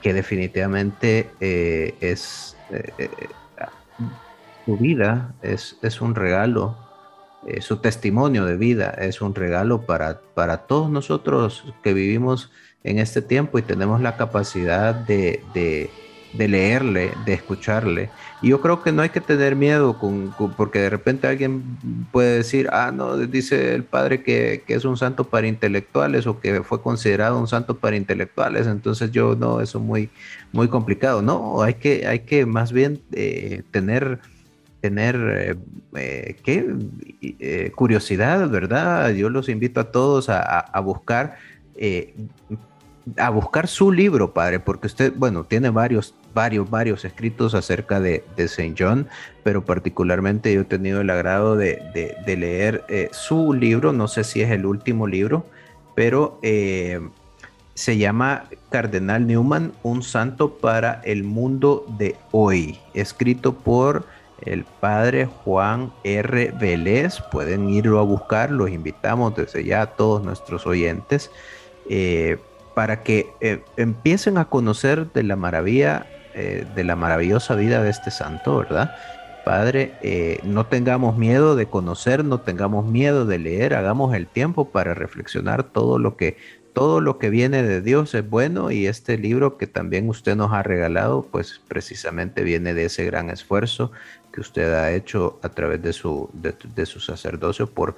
que 0.00 0.14
definitivamente 0.14 1.30
eh, 1.40 1.96
es 2.00 2.56
eh, 2.70 3.08
su 4.64 4.76
vida 4.76 5.34
es, 5.42 5.76
es, 5.82 6.00
un 6.00 6.14
regalo, 6.14 6.78
su 7.60 7.78
testimonio 7.78 8.46
de 8.46 8.56
vida 8.56 8.90
es 8.98 9.20
un 9.20 9.34
regalo 9.34 9.82
para, 9.82 10.20
para 10.34 10.58
todos 10.58 10.88
nosotros 10.88 11.74
que 11.82 11.92
vivimos 11.92 12.52
en 12.84 12.98
este 13.00 13.20
tiempo 13.20 13.58
y 13.58 13.62
tenemos 13.62 14.00
la 14.00 14.16
capacidad 14.16 14.94
de, 14.94 15.42
de 15.52 15.90
leerle, 16.36 17.12
de 17.24 17.32
escucharle. 17.32 18.10
Y 18.42 18.48
yo 18.48 18.60
creo 18.60 18.82
que 18.82 18.92
no 18.92 19.02
hay 19.02 19.10
que 19.10 19.20
tener 19.20 19.56
miedo 19.56 19.98
con, 19.98 20.34
porque 20.56 20.80
de 20.80 20.90
repente 20.90 21.26
alguien 21.26 21.62
puede 22.12 22.38
decir, 22.38 22.68
ah, 22.72 22.92
no, 22.94 23.16
dice 23.16 23.74
el 23.74 23.84
padre 23.84 24.22
que, 24.22 24.62
es 24.66 24.84
un 24.84 24.96
santo 24.96 25.24
para 25.24 25.46
intelectuales 25.46 26.26
o 26.26 26.40
que 26.40 26.62
fue 26.62 26.82
considerado 26.82 27.38
un 27.38 27.48
santo 27.48 27.78
para 27.78 27.96
intelectuales, 27.96 28.66
entonces 28.66 29.10
yo 29.12 29.36
no, 29.36 29.60
eso 29.60 29.78
es 29.78 29.84
muy, 29.84 30.10
muy 30.52 30.68
complicado. 30.68 31.22
No, 31.22 31.62
hay 31.62 31.74
que, 31.74 32.06
hay 32.06 32.20
que 32.20 32.46
más 32.46 32.72
bien 32.72 33.00
eh, 33.12 33.62
tener 33.70 34.20
tener 34.80 35.16
eh, 35.16 35.56
eh, 35.94 36.36
¿qué? 36.44 37.70
curiosidad, 37.74 38.50
¿verdad? 38.50 39.12
Yo 39.14 39.30
los 39.30 39.48
invito 39.48 39.80
a 39.80 39.90
todos 39.90 40.28
a, 40.28 40.40
a 40.40 40.80
buscar 40.80 41.38
a 43.18 43.30
buscar 43.30 43.68
su 43.68 43.92
libro, 43.92 44.32
padre, 44.32 44.60
porque 44.60 44.86
usted, 44.86 45.12
bueno, 45.14 45.44
tiene 45.44 45.70
varios, 45.70 46.14
varios, 46.34 46.68
varios 46.68 47.04
escritos 47.04 47.54
acerca 47.54 48.00
de, 48.00 48.24
de 48.36 48.48
Saint 48.48 48.76
John, 48.78 49.08
pero 49.44 49.64
particularmente 49.64 50.52
yo 50.52 50.62
he 50.62 50.64
tenido 50.64 51.00
el 51.00 51.10
agrado 51.10 51.56
de, 51.56 51.78
leer 52.26 52.84
eh, 52.88 53.08
su 53.12 53.52
libro, 53.52 53.92
no 53.92 54.08
sé 54.08 54.24
si 54.24 54.42
es 54.42 54.50
el 54.50 54.66
último 54.66 55.06
libro, 55.06 55.46
pero 55.94 56.40
eh, 56.42 57.00
se 57.74 57.96
llama 57.96 58.44
Cardenal 58.70 59.26
Newman, 59.26 59.72
un 59.82 60.02
santo 60.02 60.56
para 60.56 61.00
el 61.04 61.22
mundo 61.22 61.86
de 61.98 62.16
hoy, 62.32 62.78
escrito 62.94 63.54
por 63.54 64.04
el 64.42 64.64
padre 64.64 65.26
Juan 65.26 65.92
R. 66.02 66.52
Vélez. 66.58 67.20
Pueden 67.30 67.70
irlo 67.70 68.00
a 68.00 68.02
buscar, 68.02 68.50
los 68.50 68.70
invitamos 68.70 69.36
desde 69.36 69.64
ya 69.64 69.82
a 69.82 69.86
todos 69.86 70.22
nuestros 70.22 70.66
oyentes. 70.66 71.30
Eh, 71.88 72.38
para 72.74 73.04
que 73.04 73.28
empiecen 73.76 74.36
a 74.36 74.46
conocer 74.46 75.12
de 75.12 75.22
la 75.22 75.36
maravilla, 75.36 76.06
eh, 76.34 76.66
de 76.74 76.84
la 76.84 76.96
maravillosa 76.96 77.54
vida 77.54 77.82
de 77.82 77.90
este 77.90 78.10
santo, 78.10 78.58
¿verdad? 78.58 78.94
Padre, 79.44 79.92
eh, 80.02 80.40
no 80.42 80.66
tengamos 80.66 81.18
miedo 81.18 81.54
de 81.54 81.66
conocer, 81.66 82.24
no 82.24 82.40
tengamos 82.40 82.86
miedo 82.86 83.26
de 83.26 83.38
leer, 83.38 83.74
hagamos 83.74 84.14
el 84.14 84.26
tiempo 84.26 84.70
para 84.70 84.94
reflexionar 84.94 85.64
todo 85.64 85.98
lo 85.98 86.16
que 86.16 86.36
todo 86.74 87.00
lo 87.00 87.18
que 87.18 87.30
viene 87.30 87.62
de 87.62 87.80
Dios 87.80 88.14
es 88.14 88.28
bueno 88.28 88.72
y 88.72 88.86
este 88.86 89.16
libro 89.16 89.56
que 89.56 89.68
también 89.68 90.08
usted 90.08 90.34
nos 90.34 90.52
ha 90.52 90.64
regalado, 90.64 91.22
pues 91.22 91.60
precisamente 91.68 92.42
viene 92.42 92.74
de 92.74 92.86
ese 92.86 93.04
gran 93.04 93.30
esfuerzo 93.30 93.92
que 94.32 94.40
usted 94.40 94.74
ha 94.74 94.90
hecho 94.90 95.38
a 95.42 95.50
través 95.50 95.80
de 95.80 95.92
su, 95.92 96.28
de, 96.32 96.86
su 96.86 96.98
sacerdocio 96.98 97.68
por 97.68 97.96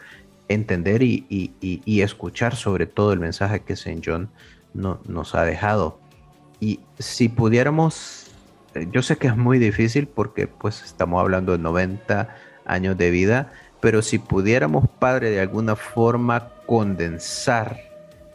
entender 0.49 1.03
y, 1.03 1.25
y, 1.31 2.01
escuchar 2.03 2.55
sobre 2.55 2.87
todo 2.87 3.15
el 3.15 3.19
mensaje 3.19 3.61
que 3.61 3.75
Saint 3.75 4.05
John 4.07 4.29
no, 4.75 5.01
nos 5.09 5.35
ha 5.35 5.45
dejado. 5.45 5.99
Y 6.61 6.81
si 6.99 7.31
pudiéramos, 7.31 8.26
yo 8.91 9.03
sé 9.03 9.17
que 9.17 9.29
es 9.29 9.37
muy 9.37 9.59
difícil 9.59 10.07
porque 10.07 10.47
pues 10.47 10.83
estamos 10.83 11.21
hablando 11.21 11.53
de 11.53 11.59
90 11.59 12.35
años 12.65 12.97
de 12.97 13.11
vida, 13.11 13.53
pero 13.81 14.03
si 14.03 14.19
pudiéramos, 14.19 14.89
Padre, 14.99 15.31
de 15.31 15.41
alguna 15.41 15.77
forma 15.77 16.49
condensar 16.67 17.81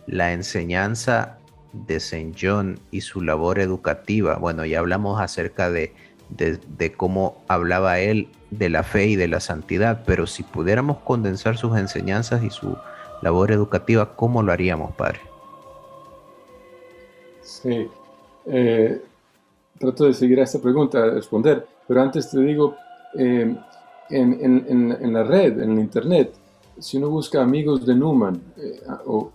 la 0.07 0.33
enseñanza 0.33 1.37
de 1.73 1.99
Saint 1.99 2.37
John 2.39 2.79
y 2.91 3.01
su 3.01 3.21
labor 3.21 3.59
educativa, 3.59 4.37
bueno, 4.37 4.65
ya 4.65 4.79
hablamos 4.79 5.21
acerca 5.21 5.69
de, 5.69 5.93
de, 6.29 6.91
cómo 6.93 7.43
hablaba 7.47 7.99
él 7.99 8.29
de 8.49 8.69
la 8.69 8.83
fe 8.83 9.07
y 9.07 9.15
de 9.15 9.27
la 9.27 9.39
santidad, 9.39 10.03
pero 10.05 10.27
si 10.27 10.43
pudiéramos 10.43 10.97
condensar 10.99 11.57
sus 11.57 11.77
enseñanzas 11.77 12.43
y 12.43 12.49
su 12.49 12.77
labor 13.21 13.51
educativa, 13.51 14.15
¿cómo 14.15 14.43
lo 14.43 14.51
haríamos, 14.51 14.93
Padre? 14.95 15.19
Sí. 17.41 17.89
Eh, 18.47 19.01
trato 19.81 20.05
de 20.05 20.13
seguir 20.13 20.39
a 20.39 20.43
esta 20.43 20.59
pregunta, 20.59 21.03
a 21.03 21.09
responder, 21.09 21.65
pero 21.87 22.01
antes 22.01 22.29
te 22.29 22.39
digo, 22.39 22.75
eh, 23.17 23.55
en, 24.09 25.13
la 25.13 25.23
red, 25.23 25.59
en 25.59 25.75
la 25.75 25.81
internet, 25.81 26.33
si 26.79 26.97
uno 26.97 27.09
busca 27.09 27.41
amigos 27.41 27.85
de 27.85 27.95
Newman 27.95 28.41
eh, 28.57 28.81
o, 29.05 29.31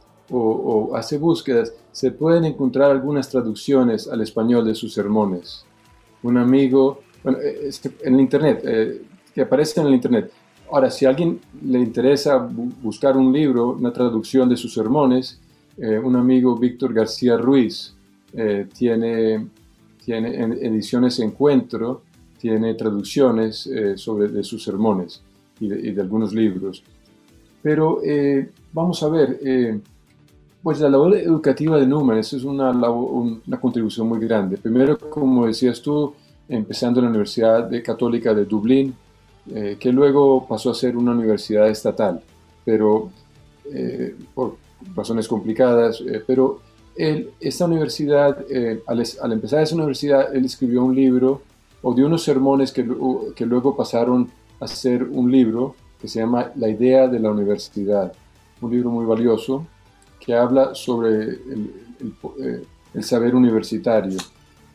hace 0.95 1.19
búsquedas, 1.19 1.73
se 1.93 2.11
pueden 2.11 2.45
encontrar 2.45 2.91
algunas 2.91 3.29
traducciones 3.29 4.09
al 4.09 4.21
español 4.23 4.65
de 4.65 4.75
sus 4.75 4.93
sermones. 4.93 5.65
Un 6.23 6.37
amigo, 6.37 7.01
bueno, 7.23 7.39
en 7.41 8.15
el 8.15 8.21
internet, 8.21 8.65
que 9.33 9.43
aparece 9.43 9.81
en 9.81 9.87
el 9.87 9.95
internet. 9.95 10.33
Ahora, 10.71 10.91
si 10.91 11.07
a 11.07 11.11
alguien 11.11 11.41
le 11.63 11.79
interesa 11.79 12.39
buscar 12.39 13.17
un 13.17 13.33
libro, 13.33 13.71
una 13.71 13.93
traducción 13.93 14.49
de 14.49 14.57
sus 14.57 14.75
sermones, 14.75 15.41
un 15.79 16.17
amigo 16.17 16.57
Víctor 16.57 16.93
García 16.93 17.37
Ruiz, 17.37 17.97
eh, 18.39 18.67
tiene, 18.77 19.49
tiene 20.07 20.41
ediciones 20.63 21.19
Encuentro, 21.19 22.03
tiene 22.39 22.75
traducciones 22.75 23.67
eh, 23.67 23.99
sobre 23.99 24.29
de 24.29 24.45
sus 24.45 24.63
sermones 24.63 25.21
y 25.59 25.69
de, 25.69 26.01
algunos 26.01 26.33
libros. 26.33 26.85
Pero 27.61 28.01
eh, 28.05 28.49
vamos 28.73 29.03
a 29.03 29.09
ver, 29.09 29.41
pues 30.63 30.79
la 30.79 30.89
labor 30.89 31.17
educativa 31.17 31.77
de 31.77 31.89
Newman 31.89 32.19
es 32.19 32.33
una, 32.35 32.71
una 32.71 33.61
contribución 33.61 34.07
muy 34.07 34.21
grande. 34.21 34.59
Primero, 34.59 34.97
como 34.97 35.47
decías 35.47 35.83
tú, 35.83 36.15
empezando 36.49 37.01
en 37.01 37.07
la 37.07 37.11
Universidad 37.11 37.69
Católica 37.83 38.33
de 38.33 38.45
Dublín, 38.45 38.95
que 39.81 39.93
luego 39.93 40.47
pasó 40.47 40.71
a 40.71 40.75
ser 40.75 40.97
una 40.97 41.11
universidad 41.13 41.69
estatal, 41.69 42.21
pero 42.65 43.11
por 44.35 44.57
razones 44.95 45.27
complicadas, 45.27 46.01
pero 46.29 46.61
esta 46.97 47.67
universidad, 47.67 48.45
eh, 48.51 48.83
al, 48.87 49.33
empezar 49.33 49.63
esa 49.63 49.75
universidad, 49.75 50.35
él 50.35 50.45
escribió 50.45 50.85
un 50.85 50.95
libro 50.95 51.43
o 51.83 51.95
dio 51.95 52.07
unos 52.07 52.23
sermones 52.25 52.73
que, 52.73 52.87
que 53.35 53.47
luego 53.47 53.77
pasaron 53.77 54.31
a 54.61 54.67
ser 54.67 55.03
un 55.05 55.31
libro 55.31 55.75
que 56.01 56.09
se 56.09 56.21
llama 56.21 56.53
La 56.57 56.69
idea 56.69 57.07
de 57.09 57.21
la 57.21 57.31
universidad, 57.31 58.13
un 58.61 58.71
libro 58.71 58.91
muy 58.91 59.05
valioso 59.05 59.67
que 60.19 60.35
habla 60.35 60.75
sobre 60.75 61.11
el, 61.11 61.73
el, 62.01 62.67
el 62.95 63.05
saber 63.05 63.35
universitario. 63.35 64.19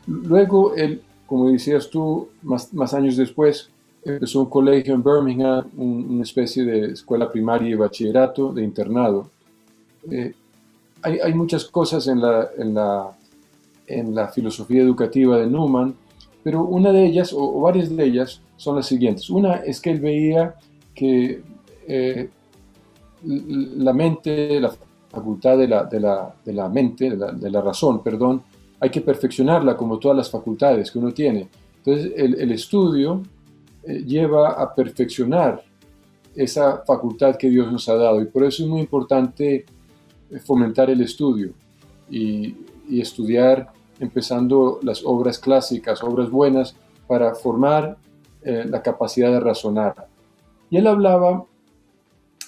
Luego, 0.08 0.76
él, 0.76 1.02
como 1.26 1.50
decías 1.50 1.90
tú, 1.90 2.30
más, 2.44 2.74
más 2.74 2.94
años 2.94 3.18
después, 3.18 3.70
empezó 4.04 4.42
un 4.42 4.50
colegio 4.50 4.94
en 4.94 5.04
Birmingham, 5.04 5.66
una 5.76 6.24
especie 6.24 6.64
de 6.64 6.92
escuela 6.94 7.32
primaria 7.32 7.70
y 7.70 7.76
bachillerato 7.76 8.52
de 8.52 8.64
internado. 8.64 9.30
Eh, 10.10 10.34
hay, 11.04 11.20
hay, 11.20 11.34
muchas 11.34 11.66
cosas 11.66 12.08
en 12.08 12.22
la, 12.22 12.50
en, 12.58 12.74
la, 12.74 13.12
en 13.88 14.16
la, 14.16 14.28
filosofía 14.30 14.82
educativa 14.82 15.38
de 15.38 15.48
Newman, 15.48 15.96
pero 16.44 16.64
una 16.64 16.92
de 16.92 17.06
ellas, 17.06 17.34
o, 17.34 17.60
varias 17.62 17.96
de 17.96 18.04
ellas, 18.04 18.42
son 18.58 18.76
las 18.76 18.88
siguientes. 18.88 19.30
Una 19.30 19.56
es 19.56 19.82
que 19.82 19.92
él 19.92 20.00
veía 20.00 20.56
que 20.94 21.42
eh, 21.88 22.30
la 23.24 23.94
mente, 23.94 24.60
la 24.60 24.74
facultad 25.10 25.58
de 25.58 25.68
la, 25.68 25.84
de 25.86 26.00
la, 26.00 26.34
de 26.44 26.54
la 26.54 26.70
mente, 26.70 27.10
de 27.10 27.18
la, 27.18 27.32
de 27.32 27.50
la, 27.50 27.62
razón, 27.62 28.04
perdón, 28.04 28.44
hay 28.80 28.90
que 28.90 29.02
perfeccionarla 29.02 29.76
como 29.78 30.00
todas 30.00 30.18
las 30.18 30.30
facultades 30.30 30.92
que 30.92 31.00
uno 31.00 31.12
tiene. 31.12 31.50
Entonces, 31.78 32.14
el, 32.16 32.40
el 32.40 32.52
estudio 32.52 33.22
eh, 33.84 34.04
lleva 34.06 34.52
a 34.52 34.74
perfeccionar 34.76 35.64
esa 36.36 36.84
facultad 36.86 37.36
que 37.36 37.50
Dios 37.50 37.72
nos 37.72 37.90
ha 37.90 37.96
dado 37.96 38.22
y 38.22 38.26
por 38.26 38.44
eso 38.44 38.64
es 38.64 38.70
muy 38.70 38.82
importante 38.82 39.66
fomentar 40.40 40.90
el 40.90 41.02
estudio 41.02 41.54
y, 42.10 42.56
y 42.90 43.02
estudiar 43.02 43.72
empezando 44.00 44.80
las 44.82 45.04
obras 45.06 45.38
clásicas, 45.38 46.04
obras 46.04 46.30
buenas, 46.30 46.76
para 47.08 47.36
formar 47.36 47.98
eh, 48.42 48.66
la 48.68 48.82
capacidad 48.82 49.32
de 49.32 49.40
razonar. 49.40 50.08
Y 50.70 50.78
él 50.78 50.88
hablaba 50.88 51.46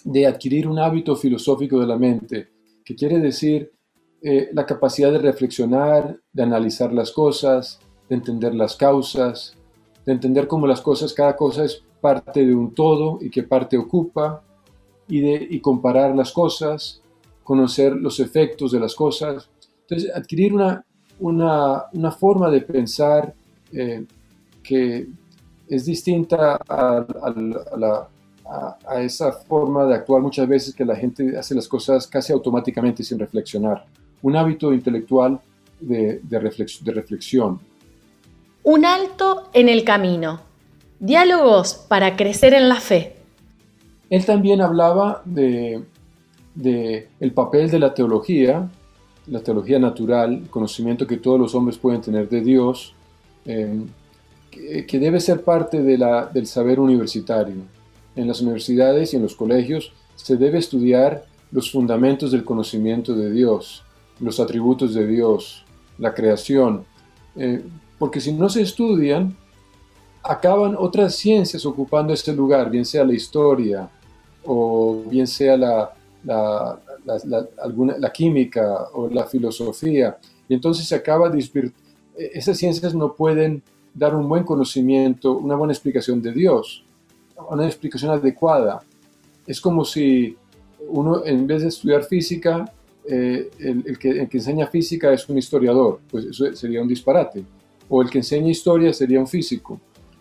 de 0.03 0.25
adquirir 0.25 0.67
un 0.67 0.79
hábito 0.79 1.15
filosófico 1.15 1.79
de 1.79 1.85
la 1.85 1.97
mente, 1.97 2.49
que 2.83 2.95
quiere 2.95 3.19
decir 3.19 3.71
eh, 4.23 4.49
la 4.53 4.65
capacidad 4.65 5.11
de 5.11 5.19
reflexionar, 5.19 6.17
de 6.31 6.43
analizar 6.43 6.91
las 6.91 7.11
cosas, 7.11 7.79
de 8.09 8.15
entender 8.15 8.55
las 8.55 8.75
causas, 8.75 9.55
de 10.05 10.13
entender 10.13 10.47
cómo 10.47 10.65
las 10.65 10.81
cosas, 10.81 11.13
cada 11.13 11.35
cosa 11.35 11.65
es 11.65 11.83
parte 12.01 12.45
de 12.45 12.55
un 12.55 12.73
todo 12.73 13.19
y 13.21 13.29
qué 13.29 13.43
parte 13.43 13.77
ocupa, 13.77 14.41
y, 15.07 15.19
de, 15.19 15.47
y 15.47 15.59
comparar 15.59 16.15
las 16.15 16.31
cosas, 16.31 17.02
conocer 17.43 17.93
los 17.93 18.19
efectos 18.19 18.71
de 18.71 18.79
las 18.79 18.95
cosas. 18.95 19.49
Entonces, 19.81 20.11
adquirir 20.15 20.53
una, 20.53 20.85
una, 21.19 21.83
una 21.93 22.11
forma 22.11 22.49
de 22.49 22.61
pensar 22.61 23.33
eh, 23.71 24.05
que 24.61 25.07
es 25.67 25.85
distinta 25.85 26.59
a, 26.67 26.97
a, 26.97 27.33
la, 27.77 28.07
a, 28.87 29.01
esa 29.01 29.31
forma 29.31 29.85
de 29.85 29.95
actuar 29.95 30.21
muchas 30.21 30.47
veces 30.47 30.73
que 30.73 30.85
la 30.85 30.95
gente 30.95 31.37
hace 31.37 31.55
las 31.55 31.67
cosas 31.67 32.07
casi 32.07 32.33
automáticamente 32.33 33.03
sin 33.03 33.19
reflexionar. 33.19 33.85
Un 34.21 34.35
hábito 34.35 34.73
intelectual 34.73 35.39
de, 35.79 36.19
de, 36.23 36.39
de 36.81 36.91
reflexión. 36.91 37.59
Un 38.63 38.85
alto 38.85 39.49
en 39.53 39.67
el 39.67 39.83
camino. 39.83 40.41
Diálogos 40.99 41.73
para 41.89 42.15
crecer 42.15 42.53
en 42.53 42.69
la 42.69 42.79
fe. 42.79 43.17
Él 44.09 44.25
también 44.25 44.61
hablaba 44.61 45.21
de, 45.25 45.83
de 46.55 47.07
el 47.19 47.31
papel 47.31 47.69
de 47.69 47.79
la 47.79 47.93
teología, 47.93 48.69
la 49.27 49.39
teología 49.41 49.79
natural, 49.79 50.47
conocimiento 50.49 51.07
que 51.07 51.17
todos 51.17 51.39
los 51.39 51.55
hombres 51.55 51.77
pueden 51.77 52.01
tener 52.01 52.29
de 52.29 52.41
Dios, 52.41 52.93
eh, 53.45 53.81
que, 54.51 54.99
debe 54.99 55.19
ser 55.19 55.43
parte 55.43 55.81
de 55.81 55.97
del 56.33 56.47
saber 56.47 56.79
universitario. 56.79 57.63
En 58.15 58.27
las 58.27 58.41
universidades 58.41 59.13
y 59.13 59.15
en 59.15 59.23
los 59.23 59.35
colegios 59.35 59.91
se 60.15 60.37
debe 60.37 60.59
estudiar 60.59 61.25
los 61.51 61.71
fundamentos 61.71 62.31
del 62.31 62.43
conocimiento 62.43 63.15
de 63.15 63.31
Dios, 63.31 63.83
los 64.19 64.39
atributos 64.39 64.93
de 64.93 65.07
Dios, 65.07 65.65
la 65.97 66.13
creación, 66.13 66.85
eh, 67.35 67.63
porque 67.97 68.21
si 68.21 68.31
no 68.31 68.49
se 68.49 68.61
estudian, 68.61 69.35
acaban 70.23 70.75
otras 70.77 71.15
ciencias 71.15 71.65
ocupando 71.65 72.13
ese 72.13 72.33
lugar, 72.33 72.69
bien 72.69 72.85
sea 72.85 73.03
la 73.03 73.13
historia 73.13 73.89
o 74.45 75.03
bien 75.09 75.27
sea 75.27 75.57
la, 75.57 75.93
la, 76.23 76.79
alguna, 77.61 77.97
la 77.97 78.11
química 78.11 78.87
o 78.93 79.09
la 79.09 79.25
filosofía, 79.25 80.17
y 80.47 80.53
entonces 80.53 80.87
se 80.87 80.95
acaba 80.95 81.31
esas 82.15 82.57
ciencias 82.57 82.93
no 82.93 83.13
pueden 83.13 83.63
dar 83.93 84.15
un 84.15 84.27
buen 84.27 84.43
conocimiento, 84.43 85.37
una 85.37 85.55
buena 85.55 85.73
explicación 85.73 86.21
de 86.21 86.31
Dios 86.31 86.83
una 87.49 87.65
explicación 87.65 88.11
adecuada. 88.11 88.81
Es 89.45 89.59
como 89.59 89.85
si 89.85 90.35
uno, 90.87 91.25
en 91.25 91.47
vez 91.47 91.61
de 91.61 91.69
estudiar 91.69 92.03
física, 92.03 92.71
eh, 93.05 93.49
que, 93.99 94.09
el, 94.09 94.29
que, 94.29 94.37
enseña 94.37 94.67
física 94.67 95.11
es 95.11 95.27
un 95.27 95.37
historiador, 95.37 95.99
pues 96.09 96.25
eso 96.25 96.53
sería 96.55 96.81
un 96.81 96.87
disparate. 96.87 97.43
O 97.89 98.01
el 98.01 98.09
que 98.09 98.19
enseña 98.19 98.49
historia 98.49 98.93
sería 98.93 99.19
un 99.19 99.27
físico. 99.27 99.79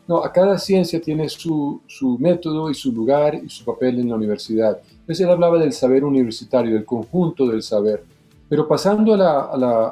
No, 0.08 0.24
a 0.24 0.32
cada 0.32 0.58
ciencia 0.58 1.00
tiene 1.00 1.28
su, 1.28 1.80
su 1.86 2.18
método 2.18 2.70
y 2.70 2.74
su 2.74 2.92
lugar 2.92 3.36
y 3.36 3.48
su 3.48 3.64
papel 3.64 4.00
en 4.00 4.08
la 4.08 4.16
universidad. 4.16 4.78
Entonces 4.90 5.20
él 5.20 5.30
hablaba 5.30 5.58
del 5.58 5.72
saber 5.72 6.04
universitario, 6.04 6.74
del 6.74 6.84
conjunto 6.84 7.46
del 7.46 7.62
saber. 7.62 8.02
Pero 8.48 8.68
pasando 8.68 9.14
a 9.14 9.16
la, 9.16 9.40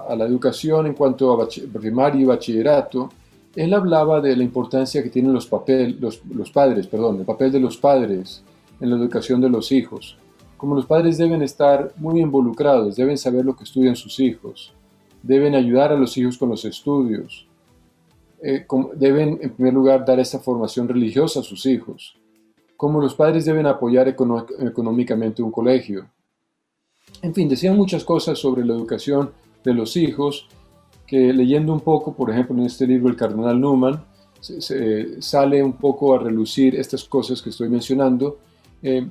a 0.02 0.16
la, 0.16 0.26
educación 0.26 0.86
en 0.86 0.94
cuanto 0.94 1.40
a 1.40 1.48
primaria 1.72 2.20
y 2.20 2.24
bachillerato, 2.24 3.08
él 3.56 3.72
hablaba 3.72 4.20
de 4.20 4.36
la 4.36 4.44
importancia 4.44 5.02
que 5.02 5.08
tienen 5.08 5.32
los, 5.32 5.46
papel, 5.46 5.96
los, 6.00 6.20
los, 6.26 6.50
padres, 6.50 6.86
perdón, 6.86 7.20
el 7.20 7.24
papel 7.24 7.50
de 7.50 7.60
los 7.60 7.76
padres 7.76 8.42
en 8.80 8.90
la 8.90 8.96
educación 8.96 9.40
de 9.40 9.48
los 9.48 9.72
hijos. 9.72 10.16
Como 10.56 10.74
los 10.74 10.84
padres 10.84 11.16
deben 11.16 11.40
estar 11.42 11.92
muy 11.96 12.20
involucrados, 12.20 12.96
deben 12.96 13.16
saber 13.16 13.44
lo 13.44 13.56
que 13.56 13.64
estudian 13.64 13.96
sus 13.96 14.20
hijos, 14.20 14.74
deben 15.22 15.54
ayudar 15.54 15.92
a 15.92 15.96
los 15.96 16.16
hijos 16.18 16.36
con 16.36 16.50
los 16.50 16.64
estudios, 16.66 17.46
eh, 18.42 18.66
deben 18.96 19.38
en 19.42 19.50
primer 19.50 19.74
lugar 19.74 20.04
dar 20.04 20.18
esa 20.20 20.38
formación 20.38 20.88
religiosa 20.88 21.40
a 21.40 21.42
sus 21.42 21.66
hijos, 21.66 22.16
como 22.76 23.00
los 23.00 23.14
padres 23.14 23.44
deben 23.44 23.66
apoyar 23.66 24.08
económicamente 24.08 25.42
un 25.42 25.50
colegio. 25.50 26.06
En 27.22 27.34
fin, 27.34 27.48
decían 27.48 27.76
muchas 27.76 28.04
cosas 28.04 28.38
sobre 28.38 28.64
la 28.64 28.72
educación 28.72 29.30
de 29.62 29.74
los 29.74 29.96
hijos 29.96 30.48
que 31.06 31.32
leyendo 31.32 31.72
un 31.72 31.80
poco, 31.80 32.14
por 32.14 32.30
ejemplo, 32.30 32.56
en 32.56 32.66
este 32.66 32.86
libro 32.86 33.08
El 33.08 33.16
Cardenal 33.16 33.60
Newman, 33.60 34.02
se, 34.40 35.20
sale 35.20 35.62
un 35.62 35.72
poco 35.74 36.14
a 36.14 36.18
relucir 36.18 36.76
estas 36.76 37.04
cosas 37.04 37.42
que 37.42 37.50
estoy 37.50 37.68
mencionando. 37.68 38.38
Eh, 38.82 39.06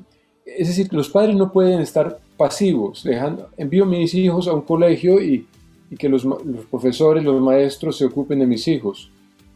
es 0.46 0.68
decir, 0.70 0.92
los 0.94 1.10
padres 1.10 1.36
no 1.36 1.52
pueden 1.52 1.82
estar 1.82 2.20
pasivos, 2.38 3.04
dejando, 3.04 3.50
envío 3.58 3.84
a 3.84 3.88
mis 3.88 4.14
hijos 4.14 4.48
a 4.48 4.54
un 4.54 4.62
colegio 4.62 5.22
y, 5.22 5.46
y 5.92 5.96
que 5.98 6.10
los, 6.10 6.24
los, 6.24 6.66
profesores, 6.72 7.24
los 7.24 7.42
maestros 7.42 7.98
se 7.98 8.06
ocupen 8.06 8.40
de 8.40 8.48
mis 8.48 8.68
hijos. 8.68 9.12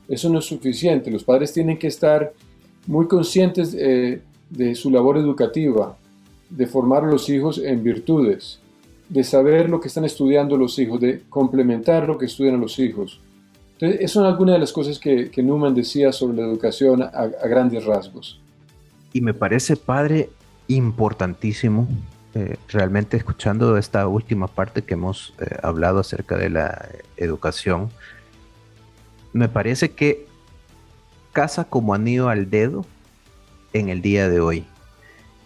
Eso 0.08 0.30
no 0.30 0.40
es 0.40 0.46
suficiente, 0.46 1.12
los 1.12 1.24
padres 1.24 1.54
tienen 1.54 1.78
que 1.78 1.88
estar 1.88 2.34
muy 2.88 3.08
conscientes 3.08 3.76
eh, 3.78 4.22
de 4.50 4.76
su 4.76 4.92
labor 4.92 5.18
educativa, 5.18 5.98
de 6.50 6.68
formar 6.68 7.04
a 7.04 7.08
los 7.08 7.30
hijos 7.30 7.58
en 7.58 7.84
virtudes 7.84 8.60
de 9.14 9.24
saber 9.24 9.70
lo 9.70 9.80
que 9.80 9.88
están 9.88 10.06
estudiando 10.06 10.58
los 10.58 10.80
hijos, 10.80 11.00
de 11.00 11.22
complementar 11.30 12.08
lo 12.08 12.18
que 12.18 12.26
estudian 12.26 12.60
los 12.60 12.80
hijos. 12.80 13.20
Entonces, 13.78 14.12
son 14.12 14.26
algunas 14.26 14.56
de 14.56 14.60
las 14.60 14.72
cosas 14.72 14.98
que, 14.98 15.30
que 15.30 15.44
Newman 15.44 15.76
decía 15.76 16.12
sobre 16.12 16.38
la 16.38 16.48
educación 16.48 17.04
a, 17.04 17.28
grandes 17.48 17.86
rasgos. 17.86 18.40
Y 19.12 19.22
me 19.22 19.34
parece, 19.34 19.76
padre, 19.76 20.30
importantísimo, 20.68 21.88
eh, 22.34 22.56
realmente 22.70 23.18
escuchando 23.18 23.78
esta 23.78 24.08
última 24.08 24.48
parte 24.48 24.82
que 24.82 24.96
hemos 24.96 25.36
eh, 25.40 25.58
hablado 25.62 26.00
acerca 26.00 26.36
de 26.38 26.50
la 26.50 26.90
educación, 27.18 27.90
me 29.34 29.50
parece 29.50 29.92
que 29.92 30.26
casa 31.32 31.66
como 31.66 31.94
anillo 31.94 32.30
al 32.30 32.50
dedo 32.50 32.86
en 33.74 33.90
el 33.90 34.02
día 34.02 34.30
de 34.30 34.40
hoy, 34.40 34.66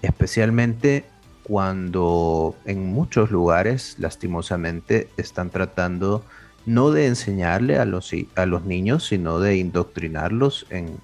especialmente 0.01 1.05
cuando 1.43 2.55
en 2.65 2.87
muchos 2.87 3.31
lugares, 3.31 3.95
lastimosamente, 3.99 5.07
están 5.15 5.49
tratando 5.49 6.23
no 6.65 6.91
de 6.91 7.07
enseñarle 7.07 7.77
a 7.77 7.85
los, 7.85 8.11
a 8.35 8.45
los 8.45 8.65
niños, 8.65 9.07
sino 9.07 9.39
de 9.39 9.55
indoctrinarlos 9.55 10.67
en, 10.69 10.99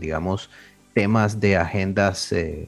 digamos, 0.00 0.48
temas 0.94 1.40
de 1.40 1.58
agendas, 1.58 2.32
eh, 2.32 2.66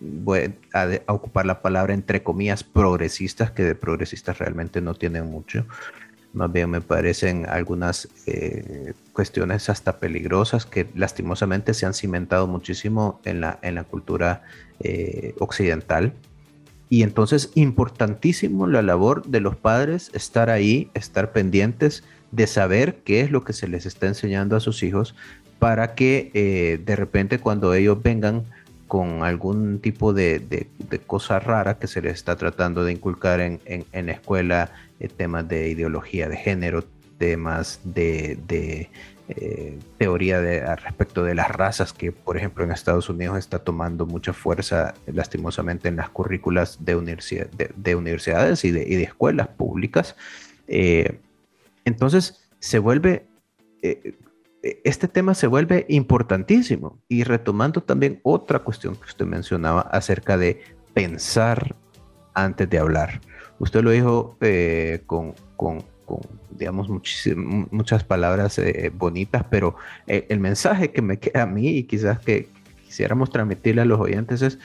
voy 0.00 0.54
a, 0.72 0.88
ocupar 1.12 1.44
la 1.44 1.60
palabra 1.60 1.92
entre 1.92 2.22
comillas, 2.22 2.64
progresistas, 2.64 3.50
que 3.50 3.64
de 3.64 3.74
progresistas 3.74 4.38
realmente 4.38 4.80
no 4.80 4.94
tienen 4.94 5.26
mucho. 5.26 5.66
Más 6.32 6.52
bien 6.52 6.70
me 6.70 6.80
parecen 6.80 7.46
algunas 7.48 8.08
eh, 8.26 8.92
cuestiones 9.12 9.68
hasta 9.70 9.98
peligrosas 9.98 10.66
que 10.66 10.86
lastimosamente 10.94 11.74
se 11.74 11.86
han 11.86 11.94
cimentado 11.94 12.46
muchísimo 12.46 13.20
en 13.24 13.40
la, 13.40 13.58
en 13.62 13.74
la 13.74 13.84
cultura 13.84 14.42
eh, 14.80 15.34
occidental. 15.38 16.12
Y 16.90 17.02
entonces, 17.02 17.50
importantísimo 17.54 18.66
la 18.66 18.82
labor 18.82 19.26
de 19.26 19.40
los 19.40 19.56
padres, 19.56 20.10
estar 20.14 20.48
ahí, 20.50 20.90
estar 20.94 21.32
pendientes 21.32 22.04
de 22.30 22.46
saber 22.46 22.96
qué 23.04 23.20
es 23.20 23.30
lo 23.30 23.44
que 23.44 23.52
se 23.52 23.68
les 23.68 23.86
está 23.86 24.06
enseñando 24.06 24.56
a 24.56 24.60
sus 24.60 24.82
hijos 24.82 25.14
para 25.58 25.94
que 25.94 26.30
eh, 26.34 26.80
de 26.84 26.96
repente 26.96 27.38
cuando 27.38 27.74
ellos 27.74 28.02
vengan 28.02 28.44
con 28.86 29.22
algún 29.22 29.80
tipo 29.80 30.14
de, 30.14 30.68
cosa 31.06 31.38
rara 31.40 31.78
que 31.78 31.86
se 31.86 32.00
les 32.00 32.14
está 32.14 32.36
tratando 32.36 32.84
de 32.84 32.92
inculcar 32.92 33.40
en, 33.40 33.60
la 33.92 34.12
escuela, 34.12 34.70
eh, 35.00 35.08
temas 35.08 35.48
de 35.48 35.68
ideología 35.68 36.28
de 36.28 36.36
género, 36.36 36.84
temas 37.18 37.80
de, 37.84 38.38
eh, 39.28 39.78
teoría 39.98 40.40
de, 40.40 40.76
respecto 40.76 41.24
de 41.24 41.34
las 41.34 41.50
razas, 41.50 41.92
que 41.92 42.12
por 42.12 42.36
ejemplo 42.36 42.64
en 42.64 42.70
Estados 42.70 43.08
Unidos 43.08 43.38
está 43.38 43.58
tomando 43.58 44.06
mucha 44.06 44.32
fuerza 44.32 44.94
lastimosamente 45.06 45.88
en 45.88 45.96
las 45.96 46.10
currículas 46.10 46.84
de, 46.84 46.94
de, 47.76 47.94
universidades 47.94 48.64
y 48.64 48.70
de, 48.70 49.02
escuelas 49.02 49.48
públicas. 49.48 50.16
Eh, 50.66 51.18
entonces 51.84 52.48
se 52.60 52.78
vuelve 52.78 53.26
este 54.84 55.08
tema 55.08 55.34
se 55.34 55.46
vuelve 55.46 55.86
importantísimo. 55.88 56.98
Y 57.08 57.22
retomando 57.24 57.82
también 57.82 58.20
otra 58.22 58.58
cuestión 58.58 58.96
que 58.96 59.06
usted 59.06 59.24
mencionaba 59.24 59.82
acerca 59.82 60.36
de 60.36 60.60
pensar 60.94 61.76
antes 62.44 62.68
de 62.68 62.78
hablar. 62.78 63.20
Usted 63.58 63.82
lo 63.82 63.90
dijo 63.90 64.36
eh, 64.40 65.02
con, 65.06 65.34
digamos, 66.50 66.88
muchas 67.70 68.04
palabras 68.04 68.58
eh, 68.58 68.90
bonitas, 68.94 69.44
pero 69.50 69.76
eh, 70.06 70.26
el 70.28 70.40
mensaje 70.40 70.90
que 70.90 71.02
me 71.02 71.18
queda 71.18 71.42
a 71.42 71.46
mí 71.46 71.68
y 71.68 71.82
quizás 71.84 72.18
que 72.18 72.48
quisiéramos 72.84 73.30
transmitirle 73.30 73.82
a 73.82 73.84
los 73.84 74.00
oyentes 74.00 74.42
es, 74.42 74.58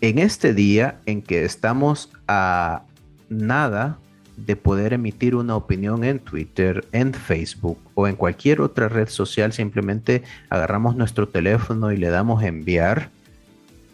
en 0.00 0.18
este 0.18 0.52
día 0.52 1.00
en 1.06 1.22
que 1.22 1.44
estamos 1.44 2.10
a 2.26 2.82
nada 3.28 3.98
de 4.36 4.56
poder 4.56 4.92
emitir 4.92 5.36
una 5.36 5.56
opinión 5.56 6.04
en 6.04 6.18
Twitter, 6.18 6.84
en 6.92 7.14
Facebook 7.14 7.78
o 7.94 8.08
en 8.08 8.16
cualquier 8.16 8.60
otra 8.60 8.88
red 8.88 9.08
social, 9.08 9.52
simplemente 9.52 10.22
agarramos 10.48 10.96
nuestro 10.96 11.28
teléfono 11.28 11.92
y 11.92 11.96
le 11.96 12.08
damos 12.08 12.42
enviar, 12.42 13.10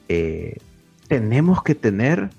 eh, 0.09 0.57
tenemos 1.09 1.63
que 1.63 1.75
tener 1.75 2.31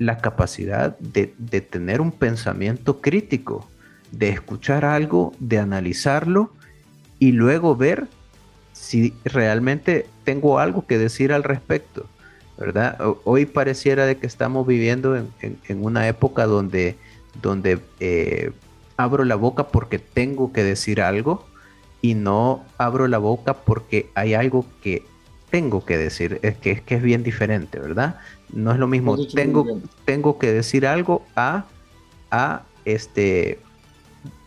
la 0.00 0.18
capacidad 0.18 0.98
de, 0.98 1.26
tener 1.60 2.00
un 2.00 2.10
pensamiento 2.10 3.00
crítico, 3.00 3.68
de 4.10 4.30
escuchar 4.30 4.84
algo, 4.84 5.32
de 5.38 5.58
analizarlo 5.58 6.50
y 7.20 7.30
luego 7.30 7.76
ver 7.76 8.08
si 8.72 9.14
realmente 9.24 10.06
tengo 10.24 10.58
algo 10.58 10.86
que 10.86 10.98
decir 10.98 11.32
al 11.32 11.44
respecto. 11.44 12.06
¿verdad? 12.58 12.98
Hoy 13.24 13.46
pareciera 13.46 14.04
de 14.06 14.16
que 14.16 14.26
estamos 14.26 14.66
viviendo 14.66 15.16
en, 15.16 15.30
en 15.40 15.84
una 15.84 16.08
época 16.08 16.46
donde 16.46 16.96
donde 17.40 17.80
eh, 18.00 18.52
abro 18.96 19.24
la 19.24 19.36
boca 19.36 19.68
porque 19.68 19.98
tengo 19.98 20.52
que 20.52 20.64
decir 20.64 21.00
algo 21.00 21.46
y 22.02 22.14
no 22.14 22.64
abro 22.78 23.08
la 23.08 23.18
boca 23.18 23.54
porque 23.54 24.10
hay 24.14 24.34
algo 24.34 24.64
que 24.82 25.04
tengo 25.50 25.84
que 25.84 25.98
decir, 25.98 26.38
es 26.42 26.56
que 26.56 26.70
es, 26.72 26.80
que 26.80 26.94
es 26.94 27.02
bien 27.02 27.22
diferente, 27.22 27.78
¿verdad? 27.78 28.18
No 28.52 28.72
es 28.72 28.78
lo 28.78 28.86
mismo, 28.86 29.16
tengo, 29.26 29.80
tengo 30.04 30.38
que 30.38 30.52
decir 30.52 30.86
algo 30.86 31.24
a, 31.36 31.64
a 32.30 32.62
este, 32.84 33.58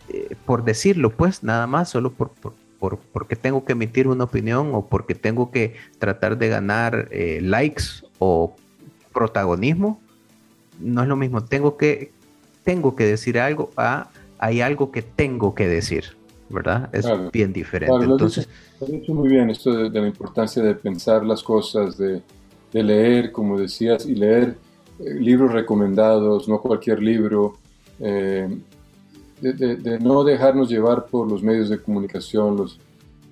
eh, 0.09 0.35
por 0.45 0.63
decirlo, 0.63 1.11
pues 1.11 1.43
nada 1.43 1.67
más, 1.67 1.89
solo 1.89 2.11
por, 2.13 2.31
por, 2.79 2.97
porque 2.97 3.35
tengo 3.35 3.65
que 3.65 3.73
emitir 3.73 4.07
una 4.07 4.23
opinión 4.23 4.71
o 4.73 4.87
porque 4.87 5.15
tengo 5.15 5.51
que 5.51 5.75
tratar 5.99 6.37
de 6.37 6.49
ganar 6.49 7.07
eh, 7.11 7.39
likes 7.41 7.83
o 8.19 8.55
protagonismo, 9.13 10.01
no 10.79 11.01
es 11.03 11.07
lo 11.07 11.15
mismo, 11.15 11.43
tengo 11.43 11.77
que, 11.77 12.11
tengo 12.63 12.95
que 12.95 13.05
decir 13.05 13.39
algo 13.39 13.71
a 13.77 14.09
hay 14.39 14.59
algo 14.59 14.91
que 14.91 15.01
tengo 15.01 15.55
que 15.55 15.67
decir, 15.67 16.17
¿verdad? 16.53 16.89
Es 16.93 17.05
bien 17.31 17.51
diferente. 17.51 18.05
Entonces, 18.05 18.47
has 18.81 18.89
dicho 18.89 19.13
muy 19.13 19.29
bien 19.29 19.49
esto 19.49 19.89
de, 19.89 19.89
la 19.89 20.07
importancia 20.07 20.61
de 20.63 20.75
pensar 20.75 21.25
las 21.25 21.43
cosas, 21.43 21.97
de, 21.97 22.21
leer, 22.71 23.31
como 23.31 23.59
decías, 23.59 24.05
y 24.05 24.15
leer 24.15 24.55
eh, 24.99 25.13
libros 25.13 25.51
recomendados, 25.51 26.47
no 26.47 26.59
cualquier 26.61 27.01
libro, 27.01 27.57
eh, 27.99 28.49
de, 29.41 29.99
no 29.99 30.23
dejarnos 30.23 30.69
llevar 30.69 31.05
por 31.05 31.29
los 31.29 31.43
medios 31.43 31.69
de 31.69 31.79
comunicación, 31.79 32.55
los, 32.55 32.79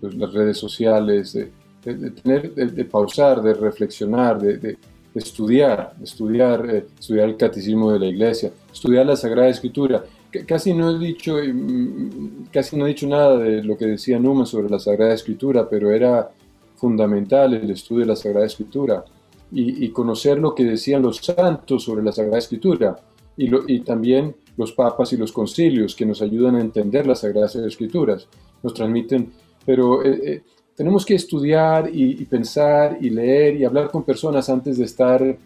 las 0.02 0.34
redes 0.34 0.58
sociales, 0.58 1.34
de, 1.34 2.12
tener, 2.12 2.54
de, 2.54 2.86
pausar, 2.86 3.42
de 3.42 3.54
reflexionar, 3.54 4.40
de, 4.40 4.78
estudiar, 5.16 5.94
estudiar, 6.02 6.70
eh, 6.70 6.86
estudiar 7.00 7.30
el 7.30 7.38
catecismo 7.38 7.92
de 7.92 8.00
la 8.00 8.06
iglesia, 8.08 8.52
estudiar 8.72 9.06
la 9.06 9.16
Sagrada 9.16 9.50
Escritura. 9.50 10.04
Casi 10.46 10.74
no 10.74 10.92
he 10.92 11.00
dicho, 11.00 11.38
mm, 11.38 12.48
casi 12.52 12.76
no 12.78 12.86
he 12.86 12.90
dicho 12.90 13.08
nada 13.08 13.38
de 13.38 13.64
lo 13.64 13.78
que 13.78 13.86
decía 13.86 14.20
Numa 14.20 14.46
sobre 14.46 14.70
la 14.70 14.80
Sagrada 14.80 15.14
Escritura, 15.14 15.70
pero 15.70 15.92
era 15.92 16.32
fundamental 16.76 17.54
el 17.54 17.70
estudio 17.70 18.02
de 18.02 18.08
la 18.08 18.16
Sagrada 18.16 18.46
Escritura 18.46 19.06
y, 19.54 19.90
conocer 19.90 20.40
lo 20.40 20.56
que 20.56 20.64
decían 20.64 21.02
los 21.02 21.18
santos 21.18 21.84
sobre 21.84 22.04
la 22.04 22.14
Sagrada 22.14 22.38
Escritura 22.38 22.96
y, 23.36 23.80
también 23.82 24.36
los 24.58 24.72
papas 24.72 25.12
y 25.14 25.18
los 25.18 25.32
concilios 25.32 25.96
que 25.96 26.06
nos 26.06 26.22
ayudan 26.22 26.56
a 26.56 26.62
entender 26.62 27.06
las 27.06 27.20
Sagradas 27.20 27.56
Escrituras, 27.56 28.28
nos 28.64 28.74
transmiten, 28.74 29.32
pero 29.66 30.04
eh, 30.04 30.22
eh, 30.24 30.42
tenemos 30.76 31.06
que 31.06 31.16
estudiar 31.16 31.90
y, 31.94 32.24
pensar 32.26 32.98
y 33.02 33.10
leer 33.10 33.56
y 33.58 33.66
hablar 33.66 33.92
con 33.92 34.04
personas 34.04 34.50
antes 34.50 34.78
de 34.78 34.86
estar 34.86 35.38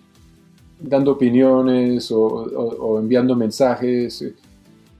dando 0.80 1.12
opiniones 1.12 2.12
o, 2.12 3.00
enviando 3.00 3.36
mensajes. 3.36 4.24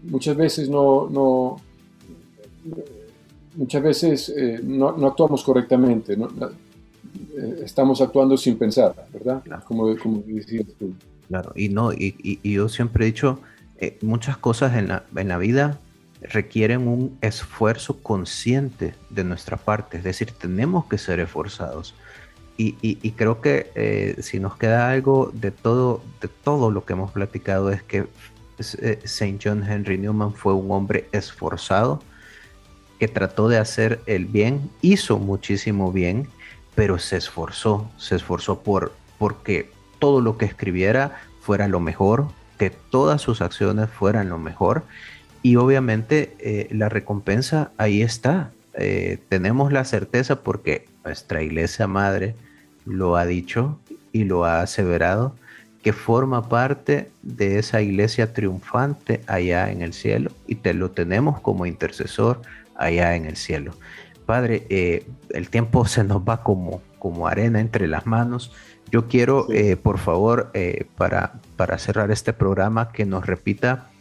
Muchas 0.10 0.36
veces 0.36 0.70
no, 0.70 1.10
no 1.10 1.58
muchas 3.56 3.84
veces 3.84 4.34
eh, 4.36 4.60
no, 4.64 4.90
actuamos 5.08 5.44
correctamente, 5.44 6.14
eh, 6.14 7.60
estamos 7.64 8.02
actuando 8.02 8.38
sin 8.38 8.58
pensar, 8.58 8.94
¿verdad? 9.14 9.44
Como, 9.66 9.96
como 9.98 10.24
decías 10.26 10.66
tú. 10.78 10.94
Claro, 11.28 11.54
y 11.56 11.70
no, 11.70 11.92
y, 11.92 12.40
yo 12.44 12.70
siempre 12.70 13.06
he 13.06 13.08
dicho, 13.08 13.40
eh, 13.78 13.98
muchas 14.02 14.38
cosas 14.38 14.76
en 14.76 14.90
la, 14.90 15.04
en 15.16 15.28
la 15.28 15.38
vida 15.38 15.80
requieren 16.22 16.88
un 16.88 17.18
esfuerzo 17.22 17.98
consciente 18.02 18.94
de 19.10 19.24
nuestra 19.24 19.58
parte, 19.58 19.98
es 19.98 20.04
decir, 20.04 20.32
tenemos 20.32 20.86
que 20.86 20.98
ser 20.98 21.20
esforzados. 21.20 21.94
Y, 22.58 23.12
creo 23.12 23.42
que 23.42 23.70
eh, 23.76 24.16
si 24.22 24.40
nos 24.40 24.56
queda 24.56 24.90
algo 24.90 25.30
de 25.34 25.52
todo, 25.52 26.02
de 26.22 26.30
todo 26.30 26.72
lo 26.72 26.86
que 26.86 26.94
hemos 26.94 27.12
platicado 27.12 27.70
es 27.70 27.84
que 27.84 28.08
eh, 28.60 29.00
Saint 29.04 29.42
John 29.44 29.64
Henry 29.70 29.98
Newman 29.98 30.34
fue 30.34 30.54
un 30.54 30.72
hombre 30.72 31.08
esforzado 31.12 32.02
que 33.00 33.08
trató 33.08 33.50
de 33.50 33.58
hacer 33.58 34.02
el 34.06 34.26
bien, 34.26 34.70
hizo 34.82 35.20
muchísimo 35.20 35.92
bien, 35.92 36.28
pero 36.76 36.98
se 37.00 37.18
esforzó, 37.18 37.90
se 37.98 38.16
esforzó 38.16 38.62
por 38.62 38.94
porque 39.18 39.72
todo 40.00 40.22
lo 40.22 40.38
que 40.38 40.46
escribiera 40.46 41.22
fuera 41.42 41.68
lo 41.68 41.80
mejor, 41.80 42.28
que 42.58 42.70
todas 42.70 43.22
sus 43.22 43.42
acciones 43.42 43.90
fueran 43.90 44.30
lo 44.30 44.38
mejor 44.38 44.84
y 45.42 45.58
obviamente 45.58 46.36
eh, 46.40 46.68
la 46.72 46.90
recompensa 46.90 47.72
ahí 47.78 48.02
está. 48.02 48.52
Eh, 48.74 49.20
tenemos 49.30 49.72
la 49.72 49.86
certeza 49.86 50.42
porque 50.42 50.88
nuestra 51.04 51.44
iglesia 51.44 51.88
madre 51.88 52.36
lo 52.86 53.16
ha 53.16 53.26
dicho 53.26 53.80
y 54.12 54.24
lo 54.24 54.46
ha 54.46 54.62
aseverado, 54.62 55.36
que 55.86 55.94
forma 55.94 56.50
parte 56.50 57.12
de 57.22 57.60
esa 57.60 57.80
iglesia 57.80 58.34
triunfante 58.34 59.22
allá 59.28 59.70
en 59.72 59.84
el 59.84 59.94
cielo 59.94 60.32
y 60.48 60.56
te 60.56 60.74
lo 60.74 60.90
tenemos 60.90 61.40
como 61.42 61.68
intercesor 61.68 62.42
allá 62.76 63.16
en 63.16 63.26
el 63.26 63.36
cielo. 63.36 63.76
Padre, 64.26 64.66
eh, 64.72 65.06
el 65.30 65.52
tiempo 65.52 65.86
se 65.86 66.04
nos 66.04 66.24
va 66.24 66.42
como, 66.42 66.82
como 66.98 67.28
arena 67.28 67.60
entre 67.60 67.88
las 67.88 68.08
manos. 68.08 68.52
Yo 68.90 69.08
quiero, 69.08 69.46
por 69.84 70.00
favor, 70.00 70.52
para, 70.96 71.34
para 71.56 71.78
cerrar 71.78 72.10
este 72.10 72.34
programa, 72.34 72.92
que 72.92 73.06
nos 73.06 73.28
repita 73.28 73.92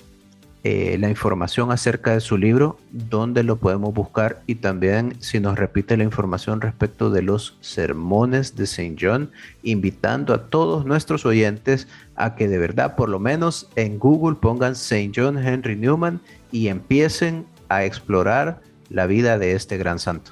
eh, 0.67 0.97
la 0.99 1.11
información 1.11 1.71
acerca 1.71 2.15
de 2.15 2.21
su 2.21 2.39
libro, 2.39 2.79
dónde 2.91 3.43
lo 3.43 3.57
podemos 3.57 3.93
buscar 3.93 4.41
y 4.47 4.55
también 4.55 5.15
si 5.21 5.39
nos 5.39 5.59
repite 5.59 5.99
la 5.99 6.05
información 6.05 6.63
respecto 6.63 7.11
de 7.11 7.21
los 7.21 7.59
sermones 7.61 8.57
de 8.57 8.67
Saint 8.67 8.99
John, 8.99 9.31
invitando 9.63 10.33
a 10.33 10.47
todos 10.47 10.87
nuestros 10.87 11.27
oyentes 11.27 11.87
a 12.17 12.35
que 12.35 12.49
de 12.49 12.57
verdad 12.57 12.97
por 12.97 13.11
lo 13.11 13.19
menos 13.19 13.69
en 13.77 13.99
Google 13.99 14.37
pongan 14.41 14.75
Saint 14.75 15.15
John 15.15 15.37
Henry 15.37 15.77
Newman 15.77 16.19
y 16.51 16.69
empiecen 16.69 17.45
a 17.69 17.85
explorar 17.85 18.63
la 18.89 19.07
vida 19.07 19.37
de 19.37 19.53
este 19.53 19.77
gran 19.77 19.99
santo. 19.99 20.31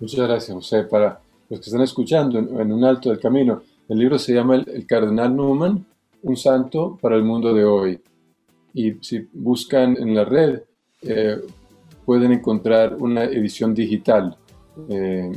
Muchas 0.00 0.26
gracias, 0.26 0.54
José. 0.54 0.84
Para 0.84 1.20
los 1.50 1.60
que 1.60 1.66
están 1.66 1.82
escuchando 1.82 2.38
en, 2.38 2.72
un 2.72 2.82
alto 2.82 3.10
del 3.10 3.20
camino, 3.20 3.64
el 3.86 3.98
libro 3.98 4.18
se 4.18 4.32
llama 4.32 4.54
el 4.54 4.86
Cardenal 4.86 5.36
Newman, 5.36 5.84
un 6.22 6.36
santo 6.38 6.98
para 7.02 7.16
el 7.16 7.22
mundo 7.22 7.52
de 7.52 7.64
hoy 7.64 8.00
y 8.74 8.94
si 9.00 9.28
buscan 9.32 9.96
en 9.96 10.14
la 10.14 10.24
red 10.24 10.60
eh, 11.02 11.36
pueden 12.04 12.32
encontrar 12.32 12.96
una 12.96 13.24
edición 13.24 13.72
digital. 13.72 14.36
Eh, 14.88 15.32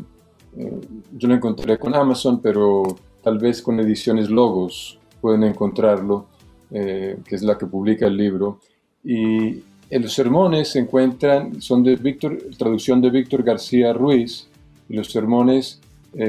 eh, 0.57 0.81
yo 1.15 1.27
la 1.27 1.35
encontré 1.35 1.77
con 1.77 1.95
Amazon, 1.95 2.41
pero 2.41 2.83
tal 3.23 3.37
vez 3.37 3.61
con 3.61 3.79
ediciones 3.79 4.29
Logos 4.29 4.99
pueden 5.21 5.43
encontrarlo, 5.43 6.27
que 6.69 7.15
es 7.31 7.43
la 7.43 7.57
que 7.57 7.65
publica 7.65 8.07
el 8.07 8.17
libro. 8.17 8.59
Y 9.03 9.63
los 9.89 10.13
sermones 10.13 10.69
se 10.69 10.79
encuentran, 10.79 11.61
son 11.61 11.83
de 11.83 11.95
Víctor, 11.95 12.37
traducción 12.57 12.99
de 13.01 13.09
Víctor 13.09 13.43
García 13.43 13.93
Ruiz, 13.93 14.47
los 14.89 15.09
sermones 15.11 15.79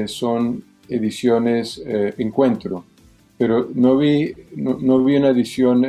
son 0.05 0.63
ediciones 0.87 1.81
Encuentro, 2.17 2.85
pero 3.37 3.67
no 3.73 3.97
vi, 3.97 4.33
no, 4.55 5.03
vi 5.03 5.17
una 5.17 5.29
edición 5.29 5.85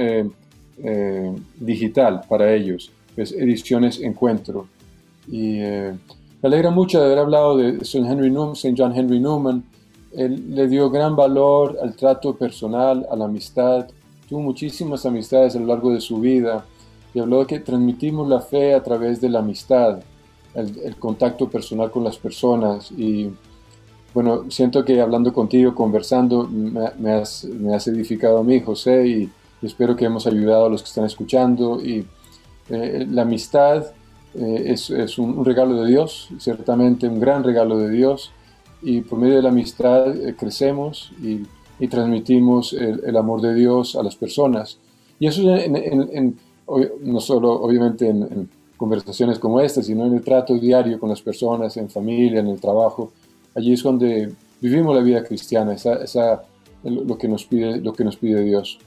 digital 1.58 2.22
para 2.28 2.52
ellos, 2.54 2.90
es 3.16 3.32
ediciones 3.32 4.00
Encuentro. 4.00 4.66
Y 5.28 5.58
me 6.42 6.48
alegra 6.48 6.70
mucho 6.70 6.98
de 6.98 7.06
haber 7.06 7.18
hablado 7.18 7.56
de 7.58 7.76
St. 7.82 8.08
Henry 8.08 8.30
Newman, 8.30 8.54
John 8.76 8.96
Henry 8.96 9.20
Newman. 9.20 9.62
Él 10.16 10.54
le 10.54 10.68
dio 10.68 10.88
gran 10.88 11.14
valor 11.14 11.78
al 11.82 11.94
trato 11.94 12.34
personal, 12.34 13.06
a 13.10 13.16
la 13.16 13.26
amistad. 13.26 13.88
Tuvo 14.26 14.40
muchísimas 14.40 15.04
amistades 15.04 15.54
a 15.54 15.60
lo 15.60 15.66
largo 15.66 15.92
de 15.92 16.00
su 16.00 16.18
vida 16.18 16.64
y 17.12 17.18
habló 17.18 17.40
de 17.40 17.46
que 17.46 17.60
transmitimos 17.60 18.26
la 18.26 18.40
fe 18.40 18.74
a 18.74 18.82
través 18.82 19.20
de 19.20 19.28
la 19.28 19.40
amistad, 19.40 20.00
el, 20.54 20.96
contacto 20.96 21.48
personal 21.48 21.90
con 21.90 22.04
las 22.04 22.16
personas. 22.16 22.90
Y 22.92 23.30
bueno, 24.14 24.50
siento 24.50 24.84
que 24.84 25.00
hablando 25.00 25.32
contigo, 25.32 25.74
conversando, 25.74 26.48
me, 26.48 27.12
has, 27.12 27.44
edificado 27.86 28.38
a 28.38 28.44
mí, 28.44 28.60
José, 28.60 29.06
y, 29.06 29.30
espero 29.66 29.96
que 29.96 30.04
hemos 30.04 30.26
ayudado 30.26 30.66
a 30.66 30.68
los 30.68 30.82
que 30.82 30.88
están 30.88 31.04
escuchando. 31.04 31.80
Y 31.80 32.06
eh, 32.68 33.06
la 33.10 33.22
amistad 33.22 33.86
eh, 34.34 34.64
es, 34.66 35.18
un, 35.18 35.44
regalo 35.44 35.82
de 35.82 35.90
Dios, 35.90 36.28
ciertamente 36.38 37.08
un 37.08 37.20
gran 37.20 37.44
regalo 37.44 37.78
de 37.78 37.90
Dios, 37.90 38.30
y 38.82 39.02
por 39.02 39.18
medio 39.18 39.36
de 39.36 39.42
la 39.42 39.50
amistad 39.50 40.16
eh, 40.16 40.34
crecemos 40.38 41.12
y, 41.22 41.42
transmitimos 41.88 42.74
el, 42.74 43.16
amor 43.16 43.40
de 43.40 43.54
Dios 43.54 43.96
a 43.96 44.02
las 44.02 44.14
personas. 44.14 44.76
Y 45.18 45.28
eso 45.28 45.42
no 47.02 47.20
solo 47.20 47.52
obviamente 47.52 48.06
en, 48.06 48.50
conversaciones 48.76 49.38
como 49.38 49.60
esta, 49.60 49.82
sino 49.82 50.06
en 50.06 50.14
el 50.14 50.22
trato 50.22 50.54
diario 50.54 50.98
con 50.98 51.08
las 51.08 51.22
personas, 51.22 51.78
en 51.78 51.88
familia, 51.88 52.40
en 52.40 52.48
el 52.48 52.60
trabajo. 52.60 53.12
Allí 53.54 53.72
es 53.72 53.82
donde 53.82 54.32
vivimos 54.60 54.94
la 54.94 55.02
vida 55.02 55.24
cristiana, 55.24 55.74
esa, 55.74 56.02
esa, 56.02 56.42
lo, 56.84 57.18
que 57.18 57.28
nos 57.28 57.44
pide, 57.44 57.80
lo 57.80 57.92
que 57.92 58.04
nos 58.04 58.16
pide 58.16 58.42
Dios. 58.42 58.78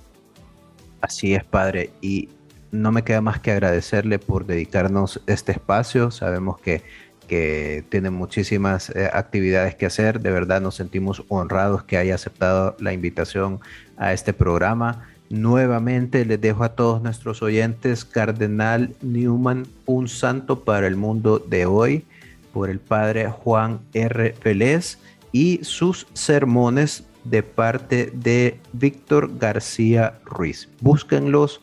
Así 1.04 1.36
es, 1.36 1.44
Padre. 1.44 1.90
Y 2.00 2.30
no 2.72 2.94
me 2.94 3.04
queda 3.04 3.20
más 3.20 3.42
que 3.42 3.52
agradecerle 3.52 4.20
por 4.20 4.46
dedicarnos 4.46 5.20
este 5.28 5.52
espacio. 5.52 6.12
Sabemos 6.12 6.62
que, 6.62 6.82
que 7.28 7.84
tiene 7.90 8.10
muchísimas 8.10 8.90
eh, 8.90 9.10
actividades 9.12 9.76
que 9.76 9.86
hacer. 9.86 10.22
De 10.22 10.32
verdad 10.32 10.62
nos 10.62 10.76
sentimos 10.76 11.26
honrados 11.28 11.84
que 11.84 11.98
haya 11.98 12.16
aceptado 12.16 12.78
la 12.80 12.94
invitación 12.94 13.60
a 13.98 14.14
este 14.14 14.32
programa. 14.32 15.10
Nuevamente 15.30 16.24
les 16.24 16.40
dejo 16.40 16.64
a 16.64 16.70
todos 16.70 17.02
nuestros 17.02 17.42
oyentes 17.42 18.06
Cardenal 18.06 18.96
Newman, 19.02 19.68
un 19.86 20.08
santo 20.08 20.64
para 20.64 20.88
el 20.88 20.96
mundo 20.96 21.38
de 21.38 21.66
hoy, 21.66 22.06
por 22.54 22.70
el 22.70 22.80
padre 22.80 23.30
Juan 23.30 23.82
R. 23.94 24.36
Vélez 24.42 25.00
y 25.34 25.60
sus 25.64 26.08
sermones 26.14 27.04
de 27.24 27.44
parte 27.44 28.12
de 28.14 28.60
Víctor 28.74 29.38
García 29.38 30.20
Ruiz. 30.26 30.70
Búsquenlos 30.82 31.62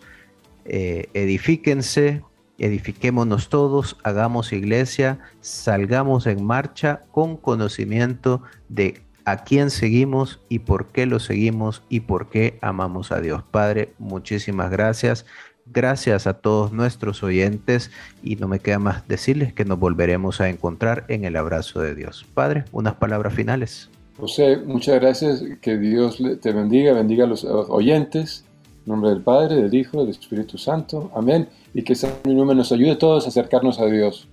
eh, 0.65 1.09
edifíquense, 1.15 2.23
edifiquémonos 2.59 3.49
todos, 3.49 3.97
hagamos 4.05 4.53
iglesia, 4.53 5.19
salgamos 5.41 6.27
en 6.27 6.45
marcha 6.45 7.03
con 7.11 7.37
conocimiento 7.37 8.43
de 8.69 9.03
a 9.25 9.45
quién 9.45 9.71
seguimos 9.71 10.41
y 10.49 10.61
por 10.61 10.87
qué 10.89 11.07
lo 11.07 11.19
seguimos 11.19 11.83
y 11.89 12.01
por 12.01 12.29
qué 12.29 12.59
amamos 12.63 13.11
a 13.13 13.21
Dios. 13.21 13.43
Padre, 13.51 13.95
muchísimas 13.99 14.71
gracias. 14.71 15.27
Gracias 15.67 16.27
a 16.27 16.35
todos 16.35 16.73
nuestros 16.73 17.23
oyentes 17.23 17.91
y 18.23 18.37
no 18.37 18.49
me 18.49 18.61
queda 18.61 18.79
más 18.79 19.07
decirles 19.07 19.53
que 19.53 19.65
nos 19.65 19.79
volveremos 19.79 20.41
a 20.41 20.49
encontrar 20.49 21.05
en 21.09 21.25
el 21.25 21.37
abrazo 21.37 21.81
de 21.81 21.95
Dios. 21.95 22.27
Padre, 22.35 22.65
unas 22.73 22.95
palabras 22.95 23.35
finales. 23.35 23.91
José, 24.21 24.59
muchas 24.59 25.01
gracias. 25.01 25.43
Que 25.61 25.79
Dios 25.79 26.19
te 26.41 26.53
bendiga, 26.53 26.93
bendiga 26.93 27.25
a 27.25 27.27
los 27.27 27.45
oyentes 27.45 28.45
en 28.87 28.93
nombre 28.93 29.11
del 29.11 29.23
Padre, 29.23 29.57
del 29.57 29.75
Hijo, 29.75 30.01
del 30.01 30.11
Espíritu 30.11 30.59
Santo. 30.59 31.11
Amén. 31.15 31.49
Y 31.75 31.83
que 31.83 31.95
San 31.95 32.13
Número 32.25 32.55
nos 32.55 32.73
ayude 32.73 32.93
a 32.93 32.99
todos 32.99 33.27
a 33.27 33.29
acercarnos 33.29 33.79
a 33.81 33.87
Dios. 33.87 34.29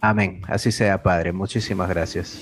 Amén. 0.00 0.42
Así 0.48 0.70
sea, 0.70 1.02
Padre. 1.02 1.32
Muchísimas 1.32 1.88
gracias. 1.88 2.38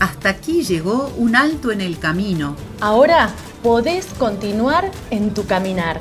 Hasta 0.00 0.28
aquí 0.28 0.62
llegó 0.62 1.12
un 1.18 1.34
alto 1.34 1.72
en 1.72 1.80
el 1.80 1.98
camino. 1.98 2.56
Ahora 2.80 3.30
podés 3.62 4.06
continuar 4.14 4.90
en 5.10 5.34
tu 5.34 5.46
caminar. 5.46 5.98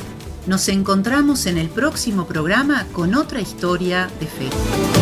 Nos 0.47 0.69
encontramos 0.69 1.45
en 1.45 1.57
el 1.57 1.69
próximo 1.69 2.25
programa 2.25 2.85
con 2.93 3.15
otra 3.15 3.41
historia 3.41 4.09
de 4.19 4.27
fe. 4.27 5.00